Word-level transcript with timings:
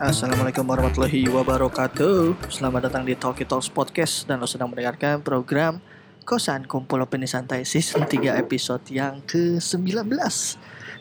Assalamualaikum 0.00 0.64
warahmatullahi 0.64 1.28
wabarakatuh. 1.28 2.48
Selamat 2.48 2.88
datang 2.88 3.04
di 3.04 3.12
Talkie 3.12 3.44
Talks 3.44 3.68
Podcast. 3.68 4.24
Dan 4.24 4.40
lo 4.40 4.48
sedang 4.48 4.72
mendengarkan 4.72 5.20
program 5.20 5.84
Kosan 6.28 6.68
Kumpul 6.68 7.00
Opini 7.00 7.24
Santai 7.24 7.64
Season 7.64 8.04
3 8.04 8.36
episode 8.36 8.84
yang 8.92 9.24
ke-19 9.24 10.12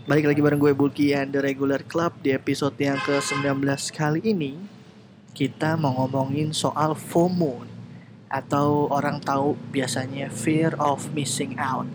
Balik 0.07 0.23
lagi 0.23 0.39
bareng 0.39 0.55
gue 0.55 0.71
Bulky 0.71 1.11
and 1.11 1.35
The 1.35 1.43
Regular 1.43 1.83
Club. 1.83 2.15
Di 2.23 2.31
episode 2.31 2.79
yang 2.79 2.95
ke-19 3.03 3.59
kali 3.91 4.23
ini 4.23 4.55
Kita 5.35 5.75
mau 5.75 5.99
ngomongin 5.99 6.55
soal 6.55 6.95
FOMO 6.95 7.67
Atau 8.31 8.87
orang 8.87 9.19
tahu 9.19 9.59
biasanya 9.67 10.31
Fear 10.31 10.79
of 10.79 11.11
Missing 11.11 11.59
Out. 11.59 11.91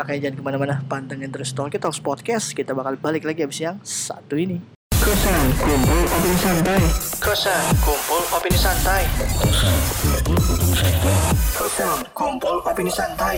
Makanya 0.00 0.32
jangan 0.32 0.36
ke 0.40 0.42
mana-mana 0.48 0.80
Pantengin 0.88 1.28
terus 1.28 1.52
Talkie 1.52 1.76
Talks 1.76 2.00
Podcast. 2.00 2.56
Kita 2.56 2.72
bakal 2.72 2.96
balik 2.96 3.28
lagi 3.28 3.44
abis 3.44 3.60
yang 3.60 3.76
satu 3.84 4.40
ini 4.40 4.79
Kosan 5.10 5.42
kumpul 5.58 6.02
opini 6.06 6.38
santai. 6.38 6.78
Kosan 7.18 7.62
kumpul 7.82 8.22
opini 8.30 8.58
santai. 8.62 9.02
Kosan 11.50 11.98
kumpul 12.14 12.56
opini 12.62 12.92
santai. 12.94 13.36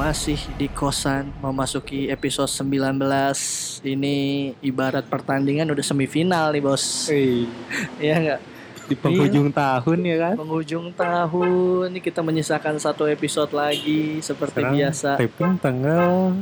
Masih 0.00 0.40
di 0.56 0.72
kosan 0.72 1.28
memasuki 1.44 2.08
episode 2.08 2.48
19 2.48 3.84
Ini 3.84 4.16
ibarat 4.64 5.04
pertandingan 5.12 5.76
udah 5.76 5.84
semifinal 5.84 6.56
nih 6.56 6.64
bos. 6.64 7.12
Iya 8.00 8.16
nggak? 8.24 8.40
di 8.88 8.96
penghujung 8.96 9.52
tahun 9.52 9.98
ya 10.08 10.16
kan? 10.24 10.34
Penghujung 10.40 10.88
tahun. 10.96 11.92
Ini 11.92 12.00
kita 12.00 12.24
menyisakan 12.24 12.80
satu 12.80 13.04
episode 13.12 13.52
lagi 13.52 14.24
Seperti 14.24 14.56
Sekarang 14.56 14.72
biasa. 14.72 15.10
taping 15.20 15.54
tanggal 15.60 16.32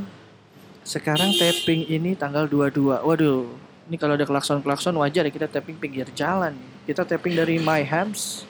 Sekarang 0.86 1.34
tapping 1.34 1.82
ini 1.90 2.14
tanggal 2.14 2.46
22 2.46 3.02
Waduh 3.02 3.66
Ini 3.88 3.96
kalau 3.96 4.14
ada 4.14 4.28
klakson-klakson 4.28 4.92
wajar 4.94 5.24
ya 5.24 5.32
kita 5.32 5.48
tapping 5.48 5.80
pinggir 5.80 6.04
jalan. 6.12 6.52
Kita 6.84 7.08
tapping 7.08 7.32
dari 7.32 7.56
My 7.56 7.80
Hams. 7.80 8.44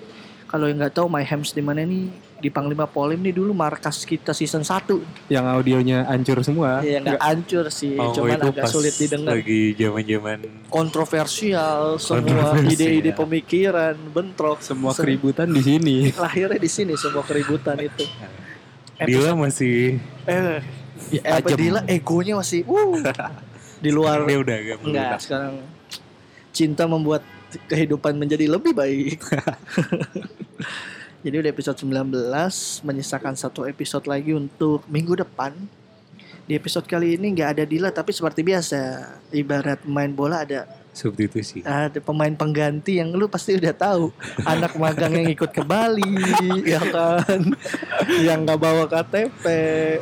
Kalau 0.44 0.67
yang 0.67 0.83
nggak 0.83 0.98
tahu 0.98 1.06
My 1.06 1.22
Hams 1.22 1.55
di 1.55 1.62
mana 1.62 1.86
nih? 1.86 2.11
Di 2.39 2.50
Panglima 2.50 2.86
Polim 2.86 3.19
nih 3.19 3.34
dulu 3.34 3.50
markas 3.50 4.03
kita 4.03 4.31
season 4.31 4.62
1 4.62 5.27
yang 5.27 5.42
audionya 5.44 6.06
hancur 6.06 6.39
semua? 6.41 6.78
Ya 6.86 7.03
nggak 7.03 7.19
hancur 7.19 7.66
sih 7.66 7.98
Oh, 7.98 8.14
Cuman 8.14 8.39
itu 8.39 8.50
agak 8.50 8.62
pas 8.62 8.70
sulit 8.70 8.94
didengar. 8.94 9.34
Lagi 9.34 9.75
zaman-zaman 9.75 10.39
Kontroversial 10.70 11.98
Semua 11.98 12.55
ide-ide 12.62 13.11
pemikiran 13.11 13.98
Bentrok. 14.14 14.62
Semua 14.62 14.94
Se- 14.94 15.03
keributan 15.03 15.50
di 15.50 15.62
sini. 15.62 15.97
Lahirnya 16.22 16.62
di 16.62 16.70
sini 16.70 16.94
semua 16.94 17.27
keributan 17.27 17.75
itu. 17.78 18.06
Dila 18.98 19.34
masih 19.34 19.98
Eh, 20.22 20.62
ya. 21.11 21.42
Dila 21.42 21.83
egonya 21.91 22.39
masih 22.39 22.62
uh, 22.70 23.03
di 23.78 23.90
luar 23.94 24.26
dia 24.26 24.38
udah 24.42 24.56
agak 24.58 24.78
Enggak, 24.82 25.18
sekarang 25.22 25.54
cinta 26.52 26.84
membuat 26.90 27.22
kehidupan 27.70 28.18
menjadi 28.18 28.50
lebih 28.50 28.76
baik. 28.76 29.22
Jadi 31.24 31.34
udah 31.34 31.50
episode 31.50 31.78
19 31.82 32.30
menyisakan 32.86 33.34
satu 33.34 33.66
episode 33.66 34.06
lagi 34.06 34.34
untuk 34.34 34.84
minggu 34.86 35.18
depan. 35.18 35.54
Di 36.48 36.56
episode 36.56 36.88
kali 36.88 37.20
ini 37.20 37.36
nggak 37.36 37.50
ada 37.58 37.64
Dila 37.68 37.92
tapi 37.92 38.16
seperti 38.16 38.40
biasa 38.40 39.04
ibarat 39.32 39.84
main 39.84 40.12
bola 40.12 40.44
ada 40.44 40.64
substitusi. 40.98 41.62
ada 41.62 42.02
pemain 42.02 42.34
pengganti 42.34 42.98
yang 42.98 43.14
lu 43.14 43.30
pasti 43.30 43.54
udah 43.54 43.70
tahu 43.70 44.10
anak 44.42 44.75
magang 44.75 45.14
yang 45.14 45.30
ikut 45.30 45.54
ke 45.54 45.62
Bali 45.62 46.03
ya 46.75 46.82
kan 46.82 47.54
yang 48.19 48.42
nggak 48.42 48.58
bawa 48.58 48.91
KTP 48.91 49.44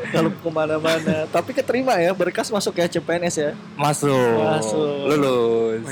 kalau 0.08 0.32
ke 0.32 0.48
mana-mana 0.48 1.28
tapi 1.28 1.52
keterima 1.52 2.00
ya 2.00 2.16
berkas 2.16 2.48
masuk 2.48 2.80
ya 2.80 2.88
CPNS 2.88 3.36
ya 3.36 3.52
Masuk. 3.76 4.40
Masuk. 4.40 5.12
Lulus. 5.12 5.84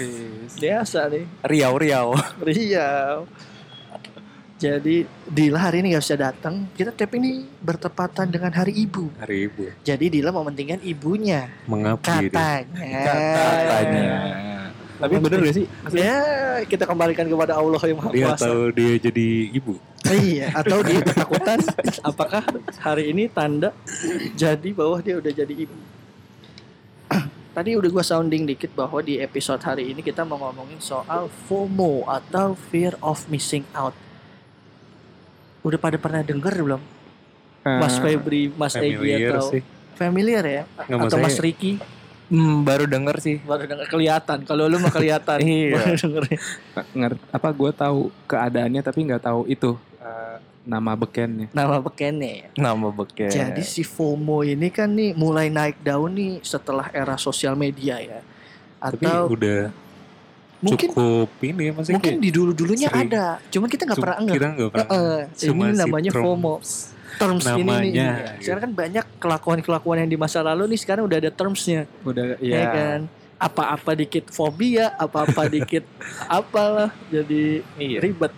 biasa 0.56 1.12
nih 1.12 1.28
Riau 1.44 1.74
Riau. 1.76 2.08
Riau. 2.40 3.28
Jadi 4.64 5.04
Dila 5.28 5.60
hari 5.60 5.84
ini 5.84 5.92
gak 5.92 6.04
bisa 6.08 6.16
datang. 6.16 6.64
Kita 6.72 6.88
tapping 6.88 7.20
ini 7.20 7.44
bertepatan 7.60 8.32
dengan 8.32 8.48
Hari 8.48 8.72
Ibu. 8.72 9.20
Hari 9.20 9.36
ibu. 9.44 9.68
Jadi 9.84 10.08
Dila 10.08 10.32
mementingkan 10.32 10.80
ibunya. 10.80 11.52
Mengabdi 11.68 12.32
dia. 12.32 12.64
Katanya. 12.64 13.04
Katanya. 13.04 14.12
tapi 14.94 15.18
bener 15.20 15.42
gak 15.42 15.56
sih 15.58 15.66
Ya, 15.92 16.16
kita 16.64 16.88
kembalikan 16.88 17.28
kepada 17.28 17.60
Allah 17.60 17.82
yang 17.82 17.98
Maha 18.00 18.14
Dia 18.14 18.26
Kuasa. 18.32 18.46
tahu 18.48 18.62
dia 18.72 18.92
jadi 18.96 19.28
ibu. 19.52 19.74
Iya, 20.06 20.46
atau 20.56 20.80
dia 20.80 21.00
ketakutan 21.02 21.60
apakah 22.08 22.44
hari 22.80 23.12
ini 23.12 23.28
tanda 23.28 23.76
jadi 24.32 24.70
bahwa 24.72 25.02
dia 25.04 25.20
udah 25.20 25.32
jadi 25.34 25.54
ibu. 25.68 25.76
Tadi 27.52 27.70
udah 27.74 27.90
gua 27.90 28.04
sounding 28.06 28.48
dikit 28.48 28.72
bahwa 28.72 29.02
di 29.02 29.20
episode 29.20 29.60
hari 29.60 29.92
ini 29.92 30.00
kita 30.00 30.24
mau 30.24 30.40
ngomongin 30.40 30.80
soal 30.80 31.28
FOMO 31.50 32.06
atau 32.08 32.56
fear 32.56 32.96
of 33.04 33.28
missing 33.28 33.66
out. 33.74 33.92
Udah 35.64 35.78
pada 35.80 35.96
pernah 35.96 36.20
denger 36.20 36.54
belum? 36.54 36.82
Mas 37.64 37.96
Febri, 37.96 38.52
Mas 38.52 38.76
Egy 38.76 39.00
atau 39.26 39.48
sih. 39.48 39.64
familiar 39.96 40.44
ya? 40.44 40.62
Nggak, 40.84 41.08
atau 41.08 41.18
Mas 41.18 41.40
Riki 41.40 41.80
Hmm, 42.24 42.64
baru 42.64 42.88
denger 42.88 43.20
sih. 43.20 43.36
baru 43.38 43.68
denger 43.68 43.84
kelihatan. 43.86 44.48
Kalau 44.48 44.64
lu 44.64 44.80
mah 44.80 44.88
kelihatan. 44.88 45.38
Iya. 45.44 45.76
Baru 45.76 45.94
denger. 45.94 46.22
ngerti 46.90 47.22
apa 47.30 47.48
gue 47.52 47.70
tahu 47.70 47.98
keadaannya 48.24 48.80
tapi 48.80 49.04
nggak 49.04 49.22
tahu 49.22 49.44
itu 49.44 49.76
eh, 50.00 50.36
nama 50.64 50.96
bekennya 50.96 51.52
Nama 51.52 51.76
bekennya 51.78 52.32
ya. 52.34 52.48
Nama 52.56 52.88
beken. 52.90 53.28
Jadi 53.28 53.62
si 53.62 53.84
FOMO 53.84 54.40
ini 54.40 54.68
kan 54.68 54.88
nih 54.90 55.12
mulai 55.12 55.52
naik 55.52 55.80
daun 55.80 56.16
nih 56.16 56.40
setelah 56.40 56.88
era 56.90 57.16
sosial 57.16 57.54
media 57.54 58.00
ya. 58.00 58.20
Tapi 58.80 59.04
Atau 59.04 59.28
udah 59.30 59.68
mungkin 60.64 60.88
cukup 60.90 61.28
ini 61.44 61.62
ya 61.68 61.72
masih 61.76 61.92
mungkin 61.94 62.14
di 62.18 62.30
dulu-dulunya 62.32 62.88
sering. 62.88 63.08
ada. 63.12 63.26
Cuman 63.52 63.68
kita 63.68 63.82
nggak 63.84 64.00
pernah 64.00 64.16
enggak. 64.16 64.34
Kita 64.34 64.46
nggak 64.48 64.70
pernah. 64.72 64.88
Heeh, 64.88 65.18
Cuma 65.36 65.64
ini 65.68 65.72
si 65.76 65.80
namanya 65.84 66.10
Trump 66.10 66.24
FOMO. 66.24 66.54
Terms 67.14 67.46
ini 67.46 67.62
namanya, 67.62 67.86
iya. 67.94 68.10
gitu. 68.18 68.42
Sekarang 68.50 68.62
kan 68.66 68.72
banyak 68.74 69.06
kelakuan-kelakuan 69.22 70.02
yang 70.02 70.10
di 70.10 70.18
masa 70.18 70.42
lalu 70.42 70.74
nih 70.74 70.80
sekarang 70.82 71.06
udah 71.06 71.18
ada 71.22 71.30
termsnya. 71.30 71.86
udah 72.02 72.24
ya 72.42 72.58
ya, 72.58 72.66
kan 72.74 73.00
apa-apa 73.44 73.92
dikit 73.98 74.30
fobia 74.30 74.94
apa-apa 74.96 75.46
dikit 75.54 75.84
apalah 76.30 76.90
jadi 77.12 77.60
Iya. 77.76 77.98
ribet 78.00 78.32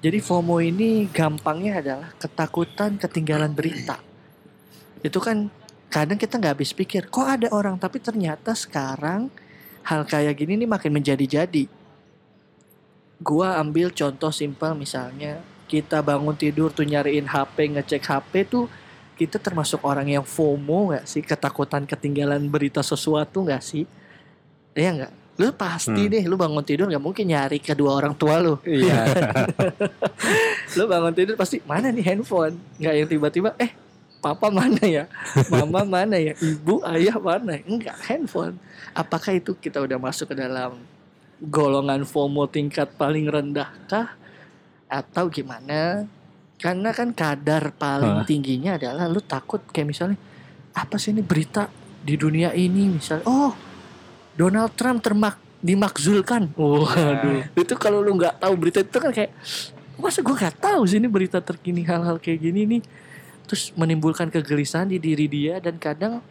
jadi 0.00 0.18
FOMO 0.22 0.62
ini 0.64 1.10
gampangnya 1.12 1.82
adalah 1.82 2.08
ketakutan 2.16 2.96
ketinggalan 3.00 3.52
berita 3.52 4.00
itu 5.00 5.18
kan 5.18 5.48
kadang 5.90 6.20
kita 6.20 6.38
nggak 6.38 6.54
habis 6.60 6.70
pikir 6.70 7.08
kok 7.10 7.26
ada 7.26 7.48
orang 7.50 7.74
tapi 7.80 7.98
ternyata 7.98 8.54
sekarang 8.54 9.32
hal 9.82 10.02
kayak 10.04 10.36
gini 10.36 10.56
nih 10.60 10.68
makin 10.68 10.92
menjadi-jadi. 10.92 11.64
Gua 13.20 13.60
ambil 13.60 13.92
contoh 13.92 14.32
simpel 14.32 14.72
misalnya 14.72 15.40
kita 15.68 16.00
bangun 16.00 16.34
tidur 16.34 16.72
tuh 16.72 16.82
nyariin 16.82 17.28
HP 17.28 17.76
ngecek 17.76 18.02
HP 18.02 18.32
tuh 18.48 18.66
kita 19.14 19.36
termasuk 19.36 19.84
orang 19.84 20.08
yang 20.08 20.24
FOMO 20.24 20.96
nggak 20.96 21.04
sih? 21.04 21.20
Ketakutan 21.20 21.84
ketinggalan 21.84 22.40
berita 22.48 22.80
sesuatu 22.80 23.44
nggak 23.44 23.60
sih? 23.60 23.84
Iya 24.72 24.90
nggak? 24.96 25.12
Lu 25.36 25.52
pasti 25.52 26.04
Hmm. 26.04 26.12
deh 26.12 26.24
lu 26.24 26.36
bangun 26.36 26.64
tidur 26.64 26.88
nggak 26.88 27.00
mungkin 27.00 27.28
nyari 27.28 27.60
kedua 27.60 27.96
orang 27.96 28.16
tua 28.16 28.40
lu. 28.40 28.56
Iya. 28.64 29.08
Lu 30.76 30.84
bangun 30.86 31.12
tidur 31.12 31.34
pasti 31.34 31.60
mana 31.64 31.88
nih 31.88 32.04
handphone? 32.12 32.56
Nggak 32.76 32.94
yang 32.96 33.08
tiba-tiba 33.08 33.50
eh 33.56 33.72
papa 34.20 34.52
mana 34.52 34.84
ya? 34.84 35.04
Mama 35.48 35.82
mana 35.82 36.20
ya? 36.20 36.36
Ibu 36.36 36.84
ayah 36.84 37.16
mana? 37.16 37.58
Enggak 37.64 37.96
handphone. 38.04 38.60
Apakah 38.92 39.34
itu 39.34 39.56
kita 39.56 39.80
udah 39.80 39.96
masuk 39.96 40.30
ke 40.30 40.36
dalam 40.36 40.76
golongan 41.40 42.04
FOMO 42.04 42.44
tingkat 42.52 42.92
paling 42.94 43.26
rendah 43.26 43.72
kah? 43.88 44.14
Atau 44.86 45.32
gimana? 45.32 46.04
Karena 46.60 46.92
kan 46.92 47.16
kadar 47.16 47.72
paling 47.72 48.20
Hah? 48.20 48.26
tingginya 48.28 48.76
adalah 48.76 49.08
lu 49.08 49.24
takut 49.24 49.64
kayak 49.72 49.88
misalnya 49.88 50.18
apa 50.76 51.00
sih 51.00 51.16
ini 51.16 51.24
berita 51.24 51.72
di 52.04 52.20
dunia 52.20 52.52
ini? 52.52 52.92
Misalnya 52.92 53.24
oh 53.24 53.56
Donald 54.36 54.76
Trump 54.76 55.00
termak 55.00 55.40
dimakzulkan. 55.64 56.52
Waduh. 56.56 57.48
Itu 57.56 57.74
kalau 57.80 58.04
lu 58.04 58.12
nggak 58.20 58.44
tahu 58.44 58.52
berita 58.60 58.84
itu 58.84 58.98
kan 59.00 59.12
kayak 59.12 59.32
masa 60.00 60.24
gue 60.24 60.32
nggak 60.32 60.56
tahu 60.60 60.82
sih 60.88 60.96
ini 60.96 61.08
berita 61.08 61.38
terkini 61.44 61.84
hal-hal 61.84 62.16
kayak 62.16 62.40
gini 62.40 62.64
nih 62.64 62.82
terus 63.50 63.74
menimbulkan 63.74 64.30
kegelisahan 64.30 64.86
di 64.86 65.02
diri 65.02 65.26
dia 65.26 65.58
dan 65.58 65.74
kadang 65.74 66.22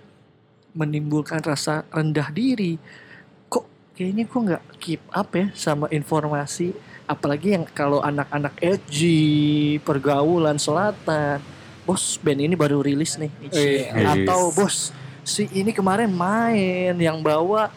menimbulkan 0.71 1.43
rasa 1.43 1.83
rendah 1.91 2.31
diri 2.31 2.79
kok 3.51 3.67
kayaknya 3.91 4.23
gue 4.23 4.41
nggak 4.47 4.63
keep 4.79 5.03
up 5.11 5.27
ya 5.35 5.51
sama 5.51 5.91
informasi 5.91 6.71
apalagi 7.03 7.59
yang 7.59 7.67
kalau 7.75 7.99
anak-anak 7.99 8.55
edgy 8.63 9.75
pergaulan 9.83 10.55
selatan 10.55 11.43
bos 11.83 12.15
band 12.23 12.39
ini 12.39 12.55
baru 12.55 12.79
rilis 12.79 13.19
nih 13.19 13.31
Iya. 13.51 14.15
atau 14.15 14.55
bos 14.55 14.95
si 15.27 15.43
ini 15.51 15.75
kemarin 15.75 16.07
main 16.07 16.95
yang 16.95 17.19
bawa 17.19 17.67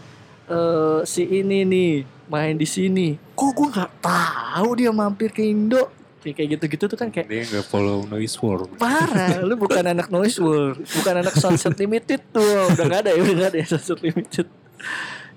eh, 0.46 1.02
si 1.02 1.26
ini 1.26 1.66
nih 1.66 1.92
main 2.32 2.56
di 2.56 2.64
sini. 2.64 3.20
Kok 3.36 3.50
gue 3.52 3.68
nggak 3.76 3.92
tahu 4.00 4.68
dia 4.80 4.88
mampir 4.88 5.28
ke 5.28 5.44
Indo? 5.44 5.92
Kayak 6.22 6.34
kayak 6.38 6.48
gitu-gitu 6.54 6.84
tuh 6.86 6.98
kan 6.98 7.08
kayak 7.10 7.26
Dia 7.26 7.42
nggak 7.42 7.66
follow 7.66 8.06
Noise 8.06 8.38
World. 8.38 8.70
parah. 8.78 9.42
Lu 9.42 9.58
bukan 9.58 9.82
anak 9.82 10.06
Noise 10.06 10.38
World, 10.38 10.78
bukan 10.86 11.14
anak 11.18 11.34
Sunset 11.34 11.74
Limited 11.74 12.22
tuh. 12.30 12.70
Udah 12.70 12.84
nggak 12.86 13.00
ada 13.06 13.10
ya, 13.10 13.20
udah 13.26 13.34
nggak 13.34 13.50
ada 13.50 13.58
ya 13.58 13.66
Sunset 13.66 13.98
Limited. 13.98 14.46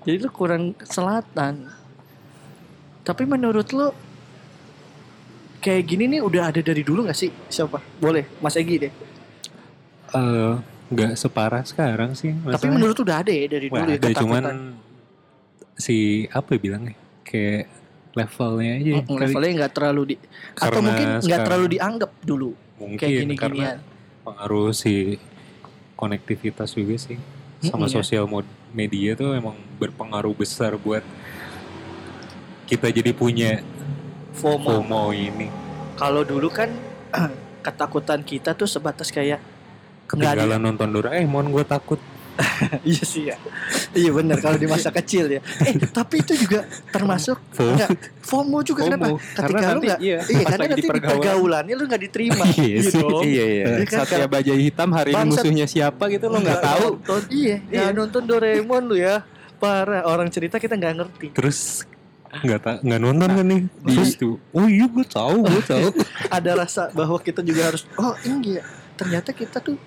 Jadi 0.06 0.16
lu 0.22 0.30
kurang 0.30 0.78
selatan. 0.86 1.66
Tapi 3.02 3.22
menurut 3.26 3.66
lu 3.74 3.90
kayak 5.58 5.82
gini 5.82 6.06
nih 6.06 6.20
udah 6.22 6.54
ada 6.54 6.62
dari 6.62 6.86
dulu 6.86 7.10
gak 7.10 7.18
sih? 7.18 7.30
Siapa? 7.50 7.82
Boleh, 7.98 8.30
Mas 8.38 8.54
Egi 8.54 8.86
deh. 8.86 8.92
Eh, 10.14 10.54
nggak 10.94 11.18
separah 11.18 11.66
sekarang 11.66 12.14
sih. 12.14 12.30
Tapi 12.30 12.46
masalahnya. 12.46 12.74
menurut 12.78 12.94
lu 12.94 13.02
udah 13.02 13.18
ada 13.26 13.32
ya 13.34 13.46
dari 13.50 13.66
Wah, 13.66 13.82
dulu 13.82 13.90
ya 13.90 13.98
ada 13.98 14.08
cuman 14.22 14.44
si 15.74 16.24
apa 16.30 16.56
ya 16.56 16.58
bilangnya 16.62 16.94
kayak 17.26 17.68
levelnya 18.16 18.72
aja 18.74 18.92
Mm, 18.96 19.04
kali. 19.04 19.20
levelnya 19.22 19.52
nggak 19.60 19.72
terlalu 19.76 20.02
di 20.08 20.16
atau 20.56 20.80
mungkin 20.80 21.06
nggak 21.20 21.40
terlalu 21.44 21.66
dianggap 21.70 22.10
dulu 22.24 22.50
mungkin 22.76 22.96
kayak 22.98 23.20
gini-ginian. 23.22 23.76
karena 23.78 24.24
pengaruh 24.24 24.72
si 24.72 25.20
konektivitas 25.94 26.72
juga 26.72 26.96
sih 26.96 27.20
sama 27.60 27.84
Mm-mm, 27.84 27.92
ya. 27.92 27.96
sosial 28.00 28.24
media 28.72 29.12
tuh 29.14 29.32
emang 29.32 29.56
berpengaruh 29.76 30.32
besar 30.32 30.74
buat 30.76 31.04
kita 32.66 32.90
jadi 32.90 33.12
punya 33.12 33.62
FOMO. 34.34 34.82
FOMO 34.82 35.04
ini 35.12 35.48
Kalau 35.96 36.24
dulu 36.24 36.48
kan 36.48 36.68
ketakutan 37.64 38.20
kita 38.20 38.52
tuh 38.52 38.68
sebatas 38.68 39.08
kayak 39.08 39.40
ketinggalan 40.06 40.60
nonton 40.62 40.92
Doraemon 40.92 41.48
gue 41.48 41.64
takut 41.64 41.98
iya 42.92 43.02
sih 43.02 43.22
ya. 43.32 43.36
iya 43.96 44.10
benar 44.12 44.36
kalau 44.38 44.60
di 44.60 44.68
masa 44.68 44.92
kecil 44.92 45.28
ya. 45.28 45.40
Eh 45.64 45.74
tapi 45.88 46.20
itu 46.20 46.36
juga 46.36 46.68
termasuk 46.92 47.40
enggak 47.60 47.90
FOMO 48.22 48.58
juga 48.60 48.84
FOMO. 48.84 48.88
kenapa? 48.92 49.06
Karena 49.16 49.56
Ketika 49.56 49.56
lu 49.56 49.66
nanti, 49.72 49.86
nggak 49.86 50.00
iya, 50.04 50.18
iya 50.20 50.44
karena 50.44 50.64
di 50.64 50.70
nanti 50.70 50.82
di 50.82 50.88
pergaulan. 50.88 51.12
pergaulannya 51.16 51.74
lu 51.74 51.84
nggak 51.88 52.02
diterima. 52.08 52.44
Iya 52.56 52.80
dong. 52.92 53.22
Iya 53.24 53.44
iya. 53.44 53.64
Iya 53.80 53.84
kan? 53.86 54.42
Hitam 54.56 54.90
hari 54.92 55.10
ini 55.12 55.24
musuhnya 55.28 55.66
siapa 55.66 56.04
gitu 56.08 56.26
lo 56.28 56.38
nggak 56.40 56.60
tahu. 56.60 56.86
Nonton, 57.00 57.22
iya, 57.32 57.56
Iya. 57.68 57.80
nggak 57.88 57.92
nonton 57.96 58.22
Doraemon 58.24 58.82
lu 58.88 58.96
ya. 58.98 59.24
Parah, 59.56 60.04
orang 60.04 60.28
cerita 60.28 60.60
kita 60.60 60.76
nggak 60.76 60.94
ngerti. 61.00 61.26
terus 61.32 61.88
nggak 62.44 62.60
tak 62.60 62.76
nggak 62.84 63.00
nonton 63.00 63.28
kan 63.32 63.46
nih 63.48 63.62
terus 63.88 64.12
tuh 64.20 64.36
oh 64.52 64.66
iya 64.68 64.84
gue 64.84 65.06
tahu 65.08 65.40
gue 65.46 65.62
tahu 65.64 65.88
Ada 66.28 66.52
rasa 66.52 66.82
bahwa 66.92 67.16
kita 67.16 67.40
juga 67.40 67.72
harus 67.72 67.88
oh 67.96 68.12
iya, 68.44 68.60
ternyata 69.00 69.32
kita 69.32 69.56
tuh 69.64 69.80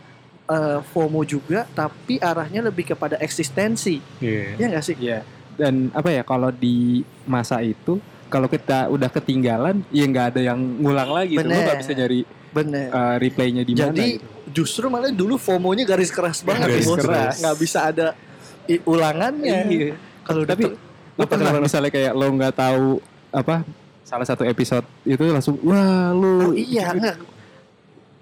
eh, 0.49 0.79
FOMO 0.83 1.21
juga 1.23 1.69
tapi 1.69 2.17
arahnya 2.17 2.65
lebih 2.65 2.91
kepada 2.91 3.15
eksistensi. 3.21 4.01
Iya. 4.19 4.57
Ya 4.57 4.65
nggak 4.73 4.83
sih? 4.83 4.95
Iya. 4.97 5.21
Dan 5.55 5.93
apa 5.93 6.09
ya 6.09 6.23
kalau 6.23 6.49
di 6.49 7.03
masa 7.23 7.61
itu 7.61 8.01
kalau 8.29 8.45
kita 8.45 8.89
udah 8.89 9.09
ketinggalan 9.09 9.81
ya 9.89 10.05
nggak 10.05 10.25
ada 10.35 10.41
yang 10.53 10.59
ngulang 10.59 11.09
lagi 11.09 11.35
Bener. 11.37 11.65
nggak 11.65 11.79
bisa 11.81 11.91
nyari 11.97 12.19
Bener. 12.49 12.87
uh, 12.93 13.15
replaynya 13.17 13.63
di 13.65 13.73
mana 13.73 13.89
Jadi 13.93 14.05
gitu. 14.17 14.25
justru 14.63 14.85
malah 14.89 15.09
dulu 15.13 15.35
FOMO-nya 15.37 15.85
garis 15.85 16.09
keras 16.09 16.41
banget 16.41 16.69
Garis 16.69 16.85
bos. 16.85 16.97
keras. 17.01 17.35
Nggak 17.41 17.57
bisa 17.57 17.79
ada 17.89 18.07
i- 18.65 18.83
ulangannya. 18.85 19.59
Iya. 19.67 19.93
Kalau 20.25 20.45
Tapi 20.45 20.63
lo 21.19 21.25
pernah 21.27 21.51
misalnya 21.59 21.91
kayak 21.91 22.13
lo 22.15 22.27
nggak 22.31 22.55
tahu 22.55 22.85
apa 23.29 23.61
salah 24.07 24.25
satu 24.25 24.41
episode 24.47 24.87
itu 25.05 25.21
langsung 25.29 25.59
wah 25.61 26.09
oh, 26.15 26.49
lu 26.49 26.57
iya 26.57 26.95
enggak 26.95 27.19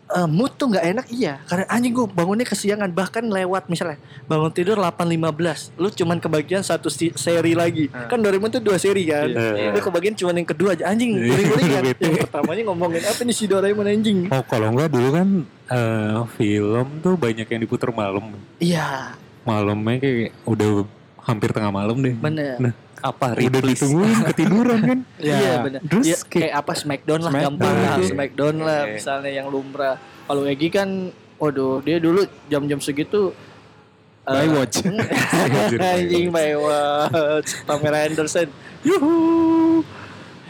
Eh, 0.08 0.24
mood 0.24 0.56
tuh 0.56 0.72
nggak 0.72 0.86
enak 0.88 1.06
iya 1.10 1.44
karena 1.44 1.68
anjing 1.68 1.92
gue 1.92 2.08
bangunnya 2.08 2.44
kesiangan 2.44 2.88
bahkan 2.90 3.22
lewat 3.22 3.68
misalnya 3.68 4.00
bangun 4.24 4.48
tidur 4.50 4.80
8.15 4.80 5.76
lu 5.76 5.92
cuman 5.92 6.18
kebagian 6.18 6.62
satu 6.62 6.88
si- 6.88 7.12
seri 7.14 7.52
lagi 7.52 7.88
Hmm. 7.88 8.08
kan 8.08 8.16
Doraemon 8.18 8.48
tuh 8.50 8.64
dua 8.64 8.76
seri 8.78 9.04
kan 9.04 9.28
Iya. 9.28 9.68
lu 9.70 9.80
kebagian 9.82 10.16
cuman 10.16 10.36
yang 10.38 10.48
kedua 10.48 10.70
aja 10.74 10.88
anjing 10.88 11.12
guling-guling 11.12 11.68
kan 11.70 11.84
bete. 11.84 12.04
yang 12.08 12.24
pertamanya 12.24 12.62
ngomongin 12.66 13.04
apa 13.04 13.20
nih 13.20 13.36
si 13.36 13.46
Doraemon 13.46 13.84
anjing 13.86 14.20
Oh 14.28 14.44
kalau 14.44 14.68
enggak 14.70 14.90
dulu 14.90 15.10
kan 15.12 15.28
eh, 15.68 16.20
film 16.34 16.88
tuh 16.98 17.14
banyak 17.14 17.44
yang 17.46 17.62
diputer 17.62 17.92
malam. 17.92 18.32
iya 18.58 19.12
Malamnya 19.44 19.98
kayak 19.98 20.32
udah 20.46 20.88
hampir 21.22 21.52
tengah 21.52 21.68
malam 21.70 22.00
deh. 22.00 22.16
bener 22.16 22.56
Nah, 22.58 22.72
Apa 23.00 23.26
Udah 23.30 23.40
Ripley? 23.40 23.74
ditungguin 23.74 24.18
ketiduran 24.26 24.80
kan. 24.82 25.00
Ya. 25.22 25.36
Iya 25.36 25.54
benar. 25.62 25.82
Terus 25.84 26.06
Iya, 26.06 26.18
kayak- 26.20 26.32
kayak 26.32 26.54
apa 26.56 26.72
Smackdown 26.74 27.20
lah 27.20 27.32
Smackdown. 27.32 27.54
gampang 27.54 27.76
lah 27.76 27.94
Iya. 27.96 28.08
Smackdown 28.10 28.56
lah 28.58 28.82
Iya. 28.82 28.94
misalnya 28.94 29.32
yang 29.32 29.48
lumrah. 29.48 29.96
Kalau 30.00 30.44
Egi 30.44 30.68
kan 30.68 30.90
waduh 31.38 31.80
dia 31.80 31.98
dulu 31.98 32.20
jam-jam 32.48 32.78
segitu 32.78 33.32
eh, 34.24 34.34
Baywatch. 34.34 34.82
Anjing 35.94 36.28
Baywatch 36.30 37.50
Pamela 37.64 38.00
Anderson. 38.04 38.50
Yuhu. 38.82 39.86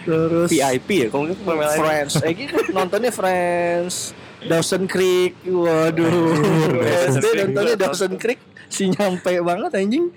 Terus 0.02 0.48
VIP 0.48 0.90
ya 0.98 1.08
kalau 1.10 1.28
gitu 1.28 1.42
Pamela. 1.44 1.76
Friends. 1.76 2.14
Egi 2.26 2.48
kan 2.48 2.64
nontonnya 2.72 3.12
Friends. 3.12 4.16
Dawson 4.40 4.86
Creek. 4.86 5.36
Waduh. 5.44 6.80
SD 7.12 7.26
nontonnya 7.44 7.76
Dawson 7.76 8.16
Creek. 8.16 8.40
Si 8.68 8.88
nyampe 8.88 9.32
banget 9.42 9.72
anjing. 9.74 10.12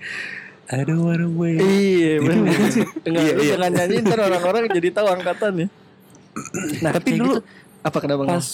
I 0.71 0.87
don't 0.87 1.03
wanna 1.03 1.27
wait. 1.27 1.59
Iya 1.59 2.23
benar. 2.23 2.55
Enggak, 3.03 3.23
Iya, 3.27 3.33
iya. 3.35 3.53
jangan 3.59 3.71
nyanyi 3.75 3.95
ntar 4.07 4.19
orang-orang 4.23 4.61
jadi 4.71 4.89
tahu 4.91 5.07
angkatannya. 5.11 5.67
Nah, 6.79 6.95
Tapi 6.95 7.11
kayak 7.11 7.19
dulu 7.19 7.33
gitu. 7.35 7.83
apa 7.83 7.97
kenapa? 7.99 8.21
Pas 8.23 8.47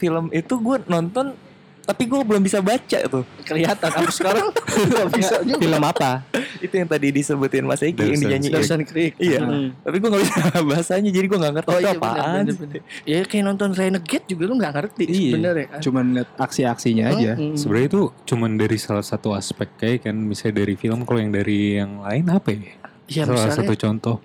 film 0.00 0.24
itu 0.32 0.54
gue 0.56 0.76
nonton 0.88 1.36
tapi 1.82 2.02
gue 2.04 2.20
belum 2.20 2.38
bisa 2.38 2.58
baca 2.58 2.98
tuh. 3.04 3.26
kelihatan 3.42 3.88
sampai 3.90 4.14
sekarang 4.18 4.46
nggak 4.54 5.08
bisa 5.12 5.36
juga. 5.42 5.58
Film 5.58 5.82
apa? 5.82 6.10
Itu 6.58 6.74
yang 6.74 6.86
tadi 6.86 7.10
disebutin 7.10 7.62
Mas 7.62 7.80
Egi 7.80 7.90
yang 7.92 8.14
Dawson 8.14 8.22
dinyanyiin. 8.22 8.52
Dawson 8.52 8.80
Creek. 8.82 9.12
Iya. 9.16 9.40
Hmm. 9.40 9.68
Tapi 9.78 9.96
gue 9.98 10.08
gak 10.08 10.22
bisa 10.22 10.40
bahasanya 10.70 11.10
jadi 11.10 11.26
gue 11.26 11.38
gak 11.38 11.54
ngerti 11.54 11.68
Oh 11.68 11.74
itu 11.74 11.82
iya 11.82 11.92
apaan. 11.92 12.22
benar 12.40 12.54
benar. 12.56 12.80
Ya 13.02 13.18
kayak 13.22 13.44
nonton 13.44 13.70
Renegade 13.72 14.26
juga 14.26 14.42
lu 14.44 14.54
nggak 14.56 14.72
ngerti 14.72 15.04
Iya. 15.04 15.18
sebenarnya 15.28 15.66
kan. 15.68 15.80
Cuman 15.80 16.04
lihat 16.14 16.28
aksi-aksinya 16.36 17.04
aja. 17.08 17.32
Mm-mm. 17.34 17.54
Sebenarnya 17.54 17.88
itu 17.88 18.00
cuman 18.24 18.50
dari 18.54 18.76
salah 18.76 19.02
satu 19.02 19.28
aspek 19.32 19.68
kayak 19.76 19.98
kan 20.04 20.16
misalnya 20.16 20.62
dari 20.62 20.74
film 20.74 21.02
kalau 21.02 21.18
yang 21.18 21.30
dari 21.30 21.76
yang 21.76 21.98
lain 21.98 22.24
apa 22.26 22.48
ya? 22.50 22.78
Iya 23.04 23.22
salah 23.24 23.34
misalnya 23.42 23.58
satu 23.58 23.74
contoh. 23.76 24.16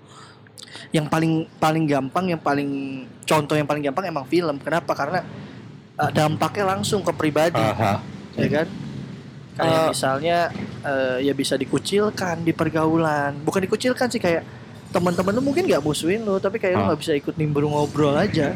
yang 0.87 1.05
paling 1.05 1.49
paling 1.57 1.83
gampang 1.83 2.25
yang 2.29 2.39
paling 2.39 2.69
contoh 3.21 3.53
yang 3.53 3.65
paling 3.65 3.81
gampang 3.81 4.05
emang 4.05 4.23
film. 4.23 4.55
Kenapa? 4.57 4.93
Karena 4.93 5.19
uh, 5.97 6.09
dampaknya 6.09 6.65
langsung 6.67 7.01
ke 7.01 7.11
pribadi, 7.11 7.57
Aha. 7.57 7.99
ya 8.33 8.47
kan? 8.47 8.67
Kayak 9.53 9.73
Eh. 9.73 9.87
misalnya 9.89 10.37
uh, 10.81 11.17
ya 11.17 11.33
bisa 11.33 11.53
dikucilkan 11.53 12.41
di 12.41 12.53
pergaulan. 12.53 13.41
Bukan 13.41 13.61
dikucilkan 13.61 14.05
sih 14.05 14.17
kayak 14.17 14.45
teman-teman 14.87 15.33
lu 15.33 15.41
mungkin 15.43 15.65
nggak 15.65 15.81
musuhin 15.81 16.21
lu, 16.21 16.37
tapi 16.37 16.57
kayak 16.57 16.73
lu 16.73 16.81
Ah. 16.81 16.87
nggak 16.87 16.99
bisa 17.01 17.13
ikut 17.13 17.33
nimbrung 17.35 17.73
ngobrol 17.73 18.13
aja. 18.13 18.53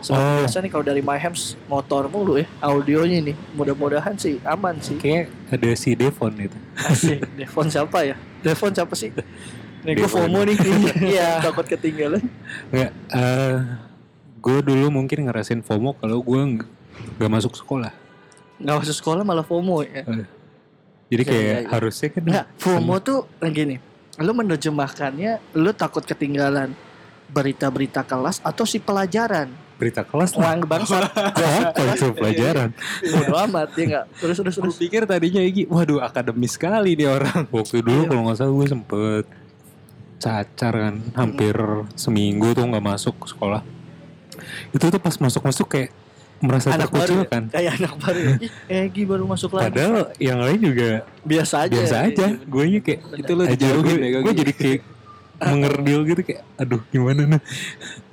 Seperti 0.00 0.16
Oh. 0.24 0.36
biasa 0.40 0.56
nih 0.64 0.70
kalau 0.70 0.80
dari 0.80 1.02
My 1.04 1.20
Hems 1.20 1.60
motor 1.66 2.08
mulu 2.08 2.40
ya 2.40 2.48
audionya 2.62 3.20
nih. 3.20 3.36
Mudah-mudahan 3.52 4.16
sih 4.16 4.40
aman 4.40 4.80
sih. 4.80 4.96
Kayak 4.96 5.28
ada 5.50 5.68
si 5.76 5.92
Devon 5.92 6.32
itu. 6.40 6.56
Asik. 6.78 7.20
Devon 7.36 7.68
siapa 7.68 7.98
ya? 8.06 8.16
Devon 8.40 8.72
siapa 8.72 8.96
sih? 8.96 9.12
Nih 9.84 9.96
gue 9.96 10.04
Devon. 10.04 10.28
FOMO 10.28 10.40
nih. 10.44 10.56
Iya. 11.12 11.40
Takut 11.42 11.64
ketinggalan. 11.66 12.20
Nggak, 12.68 12.90
eh 13.12 13.56
gue 14.40 14.58
dulu 14.64 14.86
mungkin 14.88 15.28
ngerasain 15.28 15.60
FOMO 15.60 16.00
kalau 16.00 16.24
gue 16.24 16.40
nggak 16.40 16.68
nggak 17.20 17.30
masuk 17.30 17.52
sekolah. 17.54 17.92
Gak 18.60 18.76
masuk 18.84 18.96
sekolah 18.96 19.22
malah 19.24 19.44
FOMO 19.44 19.80
ya. 19.84 20.04
Jadi 21.10 21.22
Iya, 21.24 21.30
kayak 21.32 21.42
iya, 21.42 21.56
iya. 21.64 21.68
harusnya 21.68 22.08
kan 22.12 22.22
Enggak, 22.22 22.46
FOMO 22.56 22.94
tuh 23.00 23.18
yang 23.40 23.52
gini. 23.52 23.76
Lu 24.20 24.32
menerjemahkannya 24.32 25.32
lu 25.56 25.70
takut 25.72 26.04
ketinggalan 26.04 26.76
berita-berita 27.30 28.02
kelas 28.02 28.42
atau 28.42 28.64
si 28.66 28.78
pelajaran. 28.78 29.48
berita 29.80 30.04
kelas 30.04 30.36
bangsat. 30.36 31.08
Apa 31.72 31.96
itu 31.96 32.12
pelajaran? 32.12 32.68
Bodo 33.00 33.32
amat 33.48 33.72
ya 33.80 33.84
enggak. 33.88 34.04
Terus 34.20 34.36
terus 34.36 34.54
terus. 34.60 34.76
pikir 34.76 35.08
tadinya 35.08 35.40
Egi, 35.40 35.64
waduh 35.72 36.04
akademis 36.04 36.60
sekali 36.60 37.00
nih 37.00 37.08
orang. 37.08 37.48
Waktu 37.48 37.80
dulu 37.80 38.04
kalau 38.04 38.28
nggak 38.28 38.36
salah 38.36 38.52
gue 38.60 38.66
sempet 38.68 39.24
cacar 40.20 40.74
kan, 40.76 40.94
hampir 41.16 41.56
seminggu 41.96 42.52
tuh 42.52 42.68
nggak 42.68 42.84
masuk 42.84 43.16
sekolah. 43.24 43.64
Itu 44.72 44.84
tuh 44.90 45.00
pas 45.00 45.14
masuk-masuk 45.16 45.66
kayak 45.68 45.90
merasa 46.40 46.72
Anak 46.72 46.88
baru 46.88 46.96
ya? 46.96 47.06
terkucilkan. 47.28 47.42
Kayak 47.52 47.72
anak 47.76 47.94
baru. 48.00 48.20
ya. 48.20 48.36
Egi 48.88 49.02
baru 49.04 49.24
masuk 49.28 49.50
lagi. 49.54 49.64
Padahal 49.68 49.96
yang 50.16 50.38
lain 50.40 50.60
juga 50.60 50.88
biasa 51.22 51.54
aja. 51.68 51.72
biasa 51.76 51.96
aja. 52.08 52.26
Iya, 52.32 52.48
Gue 52.48 52.64
nya 52.72 52.80
kayak 52.80 53.00
Bener. 53.04 53.20
Itu 53.20 53.32
lo 53.36 53.42
aja 53.44 53.52
dijauhin 53.52 53.84
gue, 53.84 54.08
ya 54.08 54.18
gue 54.24 54.34
jadi 54.34 54.52
kayak 54.56 54.80
mengerdil 55.52 56.00
gitu 56.04 56.20
kayak 56.20 56.42
aduh 56.60 56.82
gimana 56.92 57.24
nih 57.24 57.40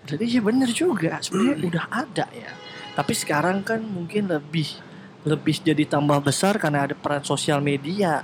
Jadi 0.07 0.23
ya 0.31 0.39
bener 0.39 0.69
juga 0.71 1.19
sebenarnya 1.19 1.55
udah 1.67 1.85
ada 1.91 2.25
ya. 2.31 2.51
Tapi 2.95 3.13
sekarang 3.15 3.59
kan 3.67 3.83
mungkin 3.83 4.31
lebih 4.31 4.67
lebih 5.27 5.59
jadi 5.59 5.83
tambah 5.83 6.23
besar 6.23 6.55
karena 6.55 6.87
ada 6.87 6.95
peran 6.95 7.19
sosial 7.27 7.59
media 7.59 8.23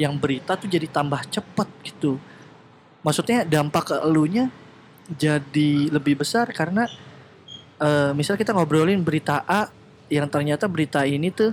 yang 0.00 0.16
berita 0.16 0.56
tuh 0.56 0.64
jadi 0.70 0.88
tambah 0.88 1.20
cepet 1.28 1.68
gitu. 1.84 2.16
Maksudnya 3.04 3.44
dampak 3.44 3.92
ke 3.92 3.96
elunya 4.00 4.48
jadi 5.12 5.92
lebih 5.92 6.20
besar 6.20 6.48
karena 6.52 6.88
eh 7.78 8.10
misal 8.12 8.34
kita 8.34 8.50
ngobrolin 8.50 9.00
berita 9.00 9.42
A 9.42 9.70
yang 10.08 10.26
ternyata 10.26 10.66
berita 10.66 11.02
ini 11.02 11.28
tuh 11.28 11.52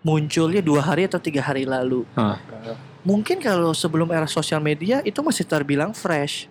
munculnya 0.00 0.58
dua 0.58 0.82
hari 0.82 1.06
atau 1.06 1.18
tiga 1.18 1.40
hari 1.40 1.62
lalu. 1.62 2.02
Ah. 2.12 2.38
Mungkin 3.02 3.38
kalau 3.38 3.74
sebelum 3.74 4.10
era 4.10 4.26
sosial 4.26 4.58
media 4.58 5.02
itu 5.02 5.18
masih 5.20 5.42
terbilang 5.42 5.90
fresh. 5.90 6.46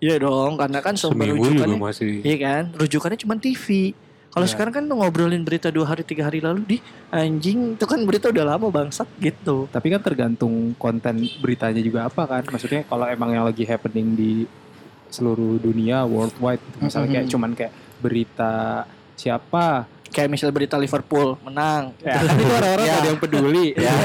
Iya 0.00 0.20
dong, 0.20 0.56
karena 0.56 0.80
kan 0.80 0.96
sumber 0.96 1.32
rujukannya, 1.32 1.80
masih. 1.80 2.20
iya 2.20 2.36
kan, 2.36 2.64
rujukannya 2.74 3.16
cuma 3.16 3.36
TV. 3.36 3.96
Kalau 4.28 4.44
Ya. 4.44 4.50
sekarang 4.50 4.72
kan 4.74 4.84
ngobrolin 4.84 5.40
berita 5.40 5.70
dua 5.70 5.86
hari 5.86 6.02
tiga 6.02 6.26
hari 6.26 6.42
lalu 6.42 6.60
di 6.66 6.76
anjing 7.08 7.78
itu 7.78 7.84
kan 7.86 8.02
berita 8.02 8.28
udah 8.28 8.44
lama 8.44 8.66
bangsat 8.66 9.06
gitu. 9.16 9.70
Tapi 9.70 9.94
kan 9.94 10.02
tergantung 10.02 10.74
konten 10.74 11.22
beritanya 11.38 11.78
juga 11.78 12.04
apa 12.04 12.26
kan. 12.26 12.42
Maksudnya 12.44 12.82
kalau 12.82 13.06
emang 13.06 13.30
yang 13.30 13.44
lagi 13.46 13.62
happening 13.62 14.12
di 14.12 14.32
seluruh 15.06 15.62
dunia 15.62 16.02
worldwide 16.02 16.58
misalnya 16.82 17.08
kayak 17.14 17.26
Mhm. 17.26 17.32
cuman 17.32 17.50
kayak 17.54 17.72
berita 18.04 18.84
siapa 19.14 19.88
Kayak 20.06 20.30
misalnya 20.30 20.54
berita 20.54 20.76
Liverpool 20.76 21.34
menang. 21.42 21.90
ya 21.98 22.14
kan 22.14 22.22
itu 22.30 22.44
orang-orang 22.46 22.86
Ya. 22.86 22.94
ada 22.94 23.08
yang 23.08 23.18
peduli 23.18 23.68
Ya. 23.74 23.90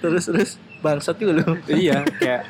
terus 0.00 0.24
terus 0.24 0.50
bangsat 0.78 1.16
juga 1.18 1.32
lu. 1.36 1.58
iya 1.68 2.06
kayak 2.08 2.42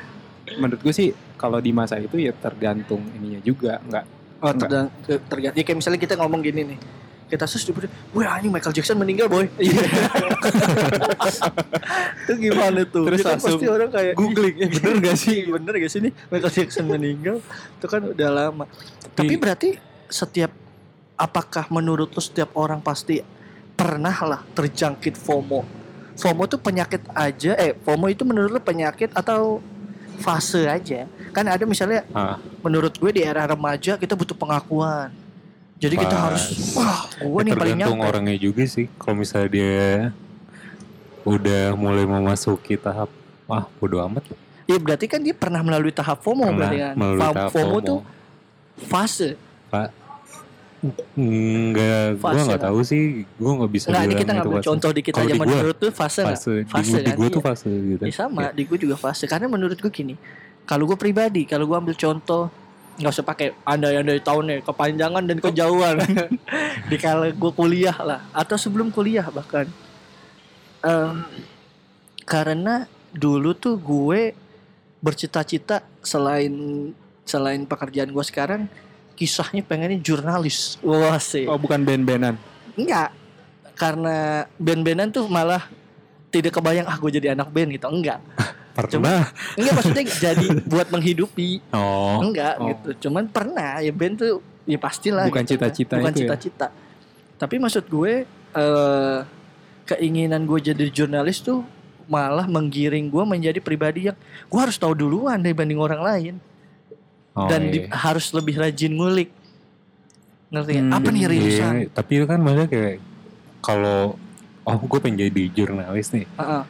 menurut 0.55 0.79
gue 0.79 0.93
sih 0.93 1.09
kalau 1.35 1.57
di 1.57 1.71
masa 1.71 1.97
itu 1.97 2.15
ya 2.15 2.31
tergantung 2.31 3.01
ininya 3.13 3.41
juga 3.41 3.81
nggak 3.81 4.05
Oh, 4.39 4.47
Enggak. 4.47 4.59
tergang, 4.63 4.87
ter- 5.03 5.23
tergantung. 5.27 5.59
Ya, 5.59 5.63
kayak 5.67 5.77
misalnya 5.83 5.99
kita 5.99 6.15
ngomong 6.15 6.39
gini 6.39 6.61
nih. 6.63 6.79
Kita 7.29 7.45
sus 7.45 7.61
di 7.61 7.71
wah 8.17 8.35
anjing 8.35 8.49
Michael 8.49 8.73
Jackson 8.73 8.97
meninggal 8.97 9.29
boy. 9.29 9.45
Iya. 9.61 9.85
itu 12.25 12.33
gimana 12.49 12.81
tuh? 12.89 13.05
Terus 13.05 13.21
Itu 13.21 13.29
kan 13.29 13.37
pasti 13.37 13.65
orang 13.69 13.89
kayak 13.93 14.13
googling, 14.17 14.55
"Ih, 14.57 14.69
bener 14.69 14.95
gak 15.05 15.17
sih? 15.17 15.37
Bener 15.53 15.73
gak 15.77 15.91
sih 15.93 15.99
nih 16.09 16.13
Michael 16.33 16.53
Jackson 16.53 16.85
meninggal? 16.89 17.37
Itu 17.77 17.85
kan 17.85 18.01
udah 18.01 18.29
lama. 18.33 18.65
Tapi 19.13 19.33
berarti 19.37 19.69
setiap 20.09 20.49
apakah 21.13 21.69
menurut 21.69 22.09
lu 22.09 22.21
setiap 22.23 22.55
orang 22.57 22.81
pasti 22.81 23.21
pernah 23.77 24.15
lah 24.25 24.41
terjangkit 24.57 25.13
FOMO? 25.13 25.61
FOMO 26.19 26.43
tuh 26.49 26.59
penyakit 26.59 27.05
aja. 27.13 27.53
Eh, 27.61 27.77
FOMO 27.85 28.09
itu 28.11 28.25
menurut 28.25 28.49
lu 28.51 28.61
penyakit 28.63 29.13
atau 29.13 29.61
fase 30.19 30.67
aja? 30.67 31.07
Kan 31.31 31.47
ada 31.47 31.63
misalnya 31.63 32.03
Ah. 32.11 32.41
menurut 32.65 32.91
gue 32.97 33.11
di 33.13 33.21
era 33.23 33.45
remaja 33.47 33.95
kita 33.95 34.17
butuh 34.17 34.35
pengakuan. 34.35 35.13
Jadi 35.79 35.95
kita 35.95 36.11
Pas. 36.11 36.23
harus 36.27 36.43
wah, 36.73 37.07
gue 37.09 37.23
Ya, 37.33 37.45
nih 37.45 37.53
paling 37.53 37.55
tergantung 37.73 37.97
nyampe. 37.97 38.09
orangnya 38.09 38.35
juga 38.37 38.63
sih. 38.65 38.85
Kalau 38.93 39.15
misalnya 39.15 39.49
dia 39.49 39.79
udah 41.23 41.63
mulai 41.73 42.03
memasuki 42.03 42.75
tahap 42.75 43.07
ah 43.45 43.65
bodo 43.75 43.97
amat 44.01 44.23
Iya 44.65 44.77
berarti 44.77 45.05
kan 45.05 45.19
dia 45.19 45.33
pernah 45.33 45.59
melalui 45.59 45.89
tahap 45.89 46.19
FOMO 46.19 46.45
pernah 46.45 46.57
berarti 46.59 46.77
kan. 46.77 46.93
melalui 46.93 47.19
Fa- 47.19 47.33
tahap 47.33 47.49
FOMO 47.49 47.65
FOMO. 47.73 47.87
tuh 47.87 47.99
fase. 48.81 49.29
Enggak, 51.13 52.15
gue 52.15 52.39
nggak 52.39 52.55
lah. 52.55 52.65
tahu 52.65 52.79
sih. 52.81 53.01
Gue 53.33 53.51
nggak 53.53 53.71
bisa 53.73 53.85
Enggak, 53.89 54.03
ini 54.05 54.15
kita 54.15 54.31
ngambil 54.33 54.61
contoh 54.61 54.91
dikit 54.93 55.13
aja 55.17 55.27
di 55.27 55.35
menurut 55.37 55.75
tuh 55.75 55.91
fase? 55.91 56.23
Fase, 56.23 56.53
Fase 56.65 56.87
di, 56.93 57.01
di 57.01 57.09
kan, 57.09 57.17
gue 57.17 57.27
tuh 57.29 57.41
fase 57.41 57.67
gitu. 57.67 58.01
Ya 58.01 58.13
sama, 58.13 58.39
Ya. 58.41 58.49
di 58.53 58.63
gue 58.63 58.77
juga 58.77 58.95
fase. 58.95 59.27
Karena 59.27 59.47
menurut 59.47 59.75
gue 59.75 59.89
gini, 59.89 60.15
kalau 60.63 60.85
gue 60.85 60.95
pribadi, 60.95 61.43
kalau 61.43 61.65
gue 61.65 61.75
ambil 61.75 61.95
contoh, 61.95 62.47
nggak 62.99 63.13
usah 63.15 63.25
pakai 63.25 63.55
andai-andai 63.63 64.19
tahunnya, 64.19 64.61
kepanjangan 64.67 65.23
dan 65.23 65.37
kejauhan. 65.39 65.95
di 66.91 66.97
kala 66.99 67.31
gue 67.31 67.51
kuliah 67.55 67.95
lah, 67.95 68.27
atau 68.35 68.59
sebelum 68.59 68.91
kuliah 68.91 69.23
bahkan. 69.31 69.65
Em, 70.83 71.23
karena 72.27 72.85
dulu 73.15 73.55
tuh 73.55 73.79
gue 73.79 74.35
bercita-cita 74.99 75.81
selain 76.03 76.51
selain 77.23 77.63
pekerjaan 77.63 78.11
gue 78.11 78.25
sekarang, 78.27 78.67
kisahnya 79.15 79.63
pengennya 79.63 79.99
jurnalis. 80.03 80.75
Wah 80.83 81.17
sih. 81.17 81.47
oh 81.47 81.59
bukan 81.59 81.87
band-bandan 81.87 82.35
Enggak. 82.75 83.15
Karena 83.79 84.43
band-bandan 84.59 85.11
tuh 85.11 85.27
malah 85.31 85.67
tidak 86.31 86.55
kebayang 86.59 86.85
ah 86.85 86.99
gue 86.99 87.11
jadi 87.15 87.31
anak 87.31 87.47
band 87.51 87.71
gitu. 87.75 87.87
Enggak. 87.87 88.19
Pernah. 88.81 89.23
Enggak 89.53 89.73
maksudnya 89.75 90.03
jadi 90.07 90.45
buat 90.63 90.87
menghidupi. 90.87 91.49
Oh, 91.69 92.21
Enggak 92.21 92.53
Oh. 92.55 92.67
gitu. 92.67 92.89
Cuman 93.03 93.25
pernah 93.25 93.79
ya 93.79 93.89
band 93.89 94.15
tuh 94.17 94.39
ya 94.63 94.77
pastilah 94.77 95.25
Bukan 95.27 95.43
gitu. 95.43 95.51
cita-cita 95.55 95.95
Bukan 95.97 96.09
itu 96.09 96.19
ya? 96.19 96.27
cita-cita. 96.29 96.67
Tapi 97.35 97.55
maksud 97.57 97.83
gue 97.85 98.13
eh 98.49 99.19
keinginan 99.85 100.43
gue 100.43 100.59
jadi 100.63 100.85
jurnalis 100.87 101.39
tuh 101.39 101.65
malah 102.05 102.45
menggiring 102.45 103.05
gue 103.05 103.23
menjadi 103.23 103.59
pribadi 103.59 104.05
yang 104.05 104.17
gue 104.43 104.59
harus 104.59 104.75
tahu 104.75 104.93
duluan 104.93 105.37
dibanding 105.37 105.77
orang 105.77 106.01
lain 106.01 106.33
oh, 107.33 107.45
dan 107.45 107.69
iya. 107.69 107.71
di- 107.71 107.85
harus 107.87 108.29
lebih 108.29 108.57
rajin 108.57 108.91
ngulik. 108.91 109.29
Ngerti? 110.49 110.73
Hmm, 110.75 110.89
Apa 110.91 111.09
nih 111.09 111.21
Iya, 111.21 111.29
rilisan? 111.29 111.73
tapi 111.91 112.11
itu 112.17 112.25
kan 112.25 112.41
maksudnya 112.41 112.65
kayak 112.67 112.95
kalau 113.61 114.17
oh 114.63 114.77
gue 114.79 114.99
pengen 114.99 115.25
jadi 115.25 115.43
jurnalis 115.51 116.09
nih, 116.09 116.25
Heeh. 116.25 116.63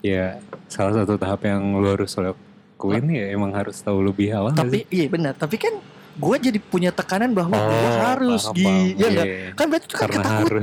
Ya 0.00 0.38
salah 0.66 0.94
satu 0.96 1.14
tahap 1.14 1.42
yang 1.42 1.60
lu 1.74 1.88
harus 1.88 2.14
lakuin 2.14 3.04
ya 3.08 3.24
emang 3.30 3.50
harus 3.50 3.78
tahu 3.78 3.98
lebih 4.00 4.30
awal. 4.30 4.52
tapi 4.52 4.84
sih? 4.84 4.94
iya 4.94 5.06
benar. 5.06 5.32
Tapi 5.32 5.56
kan 5.56 5.74
gue 6.14 6.36
jadi 6.40 6.58
punya 6.58 6.90
tekanan 6.90 7.30
bahwa 7.30 7.54
gue 7.54 7.78
Oh, 7.84 7.98
harus 8.00 8.42
paham, 8.44 8.54
di 8.54 8.66
ya 8.94 9.06
enggak 9.06 9.26
Iya. 9.26 9.38
kan 9.52 9.64
berarti 9.66 9.84
itu 9.84 9.94
kan 9.94 10.02
Karena 10.04 10.16
ketakutan 10.16 10.62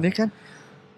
ya 0.00 0.12
kan? 0.12 0.28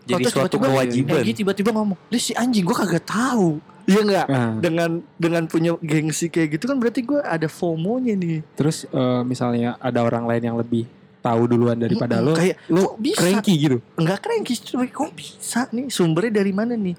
Jadi 0.08 0.22
Terus 0.24 0.32
suatu 0.32 0.48
tiba-tiba- 0.50 0.68
kewajiban. 0.70 1.20
Egy 1.20 1.32
tiba-tiba 1.34 1.70
ngomong 1.70 1.98
Lis 2.08 2.22
si 2.22 2.32
anjing 2.32 2.64
gue 2.64 2.72
kagak 2.74 3.04
tahu. 3.04 3.60
Iya 3.84 4.00
enggak 4.00 4.26
Nah, 4.26 4.52
dengan 4.58 4.90
dengan 5.14 5.42
punya 5.44 5.72
gengsi 5.78 6.28
kayak 6.28 6.48
gitu 6.54 6.64
kan 6.64 6.76
berarti 6.76 7.00
gue 7.02 7.20
ada 7.20 7.44
FOMO-nya 7.46 8.14
nih. 8.14 8.40
Terus 8.54 8.84
eh, 8.86 9.22
misalnya 9.22 9.76
ada 9.78 10.00
orang 10.00 10.24
lain 10.24 10.42
yang 10.42 10.56
lebih 10.56 10.84
tahu 11.18 11.44
duluan 11.46 11.76
daripada 11.76 12.20
lo 12.20 12.32
kayak 12.32 12.56
lo 12.68 12.96
bisa? 12.96 13.20
cranky 13.20 13.52
gitu? 13.58 13.76
Enggak 13.94 14.20
cranky 14.22 14.54
cuy. 14.56 14.88
Kok 14.88 15.12
bisa 15.12 15.68
nih? 15.68 15.88
Sumbernya 15.88 16.32
dari 16.34 16.52
mana 16.52 16.72
nih 16.72 16.96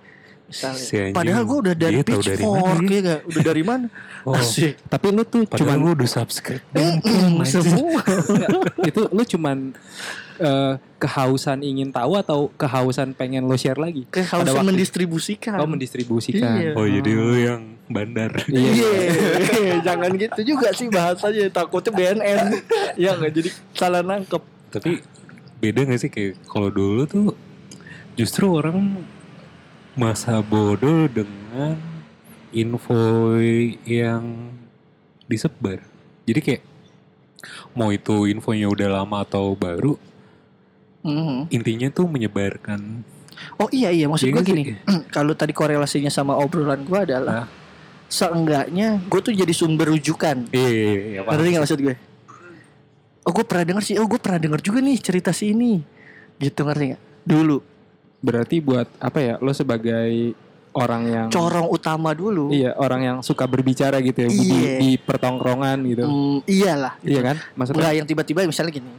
misalnya. 0.50 0.82
Si 0.82 1.14
padahal 1.14 1.44
gue 1.46 1.58
udah 1.70 1.76
dari 1.78 2.02
pitchfork 2.02 2.42
mana 2.42 2.90
ya 2.90 3.00
enggak 3.00 3.22
udah 3.30 3.42
dari 3.46 3.64
mana? 3.64 3.88
Oh, 4.26 4.34
asik. 4.36 4.82
Tapi 4.90 5.08
lu 5.14 5.24
tuh 5.24 5.46
padahal 5.46 5.78
cuman 5.78 5.78
lu 5.80 5.90
udah 5.96 6.10
subscribe. 6.10 6.64
Mm-mm, 6.74 7.46
semua 7.46 8.02
itu 8.90 9.02
lu 9.14 9.24
cuman 9.24 9.58
eh, 10.42 10.74
kehausan 11.00 11.64
ingin 11.64 11.94
tahu 11.94 12.20
atau 12.20 12.52
kehausan 12.58 13.16
pengen 13.16 13.48
lo 13.48 13.56
share 13.56 13.80
lagi? 13.80 14.04
Waktu- 14.10 14.68
mendistribusikan. 14.68 15.56
Kau 15.62 15.70
mendistribusikan. 15.70 16.52
Iya. 16.60 16.72
Oh 16.76 16.84
jadi 16.90 17.12
lu 17.16 17.36
yang 17.38 17.62
bandar. 17.90 18.32
Iya, 18.50 18.92
jangan 19.88 20.12
gitu 20.18 20.56
juga 20.56 20.74
sih 20.76 20.90
bahasanya. 20.92 21.48
Takutnya 21.54 21.92
BNN. 21.94 22.48
ya 23.04 23.16
nggak? 23.16 23.32
Jadi 23.32 23.50
salah 23.78 24.02
nangkep. 24.02 24.44
Tapi 24.70 25.02
beda 25.60 25.88
gak 25.90 26.00
sih? 26.00 26.10
Kayak 26.14 26.38
kalau 26.46 26.70
dulu 26.70 27.04
tuh 27.10 27.26
justru 28.14 28.52
orang 28.52 29.02
masa 30.00 30.40
bodoh 30.40 31.12
dengan 31.12 31.76
info 32.56 33.36
yang 33.84 34.56
disebar. 35.28 35.84
Jadi 36.24 36.40
kayak 36.40 36.64
mau 37.76 37.92
itu 37.92 38.32
infonya 38.32 38.72
udah 38.72 39.04
lama 39.04 39.28
atau 39.28 39.60
baru, 39.60 40.00
intinya 41.52 41.92
tuh 41.92 42.08
menyebarkan. 42.08 43.04
Oh 43.60 43.68
iya 43.76 43.92
iya 43.92 44.08
maksud 44.08 44.32
Iya 44.32 44.40
gue 44.40 44.40
nggak 44.40 44.52
gini. 44.56 44.64
Kalau 45.16 45.36
tadi 45.36 45.52
korelasinya 45.52 46.08
sama 46.08 46.40
obrolan 46.40 46.88
gue 46.88 47.00
adalah 47.04 47.52
seenggaknya 48.08 49.04
gue 49.04 49.20
tuh 49.20 49.36
jadi 49.36 49.52
sumber 49.52 49.92
rujukan. 49.92 50.48
Iya, 50.56 50.70
iya, 50.72 50.88
iya, 50.88 51.20
paham. 51.28 51.44
Ngerti 51.44 51.50
gak 51.52 51.64
maksud 51.68 51.80
gue? 51.84 51.96
Oh 53.28 53.32
gue 53.36 53.44
pernah 53.44 53.64
denger 53.68 53.84
sih. 53.84 53.96
Oh 54.00 54.08
gue 54.08 54.20
pernah 54.20 54.40
denger 54.40 54.64
juga 54.64 54.80
nih 54.80 54.98
cerita 55.04 55.36
si 55.36 55.52
ini. 55.52 55.84
Gitu 56.40 56.64
ngerti 56.64 56.96
gak? 56.96 57.02
Dulu 57.28 57.79
berarti 58.20 58.60
buat 58.60 58.88
apa 59.00 59.20
ya 59.20 59.34
lo 59.40 59.52
sebagai 59.52 60.36
orang 60.70 61.04
yang 61.10 61.28
corong 61.34 61.66
utama 61.66 62.14
dulu. 62.14 62.54
iya 62.54 62.78
orang 62.78 63.02
yang 63.02 63.18
suka 63.26 63.50
berbicara 63.50 63.98
gitu 64.00 64.28
ya 64.28 64.30
di, 64.30 64.38
Iya. 64.38 64.74
di 64.78 64.90
pertongkrongan 65.02 65.78
gitu 65.88 66.04
Hmm, 66.06 66.38
iyalah. 66.46 66.94
iya 67.02 67.22
kan 67.26 67.36
maksudnya 67.58 67.82
Enggak 67.82 67.96
yang 67.98 68.08
tiba-tiba 68.08 68.40
misalnya 68.46 68.72
gini 68.78 68.90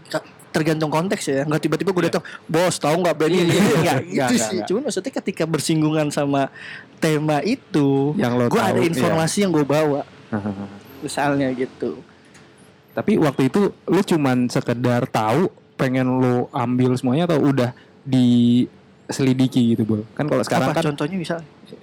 tergantung 0.51 0.91
konteks 0.91 1.25
ya 1.31 1.43
nggak 1.47 1.63
tiba-tiba 1.63 1.91
gue 1.95 2.05
datang 2.11 2.25
bos 2.51 2.75
tahu 2.75 3.07
nggak 3.07 3.15
ini 3.23 3.39
Iya, 3.39 3.47
iya, 3.47 3.63
Nggak, 3.79 3.79
iya. 3.79 4.03
itu 4.03 4.19
Nggak, 4.19 4.29
sih 4.35 4.57
nggak, 4.59 4.67
cuman 4.67 4.83
maksudnya 4.83 5.13
ketika 5.23 5.45
bersinggungan 5.47 6.09
sama 6.11 6.43
tema 6.99 7.39
itu 7.47 8.19
yang 8.19 8.35
lo 8.35 8.51
gue 8.51 8.59
ada 8.59 8.83
iya. 8.83 8.91
informasi 8.91 9.47
yang 9.47 9.53
gue 9.55 9.63
bawa 9.63 10.03
misalnya 11.07 11.55
gitu 11.55 12.03
tapi 12.91 13.15
waktu 13.15 13.47
itu 13.47 13.71
lu 13.87 14.01
cuman 14.03 14.51
sekedar 14.51 15.07
tahu 15.07 15.47
pengen 15.79 16.19
lo 16.19 16.51
ambil 16.51 16.99
semuanya 16.99 17.31
atau 17.31 17.39
udah 17.47 17.71
diselidiki 19.11 19.75
gitu 19.75 19.83
bol 19.83 20.03
kan 20.15 20.31
kalau 20.31 20.41
sekarang 20.47 20.71
apa 20.71 20.79
kan 20.79 20.85
contohnya 20.95 21.17
misal? 21.19 21.39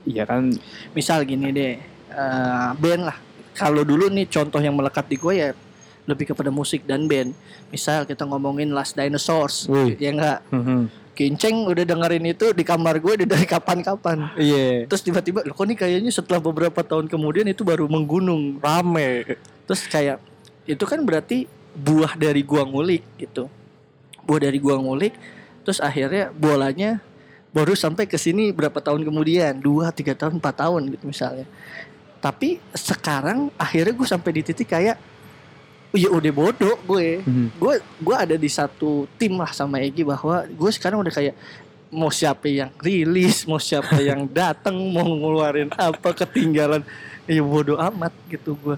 Iya 0.07 0.24
kan. 0.24 0.48
Misal 0.96 1.27
gini 1.27 1.51
deh 1.51 1.75
eh, 2.07 2.69
band 2.79 3.03
lah. 3.12 3.17
Kalau 3.51 3.84
dulu 3.84 4.07
nih 4.07 4.25
contoh 4.31 4.62
yang 4.63 4.74
melekat 4.74 5.05
di 5.12 5.17
gue 5.19 5.34
ya 5.36 5.50
lebih 6.07 6.31
kepada 6.31 6.48
musik 6.48 6.88
dan 6.88 7.05
band. 7.05 7.36
Misal 7.67 8.07
kita 8.07 8.24
ngomongin 8.24 8.72
Last 8.72 8.96
Dinosaurs 8.96 9.67
Wih. 9.67 10.00
ya 10.00 10.10
enggak 10.15 10.39
Mhm. 10.50 10.81
Kinceng 11.17 11.65
udah 11.65 11.81
dengerin 11.81 12.29
itu 12.29 12.53
di 12.53 12.62
kamar 12.62 13.01
gue 13.01 13.25
dari 13.25 13.50
kapan-kapan. 13.50 14.38
Iya. 14.38 14.86
Terus 14.86 15.01
tiba-tiba 15.01 15.41
loh 15.41 15.57
kok 15.57 15.65
nih 15.65 15.74
kayaknya 15.74 16.13
setelah 16.13 16.38
beberapa 16.38 16.86
tahun 16.86 17.10
kemudian 17.10 17.50
itu 17.50 17.65
baru 17.65 17.89
menggunung? 17.89 18.62
Rame. 18.62 19.25
Terus 19.65 19.81
kayak 19.89 20.22
itu 20.69 20.86
kan 20.86 21.01
berarti 21.01 21.50
buah 21.74 22.13
dari 22.13 22.46
gua 22.46 22.62
ngulik 22.69 23.01
gitu. 23.17 23.50
Buah 24.29 24.46
dari 24.46 24.62
gua 24.62 24.77
ngulik 24.77 25.17
terus 25.65 25.84
akhirnya 25.84 26.31
bolanya 26.31 27.03
baru 27.57 27.73
sampai 27.73 28.05
ke 28.05 28.21
sini 28.21 28.53
berapa 28.53 28.77
tahun 28.77 29.01
kemudian? 29.01 29.57
Dua 29.57 29.89
tiga 29.89 30.13
tahun 30.13 30.37
empat 30.37 30.61
tahun 30.61 30.93
gitu 30.93 31.09
misalnya. 31.09 31.49
Tapi 32.21 32.61
sekarang 32.77 33.49
akhirnya 33.57 33.93
gue 33.97 34.07
sampai 34.07 34.31
di 34.37 34.41
titik 34.45 34.69
kayak 34.69 34.97
ya 35.97 36.09
udah 36.13 36.31
bodoh 36.33 36.77
gue. 36.85 37.25
Mhm. 37.25 37.57
gue 37.57 37.73
gue 37.81 38.15
ada 38.15 38.35
di 38.37 38.49
satu 38.51 39.09
tim 39.17 39.33
lah 39.41 39.49
sama 39.49 39.81
Egi 39.81 40.05
bahwa 40.05 40.45
gue 40.45 40.71
sekarang 40.73 41.01
udah 41.01 41.13
kayak 41.13 41.33
mau 41.89 42.11
siapa 42.13 42.45
yang 42.45 42.69
rilis 42.83 43.47
mau 43.49 43.57
siapa 43.57 43.97
yang 44.09 44.29
datang 44.29 44.77
mau 44.93 45.09
ngeluarin 45.09 45.73
apa 45.73 46.13
ketinggalan. 46.13 46.85
Ya 47.25 47.41
bodoh 47.41 47.81
amat 47.81 48.13
gitu 48.29 48.53
gue 48.53 48.77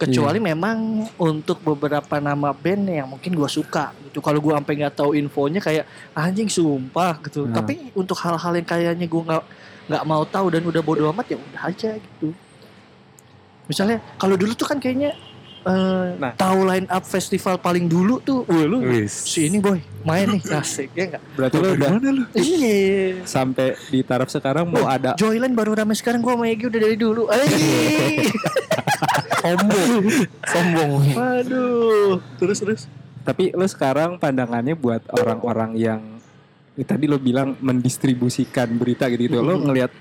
kecuali 0.00 0.40
memang 0.40 0.76
untuk 1.14 1.60
beberapa 1.60 2.16
nama 2.18 2.50
band 2.50 2.82
yang 2.86 3.06
mungkin 3.06 3.30
gue 3.30 3.44
suka 3.46 3.92
gitu 4.02 4.18
kalau 4.18 4.38
gue 4.38 4.50
sampai 4.50 4.74
nggak 4.74 4.94
tahu 4.94 5.12
infonya 5.12 5.60
kayak 5.60 5.84
anjing 6.12 6.48
sumpah 6.48 7.20
gitu 7.20 7.44
Nah. 7.44 7.54
tapi 7.54 7.92
untuk 7.92 8.16
hal-hal 8.16 8.52
yang 8.54 8.64
kayaknya 8.64 9.04
gue 9.04 9.22
nggak 9.22 9.44
nggak 9.86 10.04
mau 10.04 10.24
tahu 10.24 10.46
dan 10.48 10.62
udah 10.62 10.80
bodoh 10.80 11.10
amat 11.10 11.26
ya 11.26 11.36
udah 11.36 11.62
aja 11.66 11.90
gitu 11.94 12.32
misalnya 13.66 14.00
kalau 14.16 14.34
dulu 14.34 14.52
tuh 14.52 14.66
kan 14.66 14.78
kayaknya 14.78 15.12
eh, 15.60 16.06
Nah. 16.16 16.32
tahu 16.34 16.64
line 16.64 16.88
up 16.88 17.04
festival 17.04 17.54
paling 17.54 17.84
dulu 17.84 18.16
tuh 18.18 18.42
wah 18.44 18.64
lu 18.64 18.80
Wis. 18.82 19.12
si 19.28 19.46
ini 19.46 19.60
boy 19.60 19.76
main 20.00 20.26
nih 20.26 20.40
asik 20.58 20.88
ya 20.90 21.04
enggak 21.06 21.22
Berarti 21.36 21.56
lo 21.56 21.68
udah 21.76 21.90
lu? 22.10 22.24
iya 22.32 23.20
sampai 23.22 23.76
di 23.86 24.00
taraf 24.00 24.26
sekarang 24.26 24.64
mau 24.64 24.88
ada 24.88 25.12
Joyland 25.14 25.52
baru 25.52 25.76
rame 25.76 25.92
sekarang 25.92 26.18
gua 26.18 26.34
sama 26.34 26.48
Egi 26.48 26.64
udah 26.66 26.80
dari 26.80 26.96
dulu 26.96 27.28
Eh. 27.36 28.24
Sombong. 29.40 30.04
Sombong. 30.44 30.92
Aduh 31.16 32.20
Terus 32.36 32.58
terus 32.60 32.80
Tapi 33.20 33.52
lo 33.52 33.64
sekarang 33.64 34.16
pandangannya 34.16 34.72
buat 34.72 35.04
orang-orang 35.12 35.76
yang 35.76 36.00
ya, 36.72 36.84
tadi 36.84 37.04
lo 37.04 37.16
bilang 37.16 37.52
mendistribusikan 37.60 38.72
berita 38.74 39.08
gitu, 39.08 39.28
-gitu. 39.28 39.36
lo 39.40 39.60
ngelihat 39.60 39.92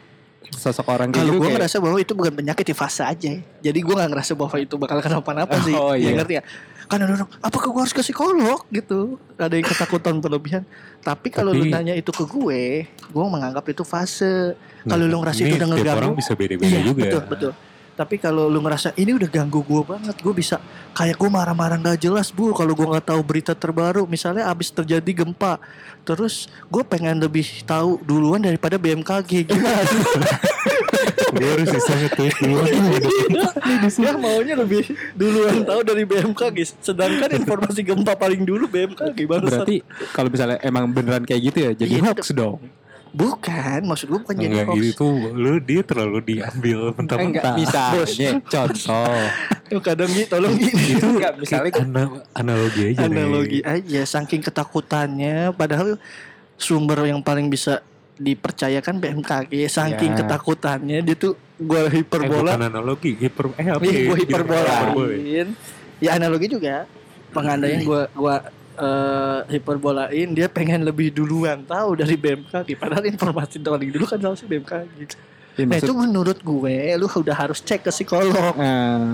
sosok 0.50 0.88
orang 0.88 1.12
kayak 1.12 1.28
Kalau 1.28 1.34
gitu 1.36 1.44
gue 1.44 1.52
ngerasa 1.52 1.78
bahwa 1.78 1.98
itu 2.00 2.14
bukan 2.16 2.34
penyakit 2.34 2.66
di 2.66 2.74
fase 2.74 3.04
aja 3.04 3.34
Jadi 3.60 3.80
gue 3.80 3.94
gak 3.94 4.10
ngerasa 4.10 4.32
bahwa 4.34 4.56
itu 4.58 4.76
bakal 4.80 4.98
kenapa-napa 4.98 5.56
sih 5.62 5.76
Oh, 5.76 5.94
Ya 5.94 6.10
iya. 6.10 6.12
ngerti 6.16 6.34
ya 6.40 6.44
Kan 6.90 7.06
ada 7.06 7.12
orang 7.14 7.30
Apakah 7.38 7.70
gue 7.70 7.82
harus 7.86 7.94
ke 7.94 8.02
psikolog 8.02 8.66
gitu 8.72 9.20
Ada 9.38 9.54
yang 9.54 9.68
ketakutan 9.68 10.18
berlebihan 10.18 10.64
Tapi 11.00 11.28
kalau 11.30 11.54
lu 11.54 11.70
nanya 11.70 11.94
itu 11.94 12.10
ke 12.10 12.26
gue 12.26 12.88
Gue 12.88 13.26
menganggap 13.30 13.62
itu 13.68 13.84
fase 13.86 14.58
Kalau 14.88 15.06
Nah, 15.06 15.12
lu 15.12 15.18
ngerasa 15.22 15.40
itu 15.44 15.54
udah 15.54 15.68
ngeganggu 15.70 16.00
orang 16.02 16.18
bisa 16.18 16.34
beda-beda 16.34 16.66
Iya 16.66 16.80
juga. 16.82 17.04
betul 17.06 17.22
betul 17.30 17.52
tapi 18.00 18.16
kalau 18.16 18.48
lu 18.48 18.64
ngerasa 18.64 18.96
ini 18.96 19.12
udah 19.12 19.28
ganggu 19.28 19.60
gue 19.60 19.84
banget 19.84 20.16
gue 20.24 20.32
bisa 20.32 20.64
kayak 20.96 21.20
gue 21.20 21.28
marah-marah 21.28 21.76
nggak 21.76 22.00
jelas 22.00 22.32
bu 22.32 22.56
kalau 22.56 22.72
gue 22.72 22.88
nggak 22.88 23.12
tahu 23.12 23.20
berita 23.20 23.52
terbaru. 23.52 24.08
Misalnya 24.08 24.48
abis 24.48 24.72
terjadi 24.72 25.28
gempa 25.28 25.60
terus 26.08 26.48
gue 26.72 26.80
pengen 26.88 27.20
lebih 27.20 27.44
tahu 27.68 28.00
duluan 28.08 28.40
daripada 28.40 28.80
BMKG 28.80 29.52
gimana 29.52 29.84
Gue 31.36 31.46
harus 31.46 31.70
bisa 31.70 31.92
nge-tweet 31.94 32.36
dulu. 32.42 32.64
dia 33.86 34.14
maunya 34.18 34.56
lebih 34.58 34.82
duluan 35.14 35.62
tahu 35.68 35.84
dari 35.84 36.08
BMKG 36.08 36.80
sedangkan 36.80 37.36
informasi 37.36 37.84
gempa 37.84 38.16
paling 38.16 38.48
dulu 38.48 38.72
BMKG 38.72 39.28
barusan. 39.28 39.68
Berarti 39.68 39.84
kalau 40.16 40.32
misalnya 40.32 40.58
emang 40.64 40.88
beneran 40.88 41.28
kayak 41.28 41.42
gitu 41.52 41.58
ya 41.68 41.72
jadi 41.76 42.00
Iya, 42.00 42.16
hoax 42.16 42.32
dong. 42.32 42.64
Bukan 43.10 43.80
maksud 43.84 44.06
gue 44.08 44.20
bukan 44.20 44.36
jadi 44.36 44.54
Enggak 44.54 44.68
hoax 44.70 44.84
itu 44.88 45.08
lu 45.32 45.54
dia 45.60 45.82
terlalu 45.82 46.20
diambil 46.24 46.80
mentah-mentah. 46.94 47.54
misalnya 47.56 48.30
contoh. 48.44 49.18
Yuk, 49.72 49.82
kadang 49.82 50.10
gitu 50.10 50.30
tolong 50.30 50.54
gitu 50.56 51.06
Enggak 51.12 51.34
misalnya 51.36 51.72
Ana- 51.76 52.22
analogi 52.34 52.82
aja 52.88 53.02
nih. 53.02 53.06
analogi 53.12 53.60
aja 53.62 54.02
saking 54.04 54.42
ketakutannya 54.42 55.50
padahal 55.52 55.98
sumber 56.56 57.02
yang 57.04 57.20
paling 57.20 57.48
bisa 57.48 57.82
dipercayakan 58.16 58.98
BMKG 58.98 59.52
saking 59.66 60.12
Ya. 60.12 60.18
ketakutannya 60.20 60.98
dia 61.00 61.16
tuh 61.16 61.34
gua 61.58 61.88
Eh, 61.88 62.00
hiperbola 62.00 62.52
bukan 62.52 62.68
analogi, 62.68 63.16
hiper 63.16 63.46
eh 63.56 63.68
apa? 63.70 63.80
Ih, 63.80 63.90
ya? 63.90 64.02
gua 64.06 64.18
Hiperbola. 64.18 64.60
hiperbolain 64.84 65.48
ya 65.98 66.10
analogi 66.14 66.48
juga 66.48 66.84
pengandaian 67.30 67.80
gua 67.82 68.12
gua 68.12 68.36
eh, 68.80 69.40
hiperbolain 69.50 70.30
dia 70.32 70.48
pengen 70.48 70.82
lebih 70.82 71.12
duluan 71.12 71.62
tahu 71.62 71.94
dari 71.96 72.16
BMKG 72.16 72.74
padahal 72.74 73.04
informasi 73.04 73.60
paling 73.60 73.92
dulu 73.92 74.06
kan 74.06 74.18
harusnya 74.18 74.48
BMKG 74.48 74.92
ya, 74.96 75.08
nah 75.60 75.76
maksud- 75.76 75.84
itu 75.84 75.94
menurut 75.94 76.40
gue 76.40 76.76
lu 76.96 77.06
udah 77.06 77.36
harus 77.38 77.60
cek 77.60 77.84
ke 77.84 77.92
psikolog. 77.92 78.32
Eh, 78.56 79.08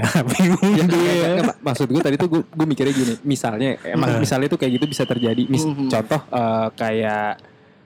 Bingung. 0.00 0.64
ya, 0.72 0.86
ya, 0.88 1.12
ya, 1.36 1.54
maksud 1.60 1.84
gue 1.86 2.00
tadi 2.00 2.16
tuh 2.16 2.24
gue, 2.26 2.42
gue 2.42 2.66
mikirnya 2.66 2.88
gini. 2.90 3.14
Misalnya 3.20 3.76
emang 3.84 4.16
Nah. 4.16 4.18
misalnya 4.18 4.48
tuh 4.48 4.56
kayak 4.56 4.80
gitu 4.80 4.86
bisa 4.88 5.04
terjadi. 5.04 5.44
Mis- 5.44 5.62
Mhm. 5.62 5.92
contoh 5.92 6.20
eh, 6.26 6.68
kayak 6.74 7.30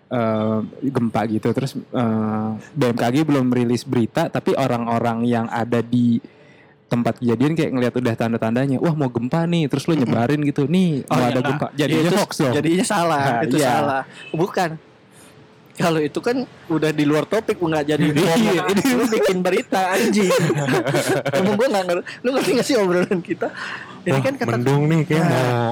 eh, 0.06 0.58
gempa 0.86 1.20
gitu. 1.26 1.50
Terus 1.50 1.74
eh, 1.74 2.48
BMKG 2.70 3.26
belum 3.26 3.50
merilis 3.50 3.82
berita 3.82 4.30
tapi 4.30 4.54
orang-orang 4.54 5.26
yang 5.26 5.46
ada 5.50 5.82
di 5.82 6.22
tempat 6.94 7.14
kejadian 7.16 7.52
kayak 7.52 7.70
ngelihat 7.70 7.94
udah 7.94 8.14
tanda-tandanya 8.14 8.76
wah 8.78 8.94
mau 8.94 9.08
gempa 9.08 9.42
nih 9.44 9.66
terus 9.66 9.84
lu 9.84 9.94
nyebarin 9.94 10.38
gitu 10.40 10.64
nih 10.64 11.02
Oh, 11.04 11.12
mau 11.12 11.18
iya, 11.18 11.26
ada 11.28 11.34
nah, 11.36 11.46
gempa 11.48 11.66
jadinya 11.74 12.02
itu- 12.06 12.16
hoax 12.16 12.32
dong 12.38 12.54
Jadinya 12.54 12.84
salah, 12.84 13.22
Nah, 13.24 13.40
itu 13.42 13.56
iya. 13.56 13.68
salah. 13.68 14.02
Bukan. 14.30 14.70
Kalau 15.74 15.98
itu 15.98 16.18
kan 16.18 16.36
udah 16.68 16.90
di 16.90 17.02
luar 17.02 17.26
topik 17.26 17.58
nggak 17.58 17.84
jadi 17.84 18.04
Iya, 18.14 18.62
ini 18.70 18.82
lu 18.94 19.04
bikin 19.18 19.42
berita 19.42 19.90
anjing. 19.90 20.30
Emang 21.34 21.54
gue 21.54 21.66
nggak 21.66 21.84
ngerti. 21.84 22.04
Lu 22.22 22.28
ngerti 22.30 22.50
gak 22.52 22.62
sih 22.64 22.74
obrolan 22.76 23.18
kita? 23.18 23.50
Ini 24.02 24.12
Wah, 24.12 24.22
kan 24.22 24.32
kata 24.36 24.50
mendung 24.54 24.86
nih 24.86 25.00
kayak 25.02 25.18
Nah. 25.20 25.32
mau 25.34 25.70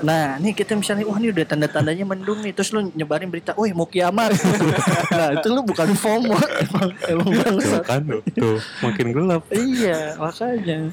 Nah, 0.00 0.40
nih 0.40 0.56
kita 0.56 0.72
misalnya 0.72 1.04
wah 1.04 1.20
ini 1.20 1.28
udah 1.30 1.44
tanda-tandanya 1.44 2.08
mendung 2.08 2.40
nih, 2.40 2.56
terus 2.56 2.72
lu 2.72 2.88
nyebarin 2.96 3.28
berita, 3.28 3.52
"Woi, 3.54 3.76
mau 3.76 3.84
kiamat." 3.84 4.32
nah, 5.12 5.36
itu 5.36 5.48
lu 5.52 5.60
bukan 5.60 5.92
FOMO, 5.92 6.32
emang 6.40 6.88
emang 7.04 7.28
tuh 7.60 7.82
kan 7.84 8.02
tuh 8.32 8.56
makin 8.80 9.06
gelap. 9.12 9.42
Iya, 9.52 10.16
makanya. 10.16 10.88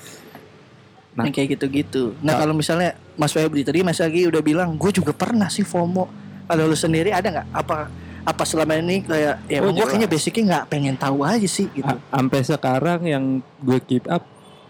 Nah. 1.15 1.23
Yang 1.25 1.33
kayak 1.33 1.47
gitu-gitu. 1.57 2.13
Nah, 2.19 2.37
kalau 2.37 2.51
misalnya 2.53 2.99
Mas 3.15 3.31
Febri 3.31 3.63
tadi 3.63 3.81
Mas 3.81 4.03
Agi 4.03 4.27
udah 4.27 4.43
bilang, 4.43 4.75
gue 4.75 4.91
juga 4.91 5.15
pernah 5.15 5.47
sih 5.47 5.63
FOMO. 5.63 6.05
Kalau 6.45 6.63
lu 6.67 6.77
sendiri 6.77 7.09
ada 7.15 7.27
nggak? 7.29 7.47
Apa 7.55 7.89
apa 8.19 8.43
selama 8.45 8.77
ini 8.77 9.01
kayak 9.01 9.35
ya 9.49 9.59
Oh, 9.63 9.73
gue 9.73 9.85
kayaknya 9.89 10.05
basicnya 10.05 10.43
nggak 10.45 10.65
pengen 10.69 10.95
tahu 10.99 11.25
aja 11.25 11.49
sih 11.49 11.65
gitu. 11.71 11.95
Sampai 12.13 12.39
sekarang 12.45 13.01
yang 13.07 13.25
gue 13.63 13.79
keep 13.81 14.05
up 14.05 14.21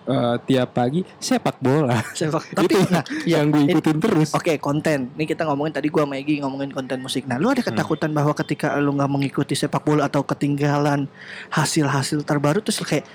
eh, 0.09 0.35
tiap 0.43 0.69
pagi 0.71 1.05
sepak 1.15 1.57
bola 1.57 2.01
Sepak- 2.17 2.49
Tapi 2.51 2.65
itu 2.67 2.81
nah, 2.89 3.03
ya, 3.23 3.37
yang 3.37 3.47
gue 3.47 3.61
ikutin 3.63 3.97
terus 3.97 4.29
Oke 4.31 4.57
konten. 4.57 5.13
Ini 5.13 5.23
kita 5.23 5.45
ngomongin 5.45 5.71
tadi 5.71 5.87
gua 5.87 6.03
sama 6.03 6.15
Egi 6.15 6.39
ngomongin 6.39 6.69
konten 6.69 6.97
musik. 6.99 7.23
Nah, 7.23 7.35
lu 7.35 7.47
ada 7.47 7.59
Hmm. 7.59 7.69
ketakutan 7.69 8.09
bahwa 8.09 8.33
ketika 8.33 8.73
lu 8.75 8.91
nggak 8.91 9.07
mengikuti 9.07 9.53
sepak 9.53 9.81
bola 9.81 10.05
atau 10.05 10.21
ketinggalan 10.21 11.05
hasil-hasil 11.49 12.21
terbaru 12.21 12.59
terus 12.59 12.81
kayak 12.81 13.05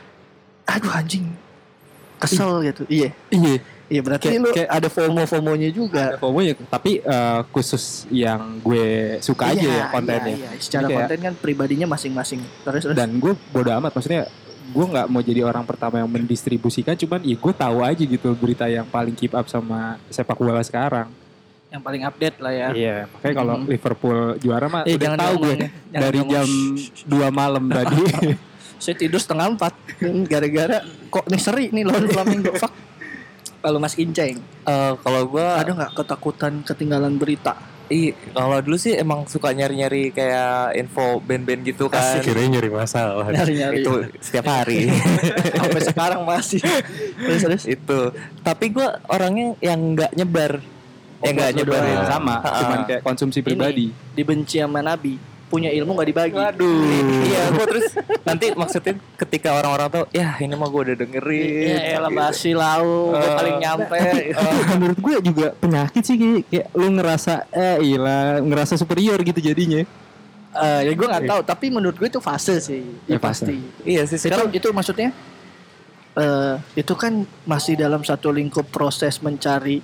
aduh 0.65 0.91
anjing 0.91 1.29
kesel 2.17 2.63
gitu. 2.63 2.87
Iya. 2.87 3.11
iya 3.29 3.59
Iya 3.85 4.01
berarti 4.01 4.27
Kayak- 4.27 4.41
lu 4.41 4.49
kayak- 4.51 4.71
ada 4.73 4.89
FOMO-FOMOnya 4.89 5.69
juga. 5.69 6.03
ada 6.09 6.17
FOMO-nya 6.17 6.57
tapi 6.65 6.99
eh, 6.99 7.41
khusus 7.53 8.09
yang 8.09 8.57
gue 8.59 9.21
suka 9.21 9.53
aja 9.53 9.61
Iya, 9.61 9.77
ya 9.77 9.85
kontennya 9.93 10.33
iya, 10.33 10.49
iya. 10.49 10.57
Secara 10.57 10.81
Jadi 10.81 10.89
kayak- 10.89 11.01
konten 11.05 11.19
kan 11.21 11.35
pribadinya 11.37 11.87
masing-masing. 11.87 12.41
Terus 12.65 12.81
terus. 12.83 12.97
dan 12.97 13.13
gue 13.15 13.37
bodo 13.47 13.69
amat 13.75 13.93
maksudnya 13.93 14.25
gue 14.75 14.85
nggak 14.85 15.07
mau 15.07 15.21
jadi 15.21 15.41
orang 15.43 15.63
pertama 15.63 15.97
yang 15.97 16.11
mendistribusikan 16.11 16.93
cuman 16.95 17.23
ya 17.23 17.37
gue 17.37 17.53
tahu 17.55 17.79
aja 17.81 18.03
gitu 18.05 18.35
berita 18.35 18.67
yang 18.67 18.85
paling 18.85 19.13
keep 19.13 19.31
up 19.31 19.47
sama 19.47 19.79
sepak 20.09 20.35
bola 20.35 20.59
sekarang 20.61 21.07
yang 21.71 21.79
paling 21.81 22.03
update 22.03 22.39
lah 22.39 22.51
ya. 22.53 22.69
iya 22.73 22.97
makanya 23.09 23.35
kalau 23.37 23.55
Mhm. 23.57 23.67
Liverpool 23.69 24.19
juara 24.37 24.67
mah 24.67 24.83
Eh, 24.83 24.95
udah 24.95 25.03
jangan 25.05 25.19
tahu 25.21 25.35
gue. 25.41 25.55
Jangan 25.57 26.01
dari 26.01 26.19
ngomong. 26.21 26.33
jam 26.33 26.49
2 27.09 27.31
malam 27.33 27.65
tadi 27.69 27.99
Saya 28.77 28.95
tidur 28.95 29.17
setengah 29.17 29.47
empat 29.49 29.73
gara-gara 30.25 30.79
kok 31.09 31.25
nih 31.25 31.41
seri 31.41 31.67
nih 31.71 31.83
lawan 31.83 32.05
Flamingo. 32.07 32.53
Fuck. 32.55 32.75
Kalau 33.59 33.79
Mas 33.79 33.97
Inceng, 33.97 34.37
Eh, 34.61 34.93
kalau 34.99 35.23
gua 35.25 35.57
ada 35.57 35.73
nggak 35.73 35.93
ketakutan 35.95 36.61
ketinggalan 36.61 37.15
berita? 37.15 37.57
Iya, 37.95 38.13
kalau 38.35 38.59
dulu 38.59 38.75
sih 38.75 38.99
emang 38.99 39.23
suka 39.31 39.55
nyari-nyari 39.55 40.11
kayak 40.11 40.75
info 40.75 41.23
band-band 41.23 41.63
gitu 41.63 41.87
kan. 41.87 42.19
Kirain 42.27 42.51
nyari 42.51 42.67
masalah. 42.67 43.31
Nyari-nyari. 43.31 43.87
Itu 43.87 44.11
setiap 44.19 44.51
hari. 44.51 44.91
Sampai 45.63 45.83
sekarang 45.87 46.27
masih. 46.27 46.59
Terus 47.15 47.43
terus. 47.47 47.65
itu. 47.71 48.01
Tapi 48.43 48.75
gua 48.75 48.99
orangnya 49.07 49.55
yang 49.63 49.95
nggak 49.95 50.11
nyebar. 50.19 50.59
Oh, 51.23 51.25
yang 51.31 51.35
nggak 51.39 51.53
nyebar 51.55 51.83
sama 52.05 52.37
Ha-ha. 52.43 52.59
cuman 52.61 52.79
kayak 52.85 53.01
konsumsi 53.01 53.41
pribadi 53.41 53.89
Dibenci 54.13 54.61
sama 54.61 54.83
Nabi. 54.85 55.17
Punya 55.55 55.71
ilmu 55.71 55.95
nggak 55.95 56.09
dibagi. 56.11 56.35
Iya, 57.25 57.43
gua 57.49 57.65
terus 57.65 57.95
nanti 58.27 58.51
maksudnya 58.53 58.95
ketika 59.15 59.55
orang-orang 59.55 59.87
tahu, 59.89 60.05
ya 60.11 60.35
ini 60.37 60.51
mah 60.53 60.67
gua 60.67 60.83
udah 60.83 60.97
dengerin. 60.99 61.63
Iya, 61.65 61.79
elah 61.95 62.11
basi 62.11 62.51
lau, 62.53 63.15
gua 63.15 63.23
Eh, 63.23 63.31
paling 63.33 63.57
nyampe. 63.57 63.99
Tapi 64.35 64.61
menurut 64.75 64.99
gue 64.99 65.15
juga 65.25 65.47
penyakit 65.55 66.03
sih 66.03 66.17
kayak, 66.17 66.43
kayak 66.45 66.67
lu 66.75 66.89
ngerasa 66.93 67.35
eh 67.49 67.77
ilah 67.81 68.43
ngerasa 68.43 68.75
superior 68.75 69.17
gitu 69.21 69.39
jadinya 69.39 69.87
Eh, 70.55 70.81
ya 70.81 70.93
gue 70.93 71.03
nggak 71.05 71.27
tahu, 71.27 71.41
tapi 71.43 71.67
menurut 71.67 71.95
gue 71.95 72.07
itu 72.09 72.19
fase 72.19 72.59
sih, 72.59 72.79
ya, 73.07 73.15
Ya, 73.15 73.19
fase. 73.19 73.43
pasti. 73.43 73.55
Iya 73.83 74.03
sih 74.07 74.15
Itu 74.17 74.27
sekarang 74.29 74.51
itu 74.51 74.69
maksudnya 74.71 75.11
eh 76.15 76.55
itu 76.75 76.95
kan 76.95 77.13
masih 77.43 77.75
dalam 77.75 78.03
satu 78.03 78.31
lingkup 78.31 78.67
proses 78.69 79.19
mencari 79.19 79.83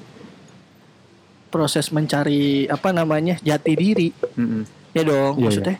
proses 1.46 1.90
mencari 1.90 2.66
apa 2.66 2.90
namanya 2.90 3.34
jati 3.40 3.74
diri 3.74 4.08
Mm-mm. 4.32 4.62
Ya 4.92 5.02
dong 5.06 5.38
Iya, 5.38 5.44
maksudnya 5.46 5.76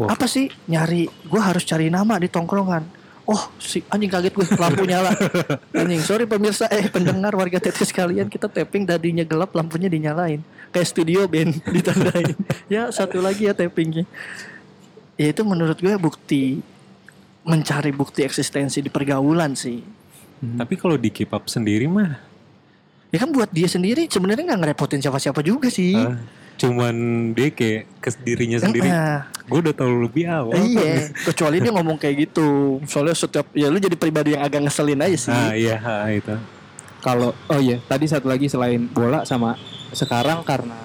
Wah. 0.00 0.16
apa 0.16 0.24
sih 0.24 0.48
nyari 0.64 1.04
gue 1.06 1.40
harus 1.40 1.64
cari 1.68 1.92
nama 1.92 2.16
di 2.16 2.28
tongkrongan. 2.32 2.98
Oh 3.30 3.52
si 3.62 3.84
anjing 3.92 4.10
kaget 4.10 4.32
gue 4.34 4.46
lampu 4.58 4.82
nyala. 4.88 5.12
Anjing 5.80 6.02
sorry 6.02 6.26
pemirsa 6.26 6.66
eh 6.72 6.88
pendengar 6.90 7.30
warga 7.36 7.62
tetes 7.62 7.92
sekalian 7.92 8.26
kita 8.26 8.50
tapping 8.50 8.88
tadinya 8.88 9.22
gelap 9.22 9.54
lampunya 9.54 9.86
dinyalain. 9.86 10.42
Kayak 10.74 10.88
studio 10.88 11.28
band 11.30 11.62
ditandain. 11.74 12.34
Ya 12.66 12.90
satu 12.90 13.22
lagi 13.22 13.46
ya 13.46 13.54
tappingnya. 13.54 14.08
Ya 15.14 15.30
itu 15.30 15.44
menurut 15.46 15.78
gue 15.78 15.94
bukti 16.00 16.64
mencari 17.44 17.92
bukti 17.92 18.24
eksistensi 18.24 18.82
di 18.82 18.90
pergaulan 18.90 19.54
sih. 19.54 19.84
Tapi 20.40 20.74
kalau 20.80 20.96
di 20.96 21.12
keep 21.12 21.30
up 21.36 21.44
sendiri 21.46 21.84
mah? 21.84 22.16
Ya 23.12 23.18
kan 23.20 23.28
buat 23.30 23.52
dia 23.52 23.68
sendiri 23.68 24.08
sebenarnya 24.08 24.48
nggak 24.54 24.60
ngerepotin 24.64 25.04
siapa-siapa 25.04 25.44
juga 25.44 25.68
sih. 25.68 25.92
Ah, 25.92 26.16
cuman 26.60 26.94
dia 27.32 27.48
kayak 27.48 27.88
ke 28.04 28.08
dirinya 28.20 28.60
sendiri. 28.60 28.84
Nah, 28.84 29.32
Gue 29.48 29.64
udah 29.64 29.74
tahu 29.74 30.06
lebih 30.06 30.28
awal. 30.30 30.54
iya 30.60 31.08
kecuali 31.26 31.58
dia 31.58 31.72
ngomong 31.74 31.96
kayak 31.98 32.30
gitu 32.30 32.78
soalnya 32.86 33.16
setiap 33.16 33.50
ya 33.56 33.66
lu 33.66 33.80
jadi 33.82 33.96
pribadi 33.98 34.36
yang 34.36 34.46
agak 34.46 34.62
ngeselin 34.68 35.00
aja 35.02 35.18
sih 35.18 35.32
Ah 35.34 35.56
iya 35.56 35.80
ah, 35.80 36.06
itu. 36.12 36.36
Kalau 37.00 37.32
oh 37.32 37.60
iya, 37.60 37.80
tadi 37.88 38.04
satu 38.04 38.28
lagi 38.28 38.46
selain 38.46 38.84
bola 38.84 39.24
sama 39.24 39.56
sekarang 39.96 40.44
karena 40.44 40.76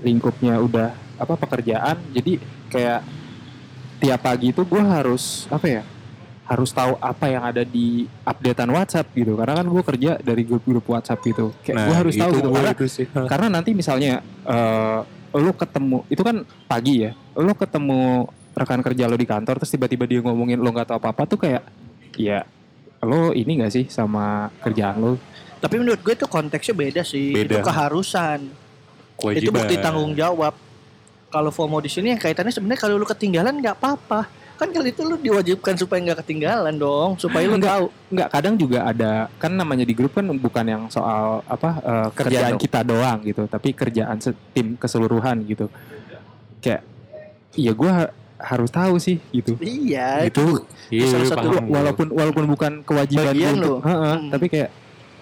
lingkupnya 0.00 0.56
udah 0.62 0.94
apa 1.20 1.34
pekerjaan, 1.36 2.00
jadi 2.14 2.40
kayak 2.72 3.00
tiap 4.00 4.20
pagi 4.24 4.54
itu 4.54 4.62
gue 4.64 4.80
harus 4.80 5.50
apa 5.52 5.66
ya? 5.66 5.82
Harus 6.50 6.74
tahu 6.74 6.98
apa 6.98 7.30
yang 7.30 7.46
ada 7.46 7.62
di 7.62 8.10
updatean 8.26 8.74
WhatsApp 8.74 9.06
gitu. 9.14 9.38
Karena 9.38 9.62
kan 9.62 9.66
gue 9.70 9.82
kerja 9.86 10.18
dari 10.18 10.42
grup-grup 10.42 10.82
WhatsApp 10.90 11.22
gitu. 11.22 11.54
Kayak 11.62 11.86
gue 11.86 11.94
harus 11.94 12.14
tahu 12.18 12.30
itu 12.34 12.38
gitu. 12.42 12.50
Karena 12.50 12.70
itu 12.74 12.86
sih. 12.90 13.06
Karena 13.32 13.46
nanti 13.46 13.70
misalnya 13.70 14.18
eh 14.44 15.00
lu 15.30 15.54
ketemu 15.54 16.02
itu 16.10 16.22
kan 16.26 16.42
pagi 16.66 17.06
ya 17.06 17.14
lu 17.38 17.54
ketemu 17.54 18.26
rekan 18.50 18.82
kerja 18.82 19.06
lo 19.06 19.14
di 19.14 19.28
kantor 19.28 19.62
terus 19.62 19.70
tiba-tiba 19.70 20.02
dia 20.10 20.18
ngomongin 20.26 20.58
lo 20.58 20.74
nggak 20.74 20.90
tahu 20.90 20.98
apa-apa 20.98 21.22
tuh 21.30 21.38
kayak 21.38 21.62
ya 22.18 22.42
lo 23.06 23.30
ini 23.30 23.62
gak 23.62 23.72
sih 23.72 23.86
sama 23.86 24.50
kerjaan 24.58 24.98
lo 24.98 25.12
tapi 25.62 25.78
menurut 25.78 26.02
gue 26.02 26.14
itu 26.18 26.26
konteksnya 26.26 26.74
beda 26.74 27.02
sih 27.06 27.30
itu 27.30 27.46
Beda. 27.46 27.62
keharusan 27.62 28.50
Kewajiban. 29.14 29.44
itu 29.44 29.50
bukti 29.54 29.74
tanggung 29.78 30.12
jawab 30.18 30.56
kalau 31.30 31.54
FOMO 31.54 31.78
di 31.78 31.90
sini 31.92 32.10
yang 32.10 32.20
kaitannya 32.20 32.50
sebenarnya 32.50 32.80
kalau 32.82 32.98
lu 32.98 33.06
ketinggalan 33.06 33.54
nggak 33.62 33.78
apa-apa 33.78 34.26
kan 34.60 34.68
kali 34.68 34.92
itu 34.92 35.00
lu 35.00 35.16
diwajibkan 35.16 35.72
supaya 35.74 35.98
nggak 36.02 36.20
ketinggalan 36.20 36.76
dong 36.76 37.16
supaya 37.16 37.48
lu 37.48 37.56
Enggak. 37.56 37.72
tahu 37.72 37.84
nggak 38.10 38.28
kadang 38.28 38.54
juga 38.54 38.78
ada 38.84 39.12
kan 39.34 39.48
namanya 39.50 39.82
di 39.82 39.90
grup 39.90 40.12
kan 40.12 40.28
bukan 40.30 40.64
yang 40.66 40.82
soal 40.86 41.40
apa 41.46 41.70
eh, 41.80 42.08
kerjaan 42.12 42.52
dong. 42.52 42.60
kita 42.60 42.80
doang 42.82 43.18
gitu 43.22 43.42
tapi 43.46 43.72
kerjaan 43.72 44.20
tim 44.52 44.76
keseluruhan 44.76 45.40
gitu 45.44 45.72
kayak 46.60 46.84
iya 47.52 47.72
gue 47.72 47.92
harus 48.36 48.70
tahu 48.70 48.94
sih 48.96 49.16
gitu 49.30 49.56
iya 49.58 50.24
itu 50.24 50.60
Iya, 50.88 51.06
salah 51.06 51.22
iya, 51.22 51.30
satu 51.30 51.48
walaupun 51.66 52.06
walaupun 52.10 52.44
bukan 52.46 52.72
kewajiban 52.82 53.30
Bagian 53.30 53.54
untuk 53.56 53.78
lo. 53.78 53.78
Heeh, 53.80 54.14
Hmm. 54.18 54.28
tapi 54.28 54.46
kayak 54.46 54.70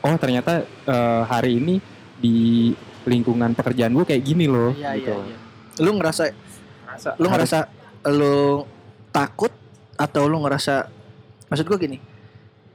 oh 0.00 0.16
ternyata 0.16 0.52
eh, 0.64 1.22
hari 1.24 1.52
ini 1.56 1.74
di 2.16 2.72
lingkungan 3.04 3.52
pekerjaan 3.52 3.92
gue 3.92 4.02
kayak 4.02 4.22
gini 4.24 4.44
loh 4.44 4.72
iya 4.72 4.96
gitu. 4.96 5.14
iya, 5.14 5.30
iya. 5.30 5.38
lu 5.78 5.90
ngerasa 5.94 6.22
Ngerasa 6.88 7.08
lu 7.14 7.26
harus- 7.28 7.30
ngerasa 7.46 7.58
lu 8.10 8.36
takut 9.18 9.50
atau 9.98 10.30
lu 10.30 10.38
ngerasa 10.46 10.86
maksud 11.50 11.66
gue 11.66 11.78
gini 11.82 11.98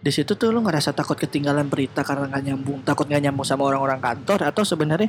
di 0.04 0.12
situ 0.12 0.36
tuh 0.36 0.52
lu 0.52 0.60
ngerasa 0.60 0.92
takut 0.92 1.16
ketinggalan 1.16 1.72
berita 1.72 2.04
karena 2.04 2.28
nggak 2.28 2.44
nyambung 2.44 2.80
takut 2.84 3.08
nggak 3.08 3.24
nyambung 3.24 3.48
sama 3.48 3.64
orang-orang 3.64 4.04
kantor 4.04 4.52
atau 4.52 4.68
sebenarnya 4.68 5.08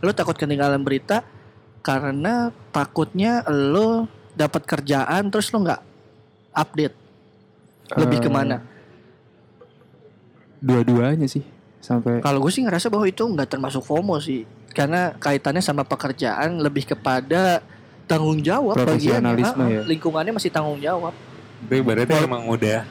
lu 0.00 0.16
takut 0.16 0.32
ketinggalan 0.32 0.80
berita 0.80 1.20
karena 1.84 2.48
takutnya 2.72 3.44
lu 3.52 4.08
dapat 4.32 4.64
kerjaan 4.64 5.28
terus 5.28 5.52
lu 5.52 5.60
nggak 5.60 5.80
update? 6.56 6.96
Lebih 8.00 8.18
Eh, 8.20 8.24
ke 8.24 8.30
mana? 8.32 8.56
dua-duanya 10.60 11.24
sih 11.24 11.40
sampai 11.80 12.20
kalau 12.20 12.44
gue 12.44 12.52
sih 12.52 12.60
ngerasa 12.60 12.92
bahwa 12.92 13.08
itu 13.08 13.24
nggak 13.24 13.48
termasuk 13.48 13.80
FOMO 13.80 14.20
sih 14.20 14.44
karena 14.76 15.16
kaitannya 15.16 15.64
sama 15.64 15.88
pekerjaan 15.88 16.60
lebih 16.60 16.84
kepada 16.84 17.64
tanggung 18.10 18.42
jawab 18.42 18.74
bagiannya 18.74 18.90
Profesionalisme 18.90 19.62
Ah, 19.62 19.68
ya. 19.70 19.82
lingkungannya 19.86 20.32
masih 20.34 20.50
tanggung 20.50 20.82
jawab 20.82 21.14
Tapi 21.62 21.78
berarti 21.78 22.12
emang 22.18 22.42
udah 22.50 22.82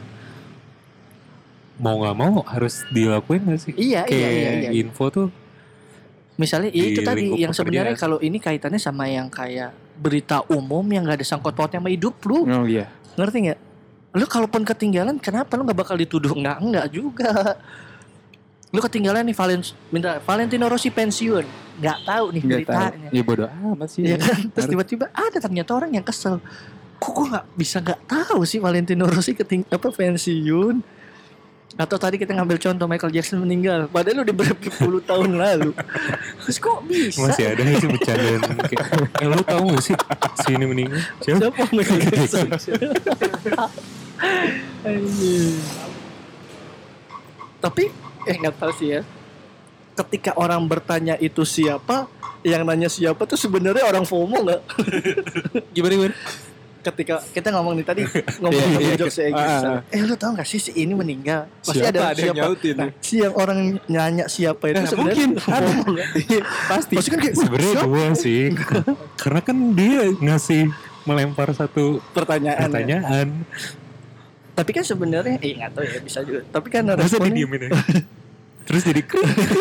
mau 1.79 1.95
nggak 1.95 2.15
mau 2.15 2.43
harus 2.43 2.83
dilakuin 2.87 3.43
gak 3.47 3.59
sih? 3.59 3.73
iya 3.75 4.03
iya 4.03 4.07
Kayak 4.07 4.31
iya, 4.31 4.49
iya. 4.63 4.69
info 4.79 5.05
tuh 5.09 5.27
Misalnya 6.39 6.71
di 6.71 6.95
itu 6.95 7.03
tadi 7.03 7.35
yang 7.35 7.51
sebenarnya 7.51 7.99
kalau 7.99 8.15
ini 8.23 8.39
kaitannya 8.39 8.79
sama 8.79 9.11
yang 9.11 9.27
kayak 9.27 9.75
berita 9.99 10.39
umum 10.47 10.87
yang 10.87 11.03
gak 11.03 11.19
ada 11.19 11.27
sangkut 11.27 11.51
pautnya 11.51 11.83
sama 11.83 11.91
hidup 11.91 12.15
lu, 12.23 12.47
oh 12.47 12.63
iya 12.63 12.87
ngerti 13.19 13.37
nggak? 13.43 13.59
Lu 14.15 14.23
kalaupun 14.23 14.63
ketinggalan, 14.63 15.19
kenapa 15.19 15.59
lu 15.59 15.67
nggak 15.67 15.75
bakal 15.75 15.99
dituduh 15.99 16.31
enggak 16.31 16.57
enggak 16.63 16.87
juga? 16.95 17.59
Lu 18.69 18.79
ketinggalan 18.85 19.25
nih 19.25 19.33
Valen, 19.33 19.65
minta 19.89 20.21
Valentino 20.21 20.69
Rossi 20.69 20.93
pensiun, 20.93 21.41
nggak 21.81 21.99
tahu 22.05 22.25
nih 22.37 22.41
nggak 22.45 22.61
tahu 22.69 22.77
beritanya, 22.77 23.09
ya 23.09 23.21
bodoh 23.25 23.49
amat 23.49 23.89
sih 23.89 24.01
ya 24.05 24.17
kan? 24.21 24.45
Terus 24.53 24.67
tiba-tiba 24.69 25.05
ada 25.09 25.37
ternyata 25.41 25.73
orang 25.73 25.89
yang 25.89 26.05
kesel. 26.05 26.37
Kok 27.01 27.11
gue 27.17 27.25
nggak 27.33 27.45
bisa 27.57 27.81
nggak 27.81 28.05
tahu 28.05 28.45
sih 28.45 28.61
Valentino 28.61 29.09
Rossi 29.09 29.33
keting 29.33 29.65
apa 29.73 29.89
pensiun? 29.89 30.85
Atau 31.81 31.97
tadi 31.97 32.21
kita 32.21 32.35
ngambil 32.37 32.61
contoh 32.61 32.85
Michael 32.85 33.09
Jackson 33.09 33.41
meninggal, 33.41 33.89
padahal 33.89 34.21
udah 34.21 34.35
berapa 34.37 34.67
puluh 34.77 35.01
tahun 35.01 35.33
lalu. 35.33 35.71
Terus 36.45 36.57
kok 36.61 36.85
bisa? 36.85 37.25
masih 37.25 37.45
ada 37.49 37.61
nggak 37.65 37.79
sih 37.81 37.89
bercandaan 37.89 38.41
kayak 38.69 38.85
eh 39.17 39.27
lu 39.31 39.43
tahu 39.49 39.63
gak 39.73 39.81
sih 39.81 39.95
si 40.45 40.49
ini 40.53 40.65
meninggal? 40.69 41.01
Siapa? 41.25 41.41
Siapa 41.41 41.61
Michael 41.73 41.99
Jackson? 42.05 42.47
Anjing. 44.85 45.57
Tapi 47.59 47.83
eh 48.23 48.35
nggak 48.35 48.55
tahu 48.55 48.71
sih 48.73 48.89
ya. 48.89 49.01
Ketika 49.95 50.31
orang 50.33 50.63
bertanya 50.63 51.15
itu 51.17 51.43
siapa, 51.43 52.07
yang 52.41 52.63
nanya 52.63 52.87
siapa 52.87 53.23
tuh 53.23 53.35
sebenarnya 53.35 53.83
orang 53.83 54.03
FOMO 54.03 54.37
nggak? 54.41 54.61
gimana 55.75 55.93
gimana 55.93 56.15
Ketika 56.79 57.19
kita 57.35 57.51
ngomong 57.51 57.75
nih 57.75 57.83
tadi 57.83 58.01
ngomong 58.39 58.55
Iya, 58.55 58.71
sama 58.71 58.79
iya. 58.81 58.95
jokes 58.95 59.17
kayak 59.19 59.31
gitu. 59.35 59.51
Ah, 59.67 59.75
ah. 59.75 59.79
Eh 59.91 59.99
lu 59.99 60.15
tahu 60.15 60.31
nggak 60.31 60.47
sih 60.47 60.59
si 60.61 60.71
ini 60.73 60.95
meninggal? 60.95 61.51
Pasti 61.59 61.75
Siapa? 61.75 61.91
ada, 61.91 61.99
Ada 61.99 62.07
yang 62.07 62.15
siapa. 62.23 62.39
nyautin 62.39 62.73
Nah, 62.73 62.87
nih. 62.87 62.91
si 63.03 63.15
yang 63.19 63.35
orang 63.35 63.59
nanya 63.85 64.25
siapa 64.25 64.63
itu 64.65 64.79
Nah, 64.79 64.87
sebenarnya 64.87 65.25
mungkin 65.27 65.29
ada. 65.35 65.67
FOMO 65.67 65.83
nggak? 65.91 66.07
pasti 66.71 66.93
Pasti 66.95 67.09
kan 67.11 67.19
kayak 67.19 67.35
"Wah, 67.35 67.43
Sebenarnya 67.43 67.73
siapa?" 67.75 67.83
dua 67.85 68.05
sih. 68.15 68.41
Karena 69.21 69.41
kan 69.43 69.57
dia 69.75 70.01
ngasih 70.15 70.61
melempar 71.03 71.47
satu 71.51 71.99
pertanyaan. 72.15 72.69
ya. 72.79 72.99
Tapi 74.59 74.69
kan 74.69 74.83
sebenarnya 74.83 75.39
eh 75.39 75.55
nggak 75.55 75.71
tahu 75.71 75.83
ya 75.83 75.99
bisa 76.03 76.19
juga. 76.21 76.43
Tapi 76.45 76.67
kan 76.67 76.83
Masa 76.83 76.99
responnya 76.99 77.31
didiemin 77.31 77.61
aja? 77.65 77.79
Terus 78.67 78.83
jadi 78.85 79.01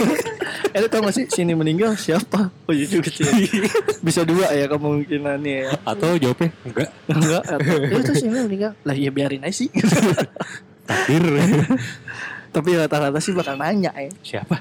Eh 0.77 0.85
lu 0.85 0.89
tau 0.91 1.01
gak 1.01 1.17
sih 1.17 1.25
sini 1.25 1.57
meninggal 1.57 1.97
siapa? 1.97 2.53
Oh 2.69 2.75
iya 2.75 2.85
juga 2.85 3.09
sih 3.09 3.25
Bisa 4.07 4.21
dua 4.21 4.53
ya 4.53 4.69
kemungkinannya 4.69 5.55
ya 5.65 5.71
atau 5.81 6.13
jawabnya 6.15 6.53
enggak 6.61 6.89
Enggak 7.09 7.43
atau, 7.47 7.75
Ya 7.81 7.97
itu 7.97 8.13
sini 8.13 8.37
meninggal 8.37 8.73
Lah 8.85 8.93
ya 8.93 9.09
biarin 9.09 9.41
aja 9.41 9.55
sih 9.55 9.73
takdir. 10.85 11.25
Tapi 12.53 12.69
rata-rata 12.77 13.17
sih 13.17 13.33
bakal 13.33 13.57
nanya 13.57 13.97
ya 13.97 14.13
Siapa? 14.21 14.61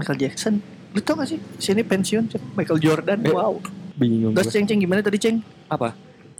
Michael 0.00 0.18
Jackson 0.18 0.54
Lu 0.96 1.00
tau 1.04 1.20
gak 1.20 1.28
sih 1.28 1.38
sini 1.60 1.84
pensiun? 1.84 2.32
Michael 2.56 2.80
Jordan 2.80 3.18
Eh, 3.20 3.28
Wow 3.28 3.60
bingung 3.92 4.32
Terus. 4.32 4.48
Ceng 4.54 4.64
Ceng 4.64 4.80
gimana 4.80 5.04
tadi 5.04 5.20
Ceng? 5.20 5.36
Apa? 5.68 5.92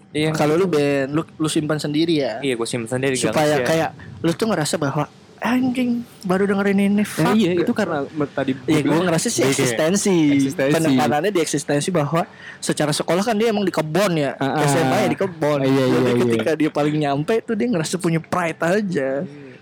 Iya. 0.09 0.33
Kalau 0.33 0.55
lu 0.55 0.65
band 0.65 1.09
lu, 1.11 1.23
lu 1.37 1.47
simpan 1.47 1.77
sendiri 1.77 2.17
ya 2.19 2.41
Iya 2.41 2.57
gue 2.57 2.65
simpen 2.65 2.89
sendiri 2.89 3.13
gak 3.13 3.29
Supaya 3.29 3.57
nge-share. 3.57 3.69
kayak 3.69 3.91
Lu 4.19 4.31
tuh 4.33 4.47
ngerasa 4.47 4.75
bahwa 4.77 5.05
Anjing 5.39 6.03
baru 6.25 6.45
dengerin 6.47 6.79
ini 6.83 6.99
Eh, 6.99 7.07
fuck. 7.07 7.31
iya 7.33 7.55
itu 7.55 7.71
karena 7.71 8.03
tadi 8.29 8.59
Iya 8.65 8.81
gue 8.81 8.91
bilang, 8.91 9.07
ngerasa 9.07 9.29
sih 9.29 9.39
kayak 9.41 9.55
eksistensi. 9.55 10.17
eksistensi. 10.35 10.75
Penekanannya 10.75 11.31
di 11.31 11.39
eksistensi 11.39 11.89
bahwa 11.89 12.27
secara 12.59 12.91
sekolah 12.91 13.23
kan 13.23 13.37
dia 13.37 13.49
emang 13.49 13.63
di 13.63 13.71
kebon 13.71 14.19
ya. 14.19 14.35
Ah, 14.35 14.59
ah. 14.59 14.67
SMA 14.67 14.97
ya 14.99 15.09
di 15.09 15.15
kebon. 15.15 15.63
Iya, 15.63 15.71
iya, 15.71 15.85
Jadi 15.95 16.11
iya. 16.11 16.23
ketika 16.27 16.51
dia 16.57 16.71
paling 16.73 16.97
nyampe 16.99 17.39
tuh 17.41 17.55
dia 17.55 17.69
ngerasa 17.69 17.95
punya 17.97 18.19
pride 18.19 18.59
aja. 18.61 19.09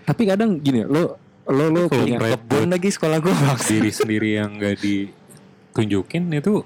tapi 0.01 0.23
kadang 0.25 0.57
gini 0.57 0.81
lo 0.81 1.19
lo 1.45 1.65
lo 1.67 1.81
Kalau 1.87 1.99
punya 2.01 2.19
buat 2.39 2.71
lagi 2.71 2.89
sekolah 2.89 3.19
gue 3.19 3.35
diri 3.67 3.91
sendiri 3.91 4.29
yang 4.35 4.55
enggak 4.55 4.79
ditunjukin 4.79 6.31
itu 6.33 6.63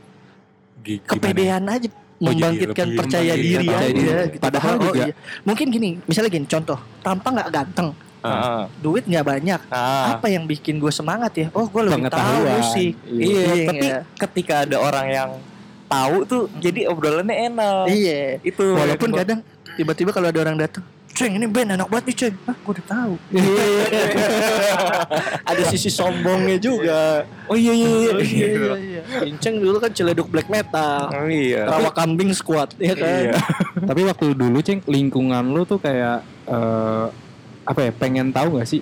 gimana? 0.78 1.08
Kepedean 1.08 1.64
aja 1.66 1.88
membangkitkan 2.20 2.86
lebih 2.86 2.98
percaya 3.00 3.32
diri 3.34 3.66
percaya 3.66 3.88
aja 3.88 4.16
gitu. 4.28 4.38
Padahal 4.38 4.74
Oh, 4.76 4.84
juga- 4.86 5.06
iya. 5.08 5.14
mungkin 5.42 5.66
gini, 5.68 5.90
misalnya 6.04 6.30
gini 6.30 6.46
contoh, 6.46 6.78
tampang 7.00 7.32
nggak 7.34 7.50
ganteng, 7.50 7.88
Ah, 8.20 8.68
duit 8.78 9.08
nggak 9.08 9.24
banyak. 9.24 9.60
ah. 9.72 10.14
Apa 10.14 10.28
yang 10.28 10.44
bikin 10.44 10.76
gue 10.76 10.92
semangat 10.92 11.32
ya? 11.34 11.48
Oh, 11.50 11.64
gue 11.64 11.82
lebih 11.82 12.06
tahu 12.06 12.44
sih. 12.70 12.92
Iya. 13.08 13.40
Iya, 13.48 13.66
tapi 13.66 13.86
iya. 13.88 13.98
ketika 14.20 14.54
ada 14.62 14.76
orang 14.76 15.06
yang 15.08 15.30
tahu 15.88 16.16
tuh 16.22 16.42
jadi 16.60 16.86
obrolannya 16.86 17.50
enak. 17.50 17.84
Iya. 17.88 18.38
Itu 18.44 18.76
Walaupun 18.76 19.10
kadang 19.10 19.40
tiba-tiba 19.80 20.12
kalau 20.12 20.28
ada 20.28 20.40
orang 20.44 20.60
datang 20.60 20.84
Ceng 21.10 21.36
ini 21.36 21.46
band 21.50 21.74
enak 21.74 21.90
banget 21.90 22.04
nih 22.06 22.16
Ceng. 22.16 22.34
Hah 22.46 22.54
gue 22.54 22.70
udah 22.70 22.86
tahu. 22.86 23.14
Ada 25.50 25.62
sisi 25.66 25.90
sombongnya 25.90 26.54
juga. 26.62 27.26
Oh 27.50 27.58
iya 27.58 27.74
iya 27.74 27.88
iya. 27.90 28.10
Oh, 28.14 28.22
iya. 28.22 28.46
Iya 28.46 28.76
iya 28.78 29.02
Inceng 29.26 29.58
dulu 29.58 29.82
kan 29.82 29.90
celeduk 29.90 30.30
black 30.30 30.46
metal. 30.46 31.10
Oh 31.10 31.26
iya. 31.26 31.66
Rawa 31.66 31.90
kambing 31.90 32.30
squad 32.30 32.78
ya 32.78 32.94
kan? 32.94 33.26
Iya. 33.26 33.34
Tapi 33.90 34.00
waktu 34.06 34.38
dulu 34.38 34.62
ceng 34.62 34.86
lingkungan 34.86 35.50
lu 35.50 35.66
tuh 35.66 35.82
kayak 35.82 36.22
eh, 36.46 37.06
apa 37.66 37.80
ya 37.84 37.92
pengen 37.92 38.32
tahu 38.32 38.62
gak 38.62 38.70
sih 38.70 38.80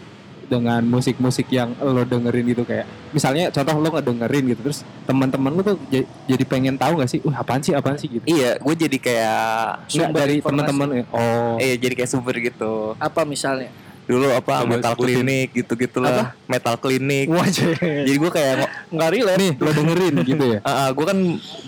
dengan 0.49 0.81
musik-musik 0.83 1.47
yang 1.53 1.77
lo 1.79 2.03
dengerin 2.03 2.45
gitu 2.49 2.65
kayak 2.65 2.89
misalnya 3.13 3.53
contoh 3.53 3.77
lo 3.77 3.89
ngedengerin 3.93 4.45
gitu 4.51 4.61
terus 4.65 4.81
teman-teman 5.05 5.53
lu 5.53 5.63
tuh 5.63 5.77
j- 5.89 6.09
jadi 6.25 6.45
pengen 6.45 6.75
tahu 6.75 6.99
gak 6.99 7.11
sih, 7.13 7.21
wah 7.23 7.37
apaan 7.39 7.61
sih 7.61 7.77
apaan 7.77 8.01
sih 8.01 8.09
gitu. 8.09 8.25
Iya, 8.25 8.57
gue 8.57 8.75
jadi 8.75 8.99
kayak 8.99 9.45
Nggak 9.87 9.93
Sumber 9.93 10.19
dari 10.19 10.35
teman-teman 10.41 10.89
ya. 10.91 11.05
Oh. 11.13 11.57
eh 11.61 11.77
jadi 11.77 11.95
kayak 11.95 12.11
sumber 12.11 12.35
gitu. 12.41 12.97
Apa 12.97 13.23
misalnya 13.23 13.69
Dulu 14.09 14.33
apa 14.33 14.65
Coba 14.65 14.73
metal 14.73 14.95
klinik 14.97 15.49
gitu-gitu 15.53 16.01
lah. 16.01 16.33
Metal 16.49 16.81
klinik. 16.81 17.29
Wajah 17.29 17.77
Jadi 18.09 18.17
gue 18.17 18.31
kayak 18.33 18.55
Nggak 18.89 19.11
relate 19.13 19.37
Nih, 19.39 19.53
lo 19.61 19.71
dengerin 19.71 20.15
gitu 20.25 20.45
ya. 20.49 20.59
Ah, 20.69 20.89
gue 20.97 21.05
kan 21.05 21.19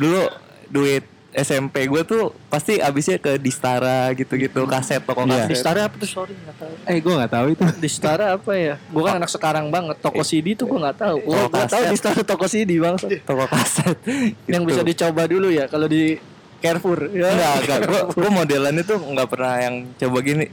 dulu 0.00 0.20
duit 0.72 1.04
SMP 1.32 1.86
gue 1.86 2.02
tuh 2.02 2.22
pasti 2.46 2.76
abisnya 2.76 3.16
ke 3.16 3.36
Distara 3.36 4.10
gitu-gitu 4.12 4.64
kaset 4.64 4.98
toko 5.00 5.22
Iya. 5.22 5.46
Di 5.46 5.52
kaset. 5.52 5.58
Stara 5.58 5.80
apa 5.84 5.94
tuh 5.94 6.10
sorry 6.10 6.34
nggak 6.34 6.56
tahu 6.56 6.72
Eh, 6.84 6.98
gue 6.98 7.12
nggak 7.12 7.30
tahu 7.30 7.46
itu. 7.50 7.62
Di 7.76 7.88
Stara 7.88 8.26
apa 8.34 8.52
ya 8.52 8.74
Gue 8.84 9.02
kan 9.02 9.14
anak 9.16 9.28
sekarang 9.28 9.66
banget 9.68 9.96
Toko 9.98 10.20
CD 10.20 10.52
tuh 10.52 10.66
gue 10.66 10.78
nggak 10.78 10.98
tahu 10.98 11.16
Gue 11.22 11.38
nggak 11.46 11.66
tahu 11.66 11.80
kaset. 11.80 11.88
di 11.88 11.96
Stara 11.96 12.20
toko 12.20 12.44
CD 12.44 12.70
bang 12.76 12.96
Toko 13.22 13.44
kaset. 13.46 13.96
Yang 14.44 14.62
bisa 14.66 14.80
dicoba 14.82 15.22
dulu 15.24 15.48
ya 15.48 15.64
Kalau 15.64 15.86
di 15.86 16.18
Carrefour 16.58 17.08
ya. 17.08 17.30
Enggak, 17.30 17.54
enggak. 17.58 17.78
Gue 17.82 18.00
gue 18.18 18.30
modelannya 18.30 18.84
tuh 18.84 18.98
nggak 19.00 19.28
pernah 19.28 19.54
yang 19.58 19.74
coba 19.96 20.18
gini. 20.20 20.44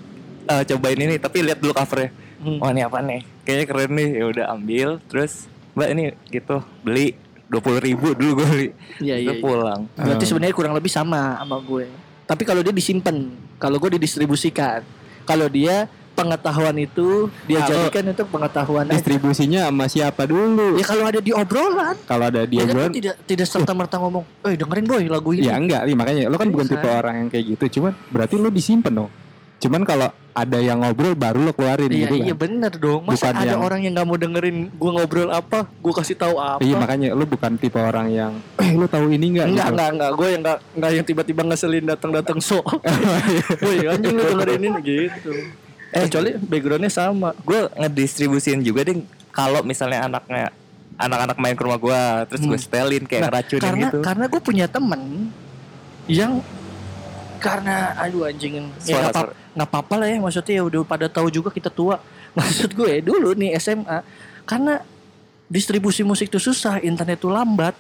eh, 0.46 0.63
cobain 0.66 0.96
ini 0.98 1.16
tapi 1.18 1.44
lihat 1.44 1.60
dulu 1.60 1.76
covernya. 1.76 2.16
Hmm. 2.38 2.58
Wah 2.58 2.70
ini 2.70 2.80
apa 2.80 3.02
nih? 3.02 3.20
Kayaknya 3.44 3.66
keren 3.66 3.92
nih. 3.92 4.10
Ya 4.13 4.26
udah 4.26 4.46
ambil. 4.50 4.90
Terus 5.06 5.52
mbak 5.74 5.90
ini 5.92 6.04
gitu 6.28 6.58
beli 6.80 7.20
dua 7.48 7.62
puluh 7.64 7.80
ribu 7.80 8.12
dulu 8.12 8.44
gue 8.44 8.48
beli. 8.48 8.68
Iya 9.00 9.16
iya 9.18 9.32
iya. 9.34 9.42
pulang. 9.42 9.88
Berarti 9.96 10.24
Hmm. 10.24 10.30
sebenarnya 10.30 10.56
kurang 10.56 10.74
lebih 10.76 10.92
sama 10.92 11.40
sama 11.40 11.58
gue. 11.60 11.88
Tapi 12.28 12.44
kalau 12.44 12.60
dia 12.60 12.72
disimpan, 12.72 13.16
kalau 13.56 13.80
gue 13.80 13.96
didistribusikan. 13.96 14.84
Kalau 15.24 15.48
dia 15.48 15.88
pengetahuan 16.12 16.74
itu 16.76 17.30
dia 17.46 17.62
Kalau- 17.62 17.88
jadikan 17.88 18.04
itu 18.10 18.24
pengetahuan 18.26 18.86
aja. 18.90 18.96
Distribusinya 18.98 19.70
sama 19.70 19.86
siapa 19.86 20.26
dulu? 20.26 20.76
Ya 20.76 20.86
kalau 20.88 21.06
ada 21.06 21.20
di 21.22 21.30
obrolan, 21.30 21.96
Kalau 22.04 22.26
ada 22.26 22.42
dia 22.44 22.66
dia 22.66 22.74
kan 22.74 22.90
tidak 22.90 23.16
tidak 23.24 23.46
serta 23.46 23.72
merta 23.72 24.02
ngomong, 24.02 24.26
"Eh 24.42 24.58
dengerin 24.58 24.86
boy 24.88 25.04
lagu 25.06 25.30
ini." 25.38 25.46
Ya 25.46 25.56
enggak, 25.56 25.86
iya, 25.86 25.94
makanya 25.94 26.22
lo 26.26 26.36
kan 26.36 26.50
bukan 26.50 26.66
Bisa. 26.66 26.74
tipe 26.80 26.88
orang 26.90 27.16
yang 27.22 27.30
kayak 27.30 27.46
gitu. 27.54 27.66
Cuman 27.80 27.94
berarti 28.10 28.34
lo 28.36 28.50
disimpan 28.50 28.94
dong. 28.98 29.12
Cuman 29.58 29.82
kalau 29.82 30.08
ada 30.32 30.58
yang 30.58 30.78
ngobrol 30.80 31.12
baru 31.12 31.41
lo 31.41 31.52
keluarin 31.52 31.89
Iya, 31.89 31.98
gitu 32.04 32.13
kan. 32.13 32.24
iya 32.24 32.36
bener 32.36 32.72
dong. 32.72 33.02
Masa 33.04 33.13
Bukan 33.28 33.34
ada 33.36 33.50
yang- 33.50 33.63
orang 33.63 33.80
yang 33.82 33.93
nggak 33.93 34.06
mau 34.06 34.15
dengerin 34.15 34.58
gue 34.70 34.91
ngobrol 34.91 35.30
apa, 35.30 35.60
gue 35.65 35.93
kasih 35.96 36.13
tahu 36.13 36.36
apa? 36.38 36.62
Iya 36.62 36.76
makanya 36.76 37.08
lo 37.12 37.26
bukan 37.26 37.52
tipe 37.56 37.76
orang 37.76 38.08
yang 38.08 38.32
eh 38.56 38.70
lo 38.72 38.86
tahu 38.86 39.10
ini 39.10 39.34
enggak 39.34 39.48
Enggak, 39.48 39.65
gitu. 39.65 39.74
enggak, 39.74 39.89
enggak. 39.91 40.12
Gue 40.13 40.28
yang 40.28 40.41
enggak, 40.41 40.58
enggak 40.72 40.91
yang 40.93 41.06
tiba-tiba 41.06 41.41
ngeselin 41.43 41.86
datang-datang 41.88 42.38
so. 42.38 42.62
Woi, 43.63 43.78
anjing 43.84 44.13
lu 44.13 44.24
dengerin 44.28 44.62
ini 44.63 44.80
gitu. 44.80 45.32
Eh, 45.89 46.06
kecuali 46.06 46.30
backgroundnya 46.38 46.91
sama. 46.91 47.34
Gue 47.39 47.65
ngedistribusin 47.74 48.62
juga 48.62 48.86
deh 48.86 49.02
kalau 49.32 49.63
misalnya 49.63 50.06
anaknya 50.06 50.54
anak-anak 50.96 51.38
main 51.38 51.54
ke 51.54 51.62
rumah 51.62 51.78
gue 51.78 52.02
terus 52.28 52.41
gue 52.43 52.52
Hmm. 52.52 52.62
setelin 52.63 53.04
kayak 53.04 53.22
Nah, 53.22 53.30
ngeracunin 53.32 53.62
karena 53.63 53.88
gitu. 53.88 53.98
karena 54.02 54.26
gue 54.28 54.41
punya 54.43 54.65
temen 54.65 55.02
yang 56.08 56.41
karena 57.38 57.76
aduh 57.96 58.26
anjing 58.26 58.65
ya 58.82 58.98
Suara- 58.98 59.30
nggak 59.58 59.65
apa 59.65 59.82
nggak 59.82 59.89
apa-apa 59.89 59.93
lah 59.98 60.08
ya 60.13 60.17
maksudnya 60.22 60.54
ya 60.62 60.63
udah 60.63 60.80
pada 60.86 61.10
tahu 61.10 61.28
juga 61.34 61.50
kita 61.50 61.74
tua. 61.74 61.98
Maksud 62.38 62.78
gue 62.78 63.02
dulu 63.02 63.34
nih 63.34 63.58
SMA 63.58 64.06
karena 64.46 64.86
distribusi 65.50 66.06
musik 66.06 66.30
tuh 66.30 66.38
susah 66.38 66.78
internet 66.86 67.17
tuh 67.17 67.34
lambat. 67.34 67.74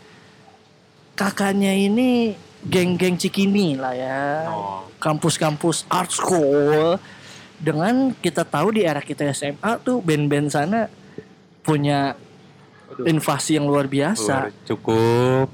Kakaknya 1.13 1.73
ini 1.73 2.33
geng-geng 2.65 3.17
cikini 3.17 3.77
lah 3.77 3.93
ya 3.93 4.21
kampus-kampus 4.97 5.85
art 5.89 6.09
school. 6.09 6.97
Dengan 7.57 8.13
kita 8.13 8.45
tahu 8.45 8.77
di 8.77 8.85
era 8.85 9.01
kita 9.01 9.25
SMA 9.33 9.81
tuh 9.81 10.01
band-band 10.01 10.49
sana 10.49 10.85
punya 11.61 12.13
invasi 13.05 13.57
yang 13.57 13.65
luar 13.65 13.85
biasa. 13.89 14.49
Luar- 14.49 14.57
cukup. 14.65 15.47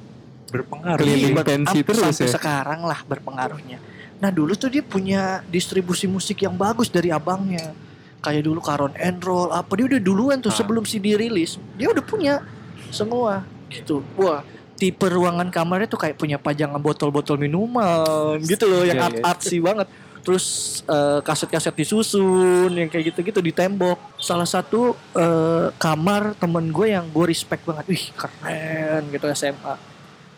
Berpengaruh. 0.51 0.99
Keliling 1.01 1.33
Iya, 1.33 1.43
pensi 1.43 1.77
up- 1.81 1.85
terus 1.89 2.03
sampai 2.03 2.27
ya. 2.27 2.33
sekarang 2.37 2.79
lah 2.85 2.99
berpengaruhnya. 3.07 3.79
Nah 4.17 4.29
dulu 4.29 4.53
tuh 4.53 4.69
dia 4.69 4.81
punya 4.81 5.41
distribusi 5.47 6.05
musik 6.05 6.41
yang 6.41 6.53
bagus 6.53 6.87
dari 6.87 7.09
abangnya. 7.09 7.73
Kayak 8.19 8.47
dulu 8.47 8.59
Caron 8.63 8.93
and 8.95 9.19
Roll 9.19 9.51
apa 9.51 9.71
dia 9.75 9.85
udah 9.89 9.99
duluan 9.99 10.37
tuh 10.39 10.47
Ah. 10.47 10.55
sebelum 10.55 10.83
CD 10.83 11.13
rilis 11.13 11.59
dia 11.75 11.87
udah 11.87 11.99
punya 11.99 12.39
semua 12.87 13.43
gitu. 13.67 13.99
Wah 14.15 14.43
tipe 14.73 15.05
ruangan 15.05 15.47
kamarnya 15.47 15.87
tuh 15.87 15.99
kayak 15.99 16.17
punya 16.17 16.35
pajangan 16.35 16.79
botol-botol 16.79 17.37
minuman 17.37 18.39
gitu 18.41 18.65
loh 18.65 18.83
yang 18.83 18.99
Iya, 18.99 19.05
art 19.05 19.15
iya. 19.15 19.23
artsy 19.25 19.57
banget. 19.59 19.87
Terus 20.23 20.45
eh, 20.87 21.19
kaset-kaset 21.19 21.75
disusun 21.75 22.71
yang 22.71 22.87
kayak 22.87 23.11
gitu-gitu 23.11 23.43
di 23.43 23.51
tembok. 23.51 23.99
Salah 24.15 24.47
satu 24.47 24.95
eh, 25.13 25.67
kamar 25.75 26.31
temen 26.39 26.71
gue 26.71 26.95
yang 26.95 27.11
gue 27.11 27.25
respect 27.27 27.67
banget. 27.67 27.91
Wih 27.91 28.05
keren 28.15 29.03
gitu 29.11 29.27
SMA. 29.35 29.75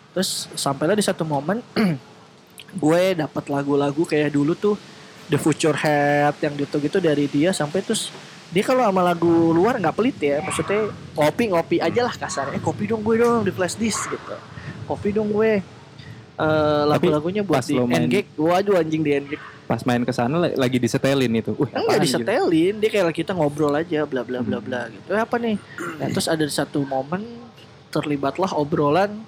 Terus 0.09 0.49
sampailah 0.57 0.97
di 0.97 1.05
satu 1.05 1.21
momen 1.21 1.61
gue 2.75 3.03
dapat 3.15 3.43
lagu-lagu 3.47 4.03
kayak 4.03 4.35
dulu 4.35 4.53
tuh 4.53 4.75
The 5.25 5.39
Future 5.39 5.73
Head 5.73 6.37
yang 6.43 6.53
gitu-gitu 6.53 6.99
dari 6.99 7.25
dia 7.25 7.49
sampai 7.55 7.81
terus 7.81 8.11
dia 8.53 8.61
kalau 8.61 8.85
sama 8.85 9.01
lagu 9.01 9.51
luar 9.51 9.81
nggak 9.81 9.95
pelit 9.97 10.17
ya 10.21 10.37
maksudnya 10.43 10.93
ngopi 11.17 11.49
ngopi 11.49 11.77
aja 11.81 12.05
lah 12.05 12.13
kasarnya. 12.13 12.59
Eh, 12.59 12.61
kopi 12.61 12.85
dong 12.85 13.01
gue 13.01 13.17
dong 13.17 13.41
di 13.41 13.51
flash 13.51 13.75
disk 13.75 14.05
gitu. 14.11 14.35
Kopi 14.85 15.09
dong 15.09 15.33
gue. 15.33 15.63
Eh, 16.35 16.83
lagu-lagunya 16.85 17.41
buat 17.41 17.63
di 17.63 17.79
Engage 17.79 18.27
waduh 18.35 18.75
anjing 18.75 19.01
di 19.01 19.15
Engage 19.15 19.43
Pas 19.65 19.81
main 19.81 20.03
ke 20.05 20.13
sana 20.13 20.37
la- 20.37 20.53
lagi 20.53 20.77
disetelin 20.77 21.31
itu. 21.31 21.57
Wih, 21.57 21.73
enggak 21.73 21.89
apaan 21.97 22.05
disetelin 22.05 22.73
dia 22.77 22.89
kayak 22.91 23.15
kita 23.17 23.31
ngobrol 23.33 23.73
aja 23.73 24.05
bla 24.05 24.21
bla 24.21 24.45
bla 24.45 24.61
bla 24.61 24.91
gitu. 24.93 25.09
Eh, 25.09 25.17
apa 25.17 25.41
nih? 25.41 25.57
Nah, 25.97 26.07
terus 26.13 26.29
ada 26.29 26.45
satu 26.45 26.85
momen 26.85 27.25
terlibatlah 27.89 28.53
obrolan 28.53 29.25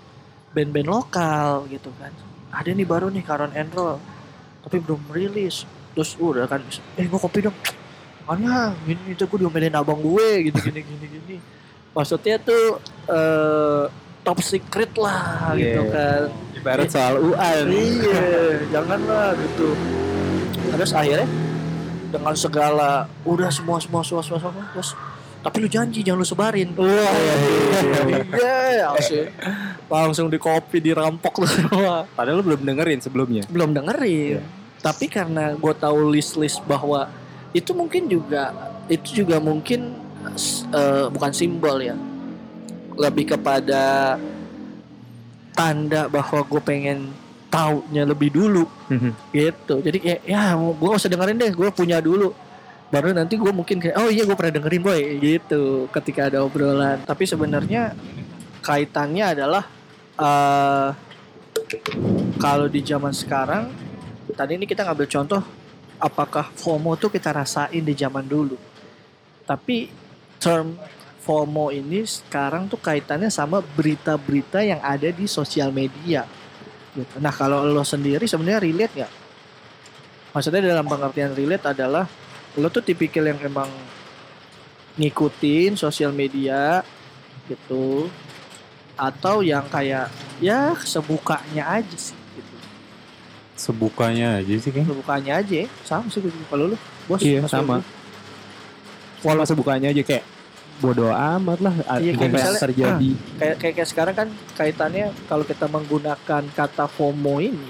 band-band 0.54 0.90
lokal 0.92 1.66
gitu 1.72 1.90
kan 1.98 2.12
ada 2.50 2.70
nih 2.70 2.88
baru 2.88 3.08
nih 3.10 3.24
Caron 3.24 3.52
and 3.54 3.72
Roll. 3.72 4.00
Tapi 4.64 4.78
belum 4.80 5.02
rilis. 5.10 5.64
Terus 5.94 6.14
udah 6.16 6.46
kan 6.46 6.62
eh 6.96 7.06
gue 7.06 7.20
kopi 7.20 7.42
dong. 7.42 7.56
Mana? 8.24 8.76
Ini 8.84 9.16
itu 9.16 9.24
gue 9.24 9.40
diomelin 9.40 9.74
abang 9.74 9.98
gue. 9.98 10.52
Gitu 10.52 10.58
gini 10.68 10.82
gini 10.82 11.06
gini. 11.08 11.36
Maksudnya 11.92 12.38
tuh 12.38 12.78
eh, 13.08 13.84
top 14.22 14.44
secret 14.44 14.92
lah 15.00 15.56
gitu 15.56 15.82
Iya. 15.82 15.92
kan. 15.92 16.22
Ibarat 16.58 16.90
soal 16.90 17.16
UAN. 17.22 17.66
iya 17.70 18.26
janganlah 18.70 19.32
gitu. 19.38 19.72
Terus 20.68 20.92
akhirnya 20.92 21.28
dengan 22.08 22.36
segala 22.36 23.08
udah 23.24 23.52
semua 23.52 23.80
semua 23.80 24.00
semua 24.00 24.24
semua, 24.24 24.40
semua 24.40 24.64
terus 24.72 24.92
tapi 25.46 25.56
lu 25.64 25.70
janji 25.70 26.02
jangan 26.02 26.20
lu 26.22 26.28
sebarin. 26.28 26.70
Wah 26.76 27.14
iya 28.34 28.92
asik 28.98 29.32
langsung 29.88 30.28
di 30.28 30.38
copy 30.38 30.84
dirampok 30.84 31.44
tuh 31.44 31.50
semua. 31.50 32.04
Padahal 32.12 32.42
lo 32.42 32.44
belum 32.44 32.62
dengerin 32.68 33.00
sebelumnya. 33.00 33.44
belum 33.48 33.72
dengerin. 33.72 34.44
Tapi 34.84 35.06
karena 35.10 35.56
gue 35.56 35.74
tahu 35.74 36.12
list 36.12 36.36
list 36.38 36.60
bahwa 36.68 37.10
itu 37.56 37.72
mungkin 37.72 38.06
juga 38.12 38.54
itu 38.92 39.24
juga 39.24 39.40
mungkin 39.40 39.96
eh, 40.76 41.08
bukan 41.08 41.32
simbol 41.32 41.80
ya. 41.80 41.96
Lebih 42.98 43.38
kepada 43.38 44.18
tanda 45.56 46.06
bahwa 46.12 46.46
gue 46.46 46.62
pengen 46.62 47.10
taunya 47.48 48.04
lebih 48.04 48.30
dulu. 48.36 48.68
Gitu. 49.32 49.76
Jadi 49.80 49.98
kayak 50.04 50.22
ya 50.28 50.54
gue 50.60 50.90
usah 50.92 51.10
dengerin 51.10 51.40
deh 51.40 51.52
gue 51.56 51.70
punya 51.72 52.04
dulu 52.04 52.36
baru 52.88 53.12
nanti 53.12 53.36
gue 53.36 53.52
mungkin 53.52 53.84
kayak 53.84 53.96
oh 54.00 54.08
iya 54.08 54.24
gue 54.24 54.36
pernah 54.38 54.54
dengerin 54.60 54.84
boy 54.84 55.02
gitu 55.20 55.92
ketika 55.92 56.32
ada 56.32 56.40
obrolan 56.40 57.04
tapi 57.04 57.28
sebenarnya 57.28 57.92
kaitannya 58.64 59.26
adalah 59.36 59.64
eh 60.16 60.90
kalau 62.40 62.72
di 62.72 62.80
zaman 62.80 63.12
sekarang 63.12 63.68
tadi 64.32 64.56
ini 64.56 64.64
kita 64.64 64.88
ngambil 64.88 65.08
contoh 65.12 65.42
apakah 66.00 66.48
FOMO 66.56 66.96
tuh 66.96 67.12
kita 67.12 67.36
rasain 67.36 67.84
di 67.84 67.92
zaman 67.92 68.24
dulu 68.24 68.56
tapi 69.44 69.92
term 70.40 70.80
FOMO 71.28 71.76
ini 71.76 72.08
sekarang 72.08 72.72
tuh 72.72 72.80
kaitannya 72.80 73.28
sama 73.28 73.60
berita-berita 73.60 74.64
yang 74.64 74.80
ada 74.80 75.12
di 75.12 75.28
sosial 75.28 75.76
media 75.76 76.24
gitu. 76.96 77.20
Nah 77.20 77.36
kalau 77.36 77.68
lo 77.68 77.84
sendiri 77.84 78.24
sebenarnya 78.24 78.64
relate 78.64 78.94
nggak? 78.96 79.14
Maksudnya 80.32 80.62
dalam 80.72 80.88
pengertian 80.88 81.36
relate 81.36 81.68
adalah 81.68 82.08
lo 82.58 82.68
tuh 82.68 82.82
tipikal 82.82 83.22
yang 83.24 83.38
emang 83.40 83.70
ngikutin 84.96 85.78
sosial 85.78 86.10
media 86.10 86.82
gitu 87.46 88.10
atau 88.98 89.46
yang 89.46 89.62
kayak 89.68 90.10
ya 90.38 90.74
sebukanya 90.82 91.70
aja 91.72 91.96
sih 91.96 92.18
gitu. 92.34 92.56
sebukanya 93.54 94.42
aja 94.42 94.54
sih 94.58 94.74
kan. 94.74 94.84
Lu 94.84 94.98
bukanya 94.98 95.38
aja 95.38 95.54
ya. 95.64 95.68
Sama 95.82 96.10
sih. 96.10 96.22
Kalau 96.22 96.74
lu 96.74 96.78
bos 97.06 97.22
Iya, 97.22 97.46
sama. 97.46 97.86
Walau 99.22 99.46
sebukanya 99.46 99.90
aja 99.90 100.02
kayak 100.02 100.26
bodoh 100.78 101.10
amat 101.10 101.58
lah 101.60 101.74
Iya, 101.98 102.14
apa 102.14 102.22
kayak 102.22 102.34
misalnya- 102.34 102.62
terjadi. 102.62 103.10
kayak, 103.38 103.56
kayak 103.58 103.74
kayak 103.74 103.90
sekarang 103.90 104.16
kan 104.16 104.28
kaitannya 104.54 105.06
kalau 105.26 105.42
kita 105.42 105.66
menggunakan 105.66 106.44
kata 106.54 106.86
FOMO 106.88 107.38
ini 107.40 107.70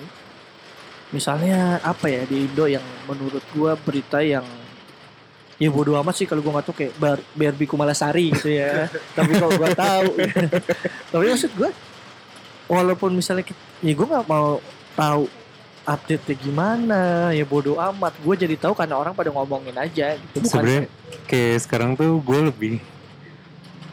misalnya 1.07 1.79
apa 1.79 2.07
ya 2.07 2.27
di 2.27 2.43
Indo 2.43 2.67
yang 2.67 2.83
menurut 3.03 3.39
gua 3.51 3.75
berita 3.75 4.19
yang 4.19 4.43
ya 5.57 5.69
bodo 5.73 5.97
amat 5.97 6.13
sih 6.13 6.29
kalau 6.29 6.41
gua 6.45 6.61
nggak 6.61 6.65
tahu 6.69 6.75
kayak 6.77 6.93
bar, 7.01 7.19
Barbie 7.33 7.69
Kumalasari 7.69 8.29
gitu 8.33 8.53
ya 8.53 8.85
tapi 9.17 9.33
kalau 9.37 9.53
gua 9.57 9.73
tahu 9.73 10.09
tapi 11.09 11.23
maksud 11.33 11.51
gua 11.57 11.73
walaupun 12.69 13.11
misalnya 13.17 13.41
kita, 13.41 13.61
ya 13.81 13.93
gua 13.97 14.07
nggak 14.17 14.25
mau 14.29 14.61
tahu 14.93 15.25
update 15.87 16.35
gimana 16.43 17.31
ya 17.31 17.47
bodo 17.47 17.79
amat 17.79 18.11
gue 18.19 18.35
jadi 18.35 18.59
tahu 18.59 18.75
karena 18.75 18.99
orang 18.99 19.15
pada 19.15 19.31
ngomongin 19.31 19.71
aja 19.79 20.19
gitu 20.19 20.43
bukan 20.43 20.51
Sebenarnya 20.51 20.83
kayak 21.31 21.57
sekarang 21.63 21.95
tuh 21.95 22.19
gue 22.19 22.39
lebih 22.51 22.83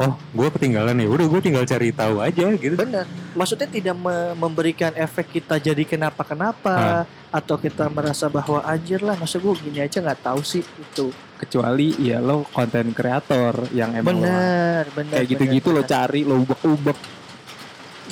oh 0.02 0.18
gue 0.34 0.48
ketinggalan 0.58 0.98
ya 0.98 1.06
udah 1.06 1.26
gue 1.30 1.40
tinggal 1.40 1.62
cari 1.62 1.94
tahu 1.94 2.18
aja 2.18 2.50
gitu. 2.58 2.74
Benar. 2.74 3.06
Maksudnya 3.38 3.70
tidak 3.70 3.94
me- 3.94 4.34
memberikan 4.34 4.90
efek 4.98 5.38
kita 5.38 5.54
jadi 5.62 5.86
kenapa-kenapa 5.86 7.06
atau 7.30 7.54
kita 7.54 7.86
merasa 7.86 8.26
bahwa 8.26 8.58
anjir 8.66 8.98
lah 8.98 9.14
masa 9.14 9.38
gue 9.38 9.54
gini 9.62 9.78
aja 9.78 10.02
nggak 10.02 10.18
tahu 10.26 10.42
sih 10.42 10.66
itu. 10.66 11.14
Kecuali 11.34 11.92
ya 11.98 12.22
lo 12.22 12.46
konten 12.48 12.94
kreator 12.94 13.68
yang 13.74 13.92
emang 13.92 14.16
lo- 14.16 14.22
Benar, 14.22 14.84
benar. 14.94 15.12
kayak 15.18 15.26
gitu-gitu 15.28 15.68
lo 15.70 15.82
cari 15.82 16.22
lo 16.22 16.38
ubek-ubek. 16.40 16.98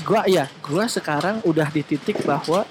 Gua 0.02 0.22
ya, 0.26 0.48
gua 0.58 0.84
sekarang 0.86 1.38
udah 1.44 1.68
di 1.68 1.82
titik 1.82 2.24
bahwa 2.24 2.66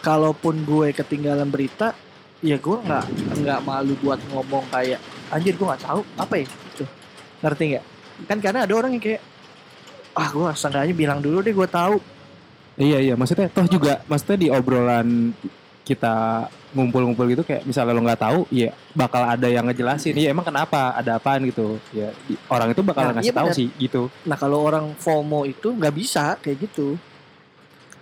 kalaupun 0.00 0.64
gue 0.64 0.92
ketinggalan 0.92 1.46
berita, 1.46 1.94
ya 2.40 2.58
gua 2.58 2.80
nggak 2.80 3.04
nggak 3.40 3.60
malu 3.62 3.94
buat 3.98 4.20
ngomong 4.28 4.66
kayak 4.68 4.98
anjir 5.28 5.54
gua 5.54 5.72
nggak 5.72 5.84
tahu 5.84 6.00
apa 6.16 6.34
ya 6.36 6.46
gitu. 6.48 6.84
Ngerti 7.40 7.62
nggak? 7.70 7.84
Kan 8.26 8.38
karena 8.40 8.58
ada 8.64 8.74
orang 8.74 8.90
yang 8.92 9.02
kayak 9.02 9.22
ah 10.14 10.28
gua 10.30 10.54
seenggaknya 10.54 10.94
bilang 10.94 11.18
dulu 11.18 11.42
deh 11.42 11.50
gua 11.50 11.66
tahu 11.66 11.98
Iya 12.74 12.98
iya 12.98 13.14
maksudnya 13.14 13.46
toh 13.50 13.66
juga 13.66 14.02
maksudnya 14.06 14.38
di 14.38 14.48
obrolan 14.50 15.30
kita 15.84 16.48
ngumpul-ngumpul 16.72 17.28
gitu 17.28 17.44
kayak 17.44 17.62
misalnya 17.62 17.92
lo 17.92 18.02
nggak 18.02 18.18
tahu 18.18 18.40
ya 18.48 18.72
bakal 18.90 19.20
ada 19.20 19.46
yang 19.46 19.68
ngejelasin 19.68 20.16
iya 20.16 20.32
emang 20.32 20.42
kenapa 20.42 20.96
ada 20.96 21.20
apaan 21.20 21.44
gitu 21.44 21.76
ya 21.92 22.08
orang 22.48 22.72
itu 22.72 22.80
bakal 22.80 23.04
Nah, 23.04 23.20
ngasih 23.20 23.30
iya 23.30 23.36
tahu 23.36 23.48
benar. 23.52 23.58
sih 23.60 23.68
gitu 23.76 24.02
Nah 24.24 24.34
kalau 24.34 24.64
orang 24.64 24.96
FOMO 24.96 25.44
itu 25.44 25.68
nggak 25.70 25.94
bisa 25.94 26.34
kayak 26.40 26.66
gitu. 26.66 26.96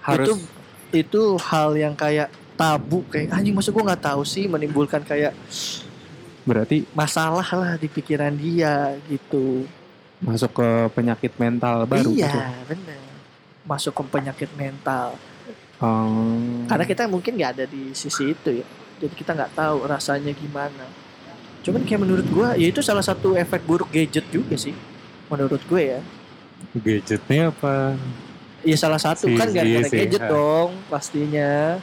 harus 0.00 0.30
Itu 0.30 0.34
itu 0.92 1.22
hal 1.42 1.74
yang 1.74 1.92
kayak 1.92 2.30
tabu 2.54 3.02
kayak 3.08 3.32
anjing 3.32 3.52
masa 3.52 3.68
gue 3.68 3.82
nggak 3.82 4.04
tahu 4.04 4.22
sih 4.22 4.44
menimbulkan 4.46 5.02
kayak 5.02 5.34
berarti 6.42 6.84
masalah 6.92 7.46
lah 7.46 7.72
di 7.76 7.86
pikiran 7.86 8.34
dia 8.34 8.94
gitu. 9.06 9.66
masuk 10.18 10.54
ke 10.54 10.68
penyakit 10.92 11.34
mental 11.34 11.82
baru 11.82 12.14
gitu. 12.14 12.22
iya 12.22 12.54
bener. 12.62 13.00
Masuk 13.62 13.90
ke 13.94 14.02
penyakit 14.08 14.50
mental. 14.54 15.18
Hmm. 15.82 16.70
Karena 16.70 16.84
kita 16.86 17.10
mungkin 17.10 17.34
nggak 17.34 17.52
ada 17.58 17.64
di 17.66 17.90
sisi 17.90 18.30
itu 18.30 18.62
ya. 18.62 18.66
Jadi 19.02 19.14
kita 19.18 19.34
nggak 19.34 19.58
tahu 19.58 19.82
rasanya 19.90 20.30
gimana. 20.30 20.86
Cuman 21.66 21.82
kayak 21.82 22.00
menurut 22.06 22.26
gue 22.30 22.48
ya 22.62 22.66
itu 22.70 22.78
salah 22.78 23.02
satu 23.02 23.34
efek 23.34 23.66
buruk 23.66 23.90
gadget 23.90 24.22
juga 24.30 24.54
sih. 24.54 24.74
Menurut 25.26 25.58
gue 25.66 25.82
ya. 25.98 26.00
Gadgetnya 26.78 27.50
apa? 27.50 27.98
Iya 28.62 28.78
salah 28.78 29.02
satu 29.02 29.26
Si- 29.26 29.34
kan 29.34 29.50
gara-gara 29.50 29.90
sih, 29.90 29.98
gadget 30.06 30.22
ha. 30.22 30.30
dong 30.30 30.70
pastinya 30.86 31.82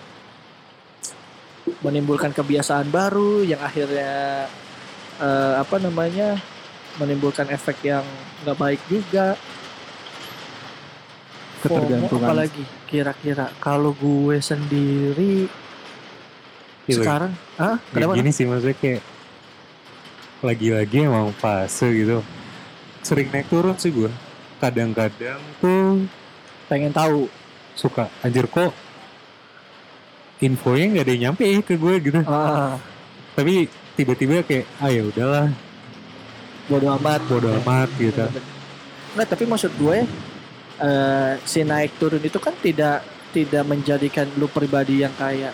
menimbulkan 1.83 2.31
kebiasaan 2.31 2.87
baru 2.87 3.43
yang 3.43 3.59
akhirnya 3.59 4.47
eh, 5.19 5.53
apa 5.59 5.75
namanya 5.75 6.39
menimbulkan 6.95 7.51
efek 7.51 7.83
yang 7.83 8.03
nggak 8.47 8.55
baik 8.55 8.81
juga. 8.87 9.35
FOMO 11.59 11.67
Ketergantungan. 11.77 12.25
apalagi 12.25 12.63
kira-kira 12.85 13.45
kalau 13.59 13.91
gue 13.91 14.39
sendiri 14.39 15.47
Iya, 16.85 16.95
sekarang, 16.97 17.31
ah 17.55 17.77
kenapa? 17.87 18.17
gini 18.17 18.31
sih 18.31 18.43
maksudnya 18.43 18.73
kayak 18.73 19.03
lagi-lagi 20.39 20.97
emang 21.03 21.29
fase 21.31 21.85
gitu. 21.87 22.25
Sering 22.99 23.29
naik 23.29 23.45
turun 23.45 23.75
sih 23.75 23.89
gue. 23.89 24.09
Kadang-kadang 24.57 25.37
tuh 25.59 26.09
Pengen 26.65 26.89
tahu. 26.89 27.29
suka 27.71 28.11
anjir 28.19 28.43
kok 28.45 28.75
infonya 30.39 30.85
nggak 30.89 31.03
ada 31.03 31.11
yang 31.11 31.23
nyampe 31.29 31.43
ya 31.43 31.59
ke 31.59 31.75
gue 31.75 31.93
gitu. 32.01 32.19
Ah, 32.23 32.75
Tapi 33.33 33.67
tiba-tiba 33.93 34.41
kayak 34.41 34.65
ah 34.77 34.87
ya 34.87 35.03
udahlah 35.03 35.47
bodo 36.65 36.87
amat. 36.95 37.19
bodo 37.23 37.49
amat 37.59 37.89
gitu. 37.95 38.25
Nggak, 39.13 39.27
tapi 39.27 39.43
maksud 39.45 39.71
gue 39.75 39.97
eh 40.79 41.33
si 41.43 41.61
naik 41.61 41.99
turun 41.99 42.23
itu 42.23 42.39
kan 42.39 42.55
tidak 42.59 43.03
tidak 43.29 43.63
menjadikan 43.67 44.25
lu 44.39 44.49
pribadi 44.49 45.03
yang 45.03 45.13
kayak 45.13 45.53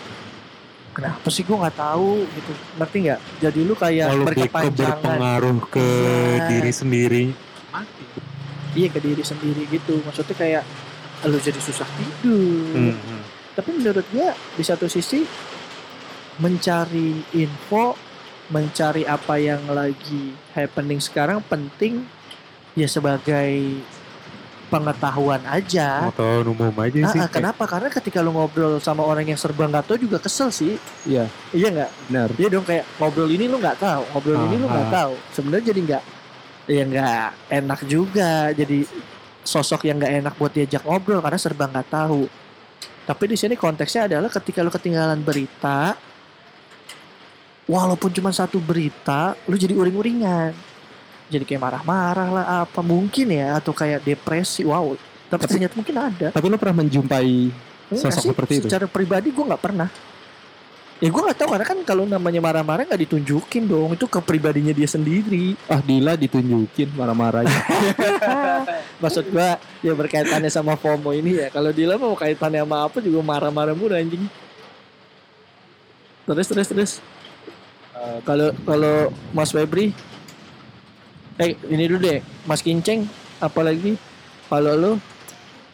kenapa 0.96 1.28
sih 1.28 1.44
gue 1.44 1.52
nggak 1.52 1.76
tahu 1.76 2.24
gitu? 2.32 2.52
Ngerti 2.80 2.96
nggak? 3.04 3.20
Jadi 3.42 3.60
lu 3.60 3.74
kayak 3.76 4.08
ke 4.08 4.24
berkepanjangan. 4.24 4.72
berpengaruh 5.02 5.58
ke 5.68 5.86
Iya. 5.86 6.46
diri 6.48 6.72
sendiri. 6.72 7.24
iya 8.76 8.88
ke 8.92 9.00
diri 9.00 9.24
sendiri 9.24 9.62
gitu. 9.68 10.00
Maksudnya 10.04 10.36
kayak 10.36 10.64
lu 11.28 11.36
jadi 11.36 11.60
susah 11.60 11.88
tidur. 11.96 12.76
Hmm, 12.76 12.96
hmm. 12.96 13.22
tapi 13.56 13.70
menurut 13.76 14.04
gue 14.08 14.28
di 14.56 14.64
satu 14.64 14.84
sisi 14.88 15.24
mencari 16.36 17.24
info 17.32 17.96
mencari 18.52 19.02
apa 19.08 19.40
yang 19.40 19.64
lagi 19.72 20.36
happening 20.54 21.00
sekarang 21.02 21.42
penting 21.48 22.04
ya 22.78 22.86
sebagai 22.86 23.80
pengetahuan 24.66 25.38
aja 25.46 26.10
Atau 26.10 26.42
umum 26.42 26.74
aja 26.74 26.98
Ah, 27.06 27.12
sih. 27.14 27.20
ah, 27.22 27.30
kenapa? 27.30 27.64
Karena 27.64 27.86
ketika 27.86 28.18
lu 28.18 28.34
ngobrol 28.34 28.78
sama 28.78 29.00
orang 29.00 29.22
yang 29.24 29.38
serba 29.38 29.64
nggak 29.64 29.86
tahu 29.86 29.98
juga 30.00 30.18
kesel 30.18 30.50
sih. 30.50 30.74
Iya. 31.02 31.30
Iya 31.50 31.68
nggak? 31.70 31.90
benar 32.10 32.28
Iya 32.34 32.48
dong 32.50 32.66
kayak 32.66 32.84
ngobrol 32.98 33.30
ini 33.30 33.46
lu 33.46 33.56
nggak 33.56 33.78
tahu, 33.78 34.02
ngobrol 34.10 34.38
ini 34.44 34.56
lu 34.58 34.66
nggak 34.66 34.86
Ah, 34.86 34.90
ah. 34.90 34.96
tahu. 34.98 35.12
Sebenarnya 35.30 35.64
jadi 35.70 35.80
nggak, 35.82 36.02
ya 36.66 36.82
nggak 36.84 37.28
enak 37.54 37.80
juga. 37.86 38.30
Jadi 38.50 38.78
sosok 39.40 39.86
yang 39.86 39.96
nggak 39.96 40.14
enak 40.20 40.34
buat 40.34 40.50
diajak 40.50 40.82
ngobrol 40.82 41.22
karena 41.22 41.38
serba 41.38 41.64
nggak 41.66 41.88
tahu. 41.88 42.26
Tapi 43.06 43.24
di 43.24 43.36
sini 43.38 43.54
konteksnya 43.54 44.10
adalah 44.10 44.26
ketika 44.26 44.60
lu 44.60 44.68
ketinggalan 44.68 45.22
berita, 45.22 45.94
walaupun 47.66 48.10
cuma 48.10 48.30
satu 48.30 48.58
berita, 48.58 49.38
lu 49.46 49.54
jadi 49.54 49.74
uring-uringan. 49.74 50.50
Jadi 51.26 51.42
kayak 51.42 51.58
marah-marah 51.58 52.28
lah 52.30 52.44
apa 52.62 52.80
mungkin 52.80 53.26
ya 53.28 53.58
atau 53.58 53.74
kayak 53.74 54.02
depresi. 54.02 54.62
Wow. 54.62 54.94
Tapi, 55.26 55.42
Tapi- 55.42 55.52
ternyata 55.58 55.74
mungkin 55.74 55.96
ada. 55.98 56.26
tapi 56.30 56.46
lo 56.46 56.54
pernah 56.54 56.86
menjumpai 56.86 57.50
Sosok 57.86 58.18
sih, 58.18 58.30
seperti 58.30 58.52
itu? 58.58 58.66
Secara 58.66 58.86
pribadi 58.86 59.30
gue 59.30 59.42
nggak 59.42 59.62
pernah. 59.62 59.90
Ya 60.96 61.12
gue 61.12 61.22
nggak 61.22 61.36
tahu 61.36 61.48
karena 61.52 61.66
kan 61.66 61.78
kalau 61.84 62.08
namanya 62.08 62.40
marah-marah 62.40 62.82
nggak 62.82 63.02
ditunjukin 63.04 63.66
dong. 63.66 63.94
Itu 63.94 64.06
ke 64.06 64.18
pribadinya 64.18 64.70
dia 64.70 64.86
sendiri. 64.86 65.54
ah 65.66 65.78
Dila 65.78 66.14
ditunjukin 66.16 66.94
marah-marahnya 66.94 67.52
Maksud 69.02 69.28
gue 69.28 69.48
ya 69.82 69.92
berkaitannya 69.92 70.48
sama 70.48 70.72
FOMO 70.74 71.10
ini 71.12 71.36
ya. 71.36 71.50
Kalau 71.50 71.68
Dila 71.70 71.94
mau 71.94 72.14
kaitannya 72.14 72.62
sama 72.62 72.86
apa 72.86 72.98
juga 72.98 73.20
marah-marah 73.20 73.74
mulu 73.74 73.92
anjing. 73.92 74.24
Terus 76.24 76.46
terus 76.48 76.68
terus. 76.68 76.92
Eh, 77.92 78.18
Kalau 78.22 78.50
kalau 78.62 78.94
Mas 79.30 79.52
Febri, 79.52 79.94
eh 81.36 81.50
ini 81.66 81.84
dulu 81.86 81.98
deh, 82.00 82.18
Mas 82.44 82.60
Kinceng, 82.60 83.04
apalagi 83.38 84.00
kalau 84.46 84.72
lo 84.72 84.92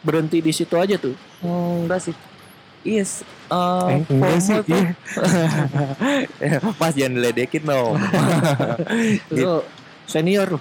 berhenti 0.01 0.39
di 0.39 0.51
situ 0.51 0.75
aja 0.75 0.95
tuh. 0.95 1.15
Hmm, 1.39 1.87
enggak 1.87 2.03
sih. 2.03 2.15
Yes. 2.83 3.23
eh, 3.47 3.87
Eh, 3.89 3.99
enggak 4.09 4.39
sih, 4.39 4.55
tuh- 4.59 4.67
iya. 4.67 6.59
Mas 6.79 6.93
jangan 6.93 7.15
diledekin 7.15 7.63
dong. 7.63 7.95
Lo 9.39 9.63
senior 10.03 10.47
lo. 10.49 10.59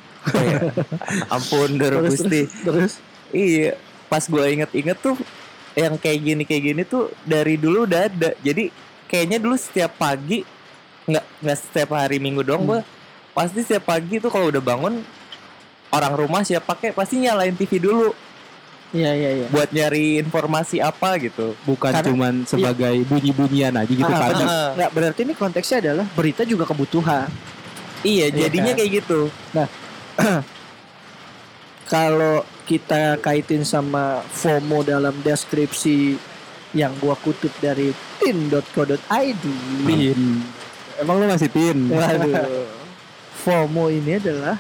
Ampun, 1.29 1.75
Doro 1.81 1.98
Terus, 2.00 2.23
Gusti. 2.23 2.40
Terus 2.63 2.92
Iya, 3.33 3.75
pas 4.07 4.23
gue 4.23 4.44
inget-inget 4.44 4.98
tuh 5.00 5.17
yang 5.73 5.96
kayak 5.96 6.21
gini 6.21 6.42
kayak 6.44 6.63
gini 6.63 6.83
tuh 6.85 7.11
dari 7.25 7.57
dulu 7.57 7.88
udah 7.88 8.07
ada. 8.07 8.37
Jadi 8.38 8.69
kayaknya 9.09 9.40
dulu 9.40 9.57
setiap 9.57 9.96
pagi 9.96 10.44
nggak 11.03 11.25
nggak 11.42 11.59
setiap 11.59 11.96
hari 11.96 12.21
Minggu 12.21 12.44
doang 12.44 12.63
gue 12.63 12.81
pasti 13.33 13.61
setiap 13.61 13.89
pagi 13.89 14.17
tuh 14.17 14.29
kalau 14.29 14.49
udah 14.49 14.61
bangun 14.61 15.01
orang 15.89 16.13
rumah 16.15 16.41
siap 16.41 16.63
pakai 16.63 16.93
pasti 16.93 17.19
nyalain 17.19 17.53
TV 17.53 17.77
dulu 17.79 18.13
Iya 18.93 19.09
iya 19.11 19.31
iya. 19.35 19.47
buat 19.49 19.73
nyari 19.73 20.21
informasi 20.21 20.77
apa 20.77 21.17
gitu. 21.17 21.57
bukan 21.65 21.89
Karena- 21.91 22.05
cuman 22.05 22.35
sebagai 22.45 23.01
bunyi-bunyian 23.09 23.73
aja 23.73 23.89
gitu 23.89 24.05
Ah, 24.05 24.21
kan 24.21 24.31
benar. 24.31 24.45
Ah. 24.45 24.71
Nggak 24.77 24.91
berarti 24.93 25.21
ini 25.23 25.33
konteksnya 25.33 25.79
adalah 25.81 26.05
berita 26.13 26.45
juga 26.45 26.69
kebutuhan. 26.69 27.25
Iya, 28.03 28.29
Iya 28.29 28.37
jadinya 28.47 28.69
kan? 28.69 28.79
kayak 28.79 28.91
gitu. 28.93 29.21
Kalau 31.89 32.37
kita 32.65 33.17
kaitin 33.19 33.65
sama 33.65 34.21
FOMO 34.31 34.81
dalam 34.83 35.17
deskripsi 35.21 36.17
yang 36.73 36.93
gua 36.99 37.17
kutip 37.17 37.53
dari 37.59 37.93
tin.co.id. 38.19 39.45
Tin. 39.83 40.21
Emang 40.97 41.17
lu 41.17 41.27
masih 41.27 41.49
tin? 41.49 41.89
Waduh. 41.89 42.69
FOMO 43.43 43.90
ini 43.90 44.17
adalah 44.17 44.55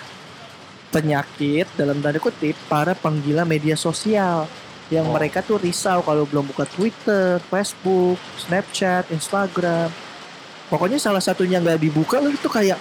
penyakit 0.90 1.70
dalam 1.78 2.02
tanda 2.02 2.18
kutip 2.18 2.58
para 2.66 2.92
penggila 2.92 3.46
media 3.46 3.78
sosial 3.78 4.44
yang 4.92 5.08
Oh. 5.08 5.14
mereka 5.16 5.40
tuh 5.40 5.56
risau 5.56 6.04
kalau 6.04 6.28
belum 6.28 6.44
buka 6.52 6.68
Twitter, 6.68 7.40
Facebook, 7.48 8.20
Snapchat, 8.36 9.08
Instagram. 9.08 9.88
Pokoknya 10.68 11.00
salah 11.00 11.22
satunya 11.22 11.62
nggak 11.62 11.80
dibuka 11.80 12.20
lu 12.20 12.34
itu 12.34 12.48
kayak 12.50 12.76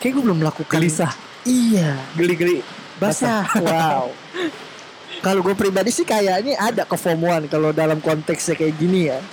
kayak 0.00 0.12
gue 0.14 0.22
belum 0.24 0.40
melakukan. 0.40 0.80
Gelisah. 0.80 1.12
Iya. 1.44 2.00
Geli-geli. 2.16 2.64
Basah. 2.96 3.44
wow. 3.60 4.08
Kalau 5.24 5.40
gue 5.40 5.56
pribadi 5.56 5.88
sih 5.88 6.04
kayaknya 6.04 6.52
ada 6.60 6.84
kefomoan 6.84 7.48
kalau 7.48 7.72
dalam 7.72 7.96
konteksnya 7.96 8.60
kayak 8.60 8.76
gini 8.76 9.08
ya. 9.08 9.24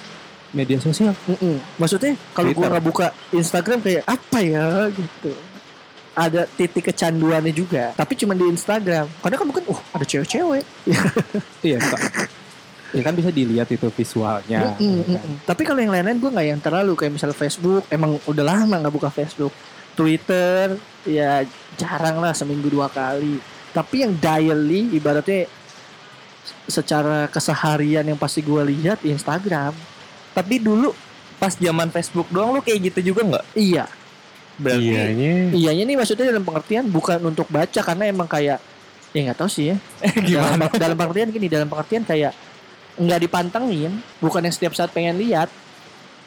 Media 0.56 0.80
sosial. 0.80 1.12
Mm-mm. 1.28 1.60
Maksudnya 1.76 2.16
kalau 2.32 2.48
Twitter. 2.56 2.72
nggak 2.72 2.86
buka 2.88 3.08
Instagram 3.36 3.84
kayak 3.84 4.04
apa 4.08 4.40
ya 4.40 4.88
gitu. 4.88 5.36
Ada 6.12 6.44
titik 6.44 6.92
kecanduannya 6.92 7.56
juga, 7.56 7.96
tapi 7.96 8.20
cuma 8.20 8.36
di 8.36 8.44
Instagram. 8.44 9.08
Karena 9.24 9.36
kan 9.40 9.46
mungkin, 9.48 9.64
uh 9.72 9.80
ada 9.96 10.04
cewek-cewek. 10.04 10.64
Iya, 11.68 11.80
Kak. 11.80 12.02
Ya 12.92 13.02
kan 13.08 13.16
bisa 13.16 13.32
dilihat 13.32 13.72
itu 13.72 13.88
visualnya. 13.96 14.76
Mm-mm, 14.76 15.00
ya 15.00 15.04
kan? 15.08 15.24
mm-mm. 15.24 15.36
Tapi 15.48 15.62
kalau 15.64 15.80
yang 15.80 15.96
lain-lain 15.96 16.20
gue 16.20 16.32
nggak 16.36 16.48
yang 16.52 16.60
terlalu 16.60 16.94
kayak 17.00 17.16
misalnya 17.16 17.38
Facebook, 17.40 17.88
emang 17.88 18.20
udah 18.28 18.44
lama 18.44 18.76
nggak 18.84 18.92
buka 18.92 19.08
Facebook. 19.08 19.56
Twitter, 19.96 20.76
ya 21.08 21.48
jarang 21.80 22.20
lah 22.20 22.36
seminggu 22.36 22.68
dua 22.68 22.92
kali. 22.92 23.40
Tapi 23.72 24.04
yang 24.04 24.12
daily, 24.20 24.92
ibaratnya 24.92 25.48
secara 26.68 27.32
keseharian 27.32 28.04
yang 28.04 28.20
pasti 28.20 28.44
gue 28.44 28.60
lihat 28.68 29.00
Instagram. 29.08 29.72
Tapi 30.36 30.60
dulu 30.60 30.92
pas 31.40 31.56
zaman 31.56 31.90
Facebook 31.90 32.28
doang 32.30 32.56
lu 32.56 32.62
kayak 32.64 32.92
gitu 32.92 33.12
juga 33.16 33.22
nggak? 33.24 33.46
Iya, 33.56 33.88
Berarti 34.60 34.92
Iyanya 34.92 35.34
Iyanya 35.56 35.84
nih 35.88 35.96
maksudnya 36.00 36.26
dalam 36.32 36.44
pengertian 36.44 36.86
bukan 36.92 37.20
untuk 37.24 37.48
baca 37.48 37.82
karena 37.84 38.04
emang 38.10 38.28
kayak 38.28 38.60
ya 39.12 39.20
nggak 39.28 39.40
tahu 39.40 39.50
sih 39.52 39.76
ya. 39.76 39.78
Dalam, 40.40 40.72
dalam 40.72 40.96
pengertian 40.96 41.30
gini, 41.36 41.48
dalam 41.52 41.68
pengertian 41.68 42.08
kayak 42.08 42.32
nggak 42.96 43.20
dipantengin, 43.28 43.92
bukan 44.24 44.42
yang 44.44 44.56
setiap 44.56 44.72
saat 44.76 44.92
pengen 44.92 45.20
lihat, 45.20 45.52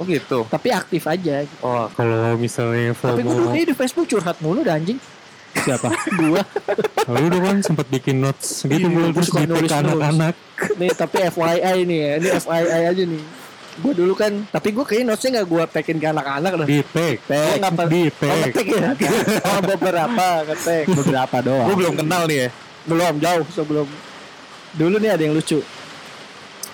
oh 0.01 0.05
gitu. 0.05 0.45
tapi 0.49 0.69
aktif 0.69 1.05
aja. 1.09 1.49
Oh, 1.65 1.89
kalau 1.93 2.37
misalnya 2.37 2.93
Tapi 2.93 3.25
gue 3.25 3.37
dulu 3.37 3.53
di 3.53 3.77
Facebook 3.77 4.09
curhat 4.09 4.37
mulu 4.45 4.61
dah 4.61 4.77
anjing. 4.77 5.01
Siapa? 5.55 5.87
Gua 6.19 6.43
Lu 7.15 7.25
udah 7.31 7.41
kan 7.47 7.57
sempat 7.63 7.87
bikin 7.87 8.19
notes 8.19 8.67
gitu 8.67 8.75
Iya, 8.75 8.91
Bul, 8.91 9.15
gua 9.15 9.23
terus 9.23 9.31
di 9.31 9.71
anak-anak 9.71 10.35
nih 10.81 10.91
tapi 10.97 11.17
FYI 11.31 11.79
nih 11.87 11.99
ya, 11.99 12.13
ini 12.19 12.29
FYI 12.43 12.83
aja 12.91 13.03
nih. 13.07 13.23
Gue 13.75 13.91
dulu 13.91 14.15
kan, 14.15 14.31
tapi 14.49 14.71
gue 14.71 14.83
kayaknya 14.83 15.07
notesnya 15.11 15.31
nggak 15.35 15.49
gue 15.49 15.63
tekin 15.69 15.99
ke 15.99 16.07
anak-anak 16.07 16.53
dah. 16.55 16.67
di 16.67 16.79
tag 16.87 17.19
Oh, 17.27 17.55
nggak 17.59 17.89
di 17.91 18.03
ngetek 18.07 18.67
ya? 18.71 18.91
Oh, 19.45 19.61
beberapa 19.75 20.27
ngetek. 20.47 20.85
Beberapa 20.95 21.37
doang. 21.43 21.67
Gue 21.67 21.77
belum 21.77 21.95
kenal 21.97 22.23
nih 22.25 22.39
ya. 22.39 22.49
Belum 22.85 23.15
jauh 23.19 23.45
sebelum 23.51 23.87
dulu 24.73 24.97
nih 24.97 25.11
ada 25.11 25.23
yang 25.23 25.35
lucu. 25.35 25.59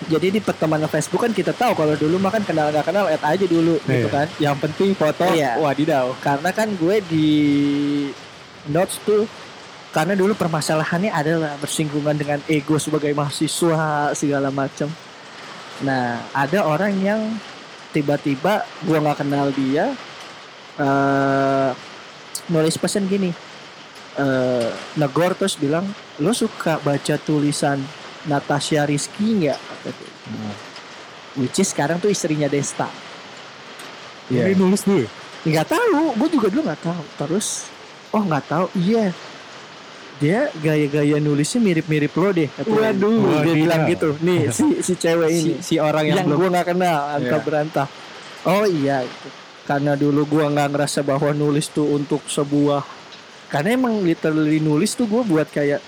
Jadi 0.01 0.33
di 0.33 0.41
pertemanan 0.41 0.85
Facebook 0.85 1.21
kan 1.21 1.29
kita 1.29 1.53
tahu 1.53 1.73
kalau 1.73 1.93
dulu 1.93 2.17
mah 2.17 2.29
kan 2.29 2.41
kenal 2.41 2.69
nggak 2.69 2.85
kenal 2.85 3.05
add 3.05 3.21
aja 3.23 3.45
dulu 3.45 3.77
gitu 3.79 4.05
Iya. 4.05 4.09
kan. 4.09 4.27
Yang 4.37 4.55
penting 4.59 4.89
foto. 4.93 5.25
Iya. 5.27 5.57
Wadidaw. 5.57 6.17
Karena 6.17 6.49
kan 6.49 6.73
gue 6.73 6.95
di 7.03 7.29
notes 8.67 8.97
tuh 9.01 9.25
karena 9.91 10.13
dulu 10.13 10.33
permasalahannya 10.33 11.11
adalah 11.11 11.53
bersinggungan 11.57 12.15
dengan 12.15 12.39
ego 12.45 12.77
sebagai 12.77 13.09
mahasiswa 13.11 14.13
segala 14.13 14.49
macam. 14.49 14.89
Nah, 15.81 16.21
ada 16.31 16.65
orang 16.65 16.93
yang 17.01 17.21
tiba-tiba 17.91 18.63
gue 18.85 18.97
nggak 18.97 19.19
kenal 19.19 19.51
dia 19.51 19.91
eh 20.79 21.69
nulis 22.47 22.77
pesan 22.79 23.07
gini. 23.07 23.31
eh 24.11 24.67
negor 24.99 25.31
terus 25.39 25.55
bilang, 25.55 25.87
"Lo 26.19 26.35
suka 26.35 26.83
baca 26.83 27.15
tulisan 27.15 27.79
Natasha 28.27 28.83
Rizky 28.83 29.39
nggak?" 29.39 29.55
Kata 29.55 29.89
dia. 29.95 30.11
Which 31.39 31.63
is 31.63 31.71
sekarang 31.71 32.03
tuh 32.03 32.11
istrinya 32.11 32.51
Desta. 32.51 32.91
Iya. 34.27 34.51
Ini 34.51 34.59
nulis 34.59 34.83
dulu 34.83 35.07
ya? 35.07 35.11
nggak 35.41 35.73
tahu 35.73 36.13
gue 36.21 36.29
juga 36.37 36.47
dulu 36.53 36.61
nggak 36.69 36.83
tahu 36.85 37.03
terus 37.17 37.65
oh 38.13 38.21
nggak 38.21 38.45
tahu 38.45 38.65
iya 38.77 39.09
dia 40.21 40.39
gaya-gaya 40.55 41.17
nulisnya 41.17 41.57
mirip-mirip 41.59 42.13
lo 42.13 42.29
deh 42.29 42.45
katanya. 42.47 42.93
Waduh. 42.93 43.09
dia 43.09 43.25
Wadidaw. 43.41 43.55
bilang 43.57 43.81
gitu 43.87 44.07
nih 44.21 44.41
si 44.55 44.65
si 44.79 44.93
cewek 44.93 45.29
ini 45.31 45.53
si 45.59 45.75
orang 45.75 46.05
yang, 46.05 46.17
yang, 46.21 46.25
belum 46.29 46.37
gue 46.37 46.49
nggak 46.51 46.67
kenal 46.69 46.99
Iya. 47.17 47.37
berantah 47.41 47.87
oh 48.43 48.63
iya 48.63 49.01
gitu. 49.01 49.27
karena 49.63 49.91
dulu 49.93 50.21
gue 50.27 50.45
nggak 50.47 50.69
ngerasa 50.69 50.99
bahwa 51.01 51.29
nulis 51.31 51.67
tuh 51.67 51.89
untuk 51.89 52.21
sebuah 52.27 52.85
karena 53.47 53.75
emang 53.75 53.99
literally 53.99 54.57
nulis 54.59 54.93
tuh 54.93 55.05
gue 55.05 55.21
buat 55.23 55.49
kayak 55.49 55.81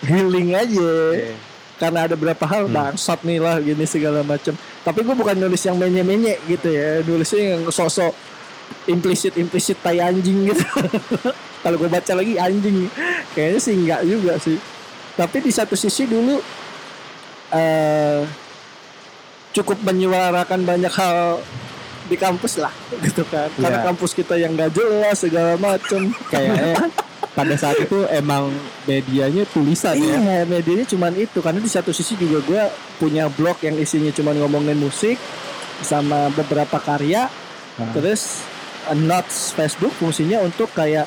healing 0.00 0.54
aja 0.54 0.92
Iya. 1.10 1.34
karena 1.76 1.98
ada 2.04 2.14
beberapa 2.14 2.44
hal 2.44 2.66
Hmm. 2.66 2.74
bangsat 2.92 3.22
nih 3.22 3.38
lah 3.38 3.56
gini 3.58 3.84
segala 3.84 4.20
macam 4.22 4.52
tapi 4.80 4.98
gue 5.00 5.14
bukan 5.14 5.36
nulis 5.36 5.58
yang 5.60 5.76
menye-menye 5.76 6.38
gitu 6.44 6.68
ya 6.68 7.00
nulisnya 7.02 7.56
yang 7.56 7.62
sosok 7.68 8.12
implisit 8.88 9.34
implisit 9.36 9.78
tai 9.84 10.00
anjing 10.00 10.48
gitu 10.48 10.64
kalau 11.62 11.76
gue 11.76 11.90
baca 11.90 12.12
lagi 12.16 12.34
anjing 12.40 12.88
kayaknya 13.36 13.60
sih 13.60 13.74
enggak 13.76 14.00
juga 14.04 14.34
sih 14.40 14.56
tapi 15.18 15.42
di 15.42 15.50
satu 15.52 15.74
sisi 15.74 16.06
dulu 16.08 16.38
eh 17.52 18.22
cukup 19.56 19.80
menyuarakan 19.82 20.62
banyak 20.62 20.92
hal 20.92 21.40
di 22.08 22.16
kampus 22.16 22.60
lah 22.60 22.72
gitu 23.04 23.24
kan 23.28 23.52
karena 23.60 23.84
Iya. 23.84 23.86
kampus 23.92 24.10
kita 24.16 24.34
yang 24.40 24.56
gak 24.56 24.72
jelas 24.72 25.16
segala 25.20 25.60
macam 25.60 26.08
kayaknya 26.32 26.88
pada 27.38 27.54
saat 27.54 27.78
itu 27.78 28.02
emang 28.10 28.50
medianya 28.82 29.46
tulisan 29.54 29.94
ya. 29.94 30.18
Iya, 30.18 30.38
medianya 30.42 30.82
cuman 30.90 31.14
itu 31.14 31.38
karena 31.38 31.62
di 31.62 31.70
satu 31.70 31.94
sisi 31.94 32.18
juga 32.18 32.42
gue 32.42 32.62
punya 32.98 33.30
blog 33.30 33.62
yang 33.62 33.78
isinya 33.78 34.10
cuman 34.10 34.42
ngomongin 34.42 34.74
musik 34.74 35.14
sama 35.86 36.34
beberapa 36.34 36.82
karya. 36.82 37.30
Ah. 37.78 37.94
Terus 37.94 38.42
uh, 38.42 38.57
notes 38.94 39.52
Facebook 39.52 39.92
fungsinya 39.92 40.40
untuk 40.40 40.70
kayak 40.72 41.04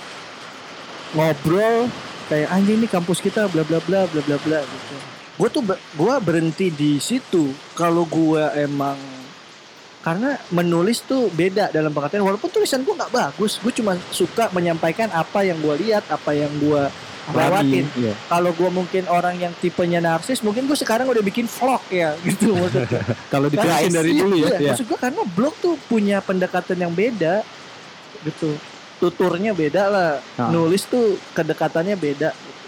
ngobrol 1.14 1.88
kayak 2.28 2.48
anjing 2.50 2.80
ini 2.80 2.88
kampus 2.88 3.20
kita 3.20 3.48
bla 3.48 3.62
bla 3.62 3.80
bla 3.84 4.08
bla 4.08 4.22
bla 4.24 4.38
bla 4.40 4.60
gitu. 4.62 4.96
Gue 5.36 5.50
tuh 5.50 5.64
gua 5.96 6.22
berhenti 6.22 6.70
di 6.70 6.96
situ 6.98 7.50
kalau 7.74 8.06
gue 8.06 8.44
emang 8.56 8.96
karena 10.02 10.34
menulis 10.50 11.06
tuh 11.06 11.30
beda 11.30 11.70
dalam 11.70 11.94
pengertian 11.94 12.26
walaupun 12.26 12.50
tulisan 12.50 12.82
gue 12.82 12.90
nggak 12.90 13.14
bagus 13.14 13.62
gue 13.62 13.70
cuma 13.70 13.94
suka 14.10 14.50
menyampaikan 14.50 15.14
apa 15.14 15.46
yang 15.46 15.62
gue 15.62 15.78
lihat 15.78 16.02
apa 16.10 16.34
yang 16.34 16.50
gue 16.58 16.90
lewatin 17.30 17.86
Iya. 17.94 18.18
kalau 18.26 18.50
gue 18.50 18.66
mungkin 18.74 19.06
orang 19.06 19.38
yang 19.38 19.54
tipenya 19.62 20.02
narsis 20.02 20.42
mungkin 20.42 20.66
gue 20.66 20.74
sekarang 20.74 21.06
udah 21.06 21.22
bikin 21.22 21.46
vlog 21.46 21.86
ya 21.94 22.18
gitu 22.26 22.58
maksudnya 22.58 22.98
Kalau 23.30 23.46
diterusin 23.46 23.94
dari 23.94 24.12
dulu 24.18 24.36
ya. 24.42 24.58
Iya. 24.58 24.74
maksud 24.74 24.90
gue 24.90 24.98
karena 24.98 25.22
blog 25.38 25.54
tuh 25.62 25.78
punya 25.86 26.18
pendekatan 26.18 26.82
yang 26.82 26.94
beda 26.98 27.46
gitu. 28.26 28.56
Tuturnya 29.02 29.52
beda 29.58 29.84
lah. 29.90 30.12
Ah. 30.38 30.54
nulis 30.54 30.86
tuh 30.86 31.18
kedekatannya 31.34 31.98
beda. 31.98 32.30
Gitu. 32.32 32.60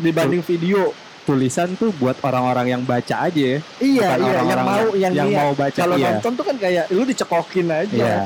dibanding 0.00 0.42
video. 0.42 0.94
Tulisan 1.20 1.76
tuh 1.76 1.92
buat 2.00 2.16
orang-orang 2.24 2.74
yang 2.74 2.82
baca 2.82 3.28
aja. 3.28 3.38
Ya. 3.38 3.58
iya 3.78 4.08
Bukan 4.08 4.18
iya 4.18 4.32
yang 4.32 4.34
orang-orang 4.34 4.66
mau 4.66 4.86
yang, 4.96 5.12
yang 5.12 5.30
mau 5.30 5.52
baca, 5.52 5.78
kalau 5.78 5.96
iya. 6.00 6.06
nonton 6.16 6.32
tuh 6.34 6.44
kan 6.48 6.56
kayak 6.56 6.84
lu 6.90 7.02
dicekokin 7.06 7.68
aja. 7.70 7.94
Iya. 7.94 8.18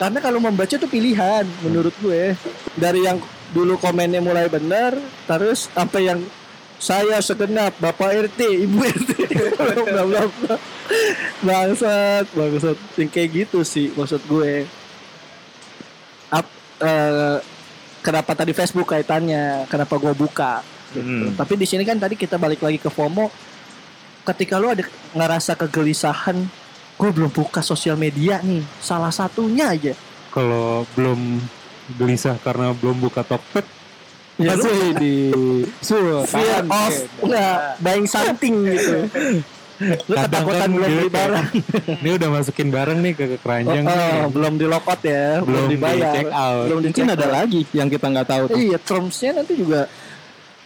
karena 0.00 0.16
kalau 0.24 0.40
membaca 0.40 0.74
tuh 0.80 0.90
pilihan 0.90 1.44
menurut 1.60 1.92
gue. 2.00 2.32
Dari 2.74 3.00
yang 3.04 3.20
dulu 3.52 3.76
komennya 3.76 4.24
mulai 4.24 4.48
benar 4.48 4.96
terus 5.28 5.68
sampai 5.72 6.08
yang 6.08 6.20
saya 6.80 7.20
segenap 7.20 7.76
bapak 7.76 8.32
RT 8.32 8.40
ibu 8.64 8.80
RT 8.80 9.10
bla 9.92 10.02
bla 10.08 10.22
bla. 10.24 10.54
Bangsat 11.44 12.24
bangsat. 12.32 12.76
Yang 12.96 13.08
kayak 13.12 13.28
gitu 13.44 13.60
sih 13.62 13.92
maksud 13.92 14.24
gue 14.24 14.64
Ap, 16.30 16.46
eh, 16.80 17.38
kenapa 18.00 18.32
tadi 18.32 18.52
Facebook 18.56 18.88
kaitannya 18.90 19.68
kenapa 19.68 20.00
gue 20.00 20.12
buka 20.16 20.64
gitu. 20.96 21.04
Hmm. 21.04 21.36
tapi 21.36 21.54
di 21.60 21.66
sini 21.68 21.84
kan 21.84 22.00
tadi 22.00 22.16
kita 22.16 22.40
balik 22.40 22.64
lagi 22.64 22.80
ke 22.80 22.88
FOMO 22.88 23.28
ketika 24.24 24.56
lu 24.60 24.72
ada 24.72 24.84
ngerasa 25.16 25.56
kegelisahan 25.56 26.36
gue 27.00 27.10
belum 27.10 27.32
buka 27.32 27.64
sosial 27.64 27.96
media 27.96 28.40
nih 28.44 28.64
salah 28.80 29.12
satunya 29.12 29.72
aja 29.72 29.94
Kalau 30.30 30.86
belum 30.94 31.42
gelisah 31.98 32.38
karena 32.38 32.70
belum 32.70 33.02
buka 33.02 33.26
Tokped, 33.26 33.66
ya 34.38 34.54
lu 34.54 34.62
Masih 34.62 34.94
di 34.94 35.14
su 35.82 35.98
fear 36.22 36.62
of 36.70 36.94
nggak 37.26 37.82
buying 37.82 38.06
something 38.06 38.62
gitu 38.62 39.10
lu 39.80 40.12
Kadang 40.12 40.24
ketakutan 40.28 40.60
kan 40.60 40.70
belum 40.76 40.84
beli 40.84 41.00
kayak, 41.00 41.12
barang 41.16 41.46
ini 42.04 42.10
udah 42.20 42.28
masukin 42.28 42.68
barang 42.68 42.98
nih 43.00 43.12
ke 43.16 43.24
oh, 43.24 43.38
keranjang 43.40 43.84
oh, 43.84 43.96
nih. 43.96 44.20
belum 44.28 44.52
di 44.60 44.66
lock 44.68 44.84
out 44.84 45.00
ya 45.00 45.26
belum, 45.40 45.46
belum 45.48 45.64
di 45.64 45.74
dibayar 45.74 46.12
check 46.12 46.28
out. 46.28 46.64
belum 46.68 46.78
di 46.78 46.88
Mungkin 46.92 47.06
ada 47.08 47.26
lagi 47.32 47.60
yang 47.72 47.88
kita 47.88 48.06
nggak 48.12 48.28
tahu 48.28 48.42
tuh. 48.52 48.56
iya 48.60 48.78
termsnya 48.78 49.30
nanti 49.40 49.52
juga 49.56 49.80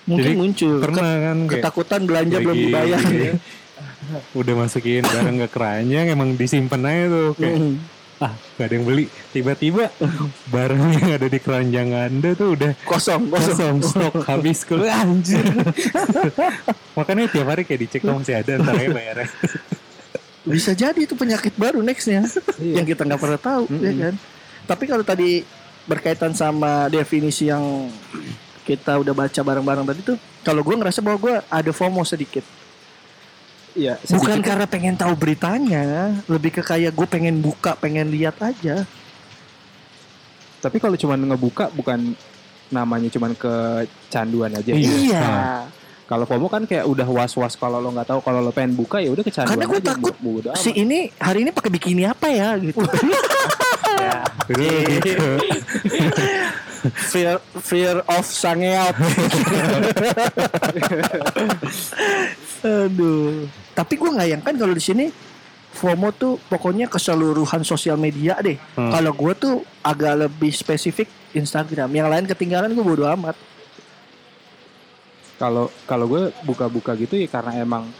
mungkin 0.04 0.26
Jadi, 0.26 0.36
muncul 0.36 0.74
Pernah 0.82 1.12
kan 1.22 1.38
ketakutan 1.46 2.00
belanja 2.04 2.36
belum 2.42 2.56
dibayar 2.58 3.00
ya. 3.00 3.32
udah 4.36 4.54
masukin 4.58 5.00
barang 5.00 5.36
ke 5.40 5.48
keranjang 5.48 6.06
emang 6.12 6.30
disimpan 6.34 6.82
aja 6.84 7.04
tuh 7.08 7.28
kayak 7.38 7.56
Mm. 7.56 7.74
Ah 8.18 8.30
gak 8.54 8.66
ada 8.66 8.74
yang 8.74 8.84
beli. 8.84 9.06
Tiba-tiba 9.30 9.90
barang 10.54 10.80
yang 10.94 11.10
ada 11.12 11.26
di 11.26 11.38
keranjang 11.38 11.90
anda 11.90 12.30
tuh 12.32 12.54
udah 12.54 12.72
kosong 12.84 13.26
kosong. 13.26 13.80
stok 13.80 14.14
habis 14.30 14.62
kalau 14.62 14.86
anjir. 14.86 15.42
Makanya 16.98 17.26
tiap 17.26 17.46
hari 17.48 17.62
kayak 17.62 17.80
dicek 17.86 18.00
tuh 18.00 18.14
masih 18.14 18.38
ada 18.38 18.58
ntar 18.58 18.74
aja 18.74 18.90
bayarnya. 18.90 19.28
Bisa 20.44 20.70
jadi 20.72 21.00
itu 21.00 21.14
penyakit 21.14 21.56
baru 21.56 21.80
nextnya 21.80 22.28
Iya. 22.56 22.78
yang 22.78 22.86
kita 22.86 23.02
nggak 23.02 23.18
pernah 23.18 23.40
tahu 23.40 23.64
ya 23.72 23.90
Mm-mm. 23.90 24.02
kan? 24.02 24.14
Tapi 24.64 24.84
kalau 24.84 25.02
tadi 25.02 25.42
berkaitan 25.84 26.32
sama 26.32 26.86
definisi 26.86 27.48
yang 27.48 27.88
kita 28.62 28.96
udah 28.96 29.12
baca 29.12 29.36
bareng-bareng 29.36 29.84
tadi 29.84 30.00
tuh 30.02 30.16
kalau 30.40 30.60
gue 30.60 30.72
ngerasa 30.72 31.00
bahwa 31.00 31.18
gue 31.18 31.34
ada 31.42 31.70
FOMO 31.70 32.00
sedikit 32.02 32.40
Iya, 33.74 33.98
bukan 34.06 34.38
karena 34.38 34.64
pengen 34.64 34.94
tahu 34.94 35.12
beritanya 35.14 35.84
lebih 36.24 36.54
ke 36.54 36.62
kayak 36.62 36.94
gue 36.94 37.06
pengen 37.06 37.38
buka 37.38 37.74
pengen 37.74 38.06
lihat 38.06 38.38
aja 38.38 38.86
Tapi 40.58 40.78
kalau 40.78 40.94
cuman 40.94 41.18
ngebuka 41.26 41.68
bukan 41.68 42.14
namanya 42.66 43.10
cuman 43.10 43.34
kecanduan 43.34 44.54
aja. 44.54 44.70
Iya. 44.70 44.94
iya 44.94 45.26
Kalau 46.04 46.22
FOMO 46.22 46.46
kan 46.46 46.64
kayak 46.64 46.84
udah 46.84 47.04
was-was 47.04 47.52
kalau 47.54 47.76
lo 47.78 47.90
nggak 47.90 48.06
tahu 48.06 48.20
kalau 48.20 48.38
lo 48.38 48.48
pengen 48.48 48.72
buka 48.72 48.98
ya 48.98 49.10
udah 49.10 49.20
kecanduan 49.20 49.50
Karena 49.50 49.66
gue 49.66 49.80
aja. 49.80 49.90
takut 49.90 50.14
si 50.54 50.70
ini 50.72 51.10
hari 51.16 51.42
ini 51.42 51.50
pakai 51.50 51.70
bikini 51.70 52.04
apa 52.04 52.30
ya 52.30 52.54
gitu 52.56 52.78
Itu 54.44 54.60
lebih 54.60 55.00
ke- 55.02 55.40
fear 56.92 57.40
fear 57.60 58.04
of 58.04 58.24
sangeot 58.24 58.92
aduh. 62.64 63.44
Tapi 63.76 63.94
gue 64.00 64.10
nggak 64.10 64.28
yang 64.28 64.42
kan 64.42 64.54
kalau 64.56 64.72
di 64.72 64.80
sini 64.80 65.06
FOMO 65.74 66.14
tuh 66.14 66.38
pokoknya 66.48 66.86
keseluruhan 66.86 67.66
sosial 67.66 67.98
media 67.98 68.38
deh. 68.40 68.56
Hmm. 68.78 68.94
kalau 68.94 69.12
gue 69.12 69.32
tuh 69.34 69.54
agak 69.84 70.28
lebih 70.28 70.52
spesifik 70.54 71.10
Instagram. 71.34 71.90
Yang 71.90 72.08
lain 72.08 72.24
ketinggalan 72.30 72.70
gue 72.72 72.84
bodo 72.84 73.04
amat. 73.10 73.36
Kalau 75.36 75.68
kalau 75.84 76.06
gue 76.06 76.30
buka-buka 76.46 76.94
gitu 76.94 77.18
ya 77.18 77.26
karena 77.26 77.58
emang 77.58 77.90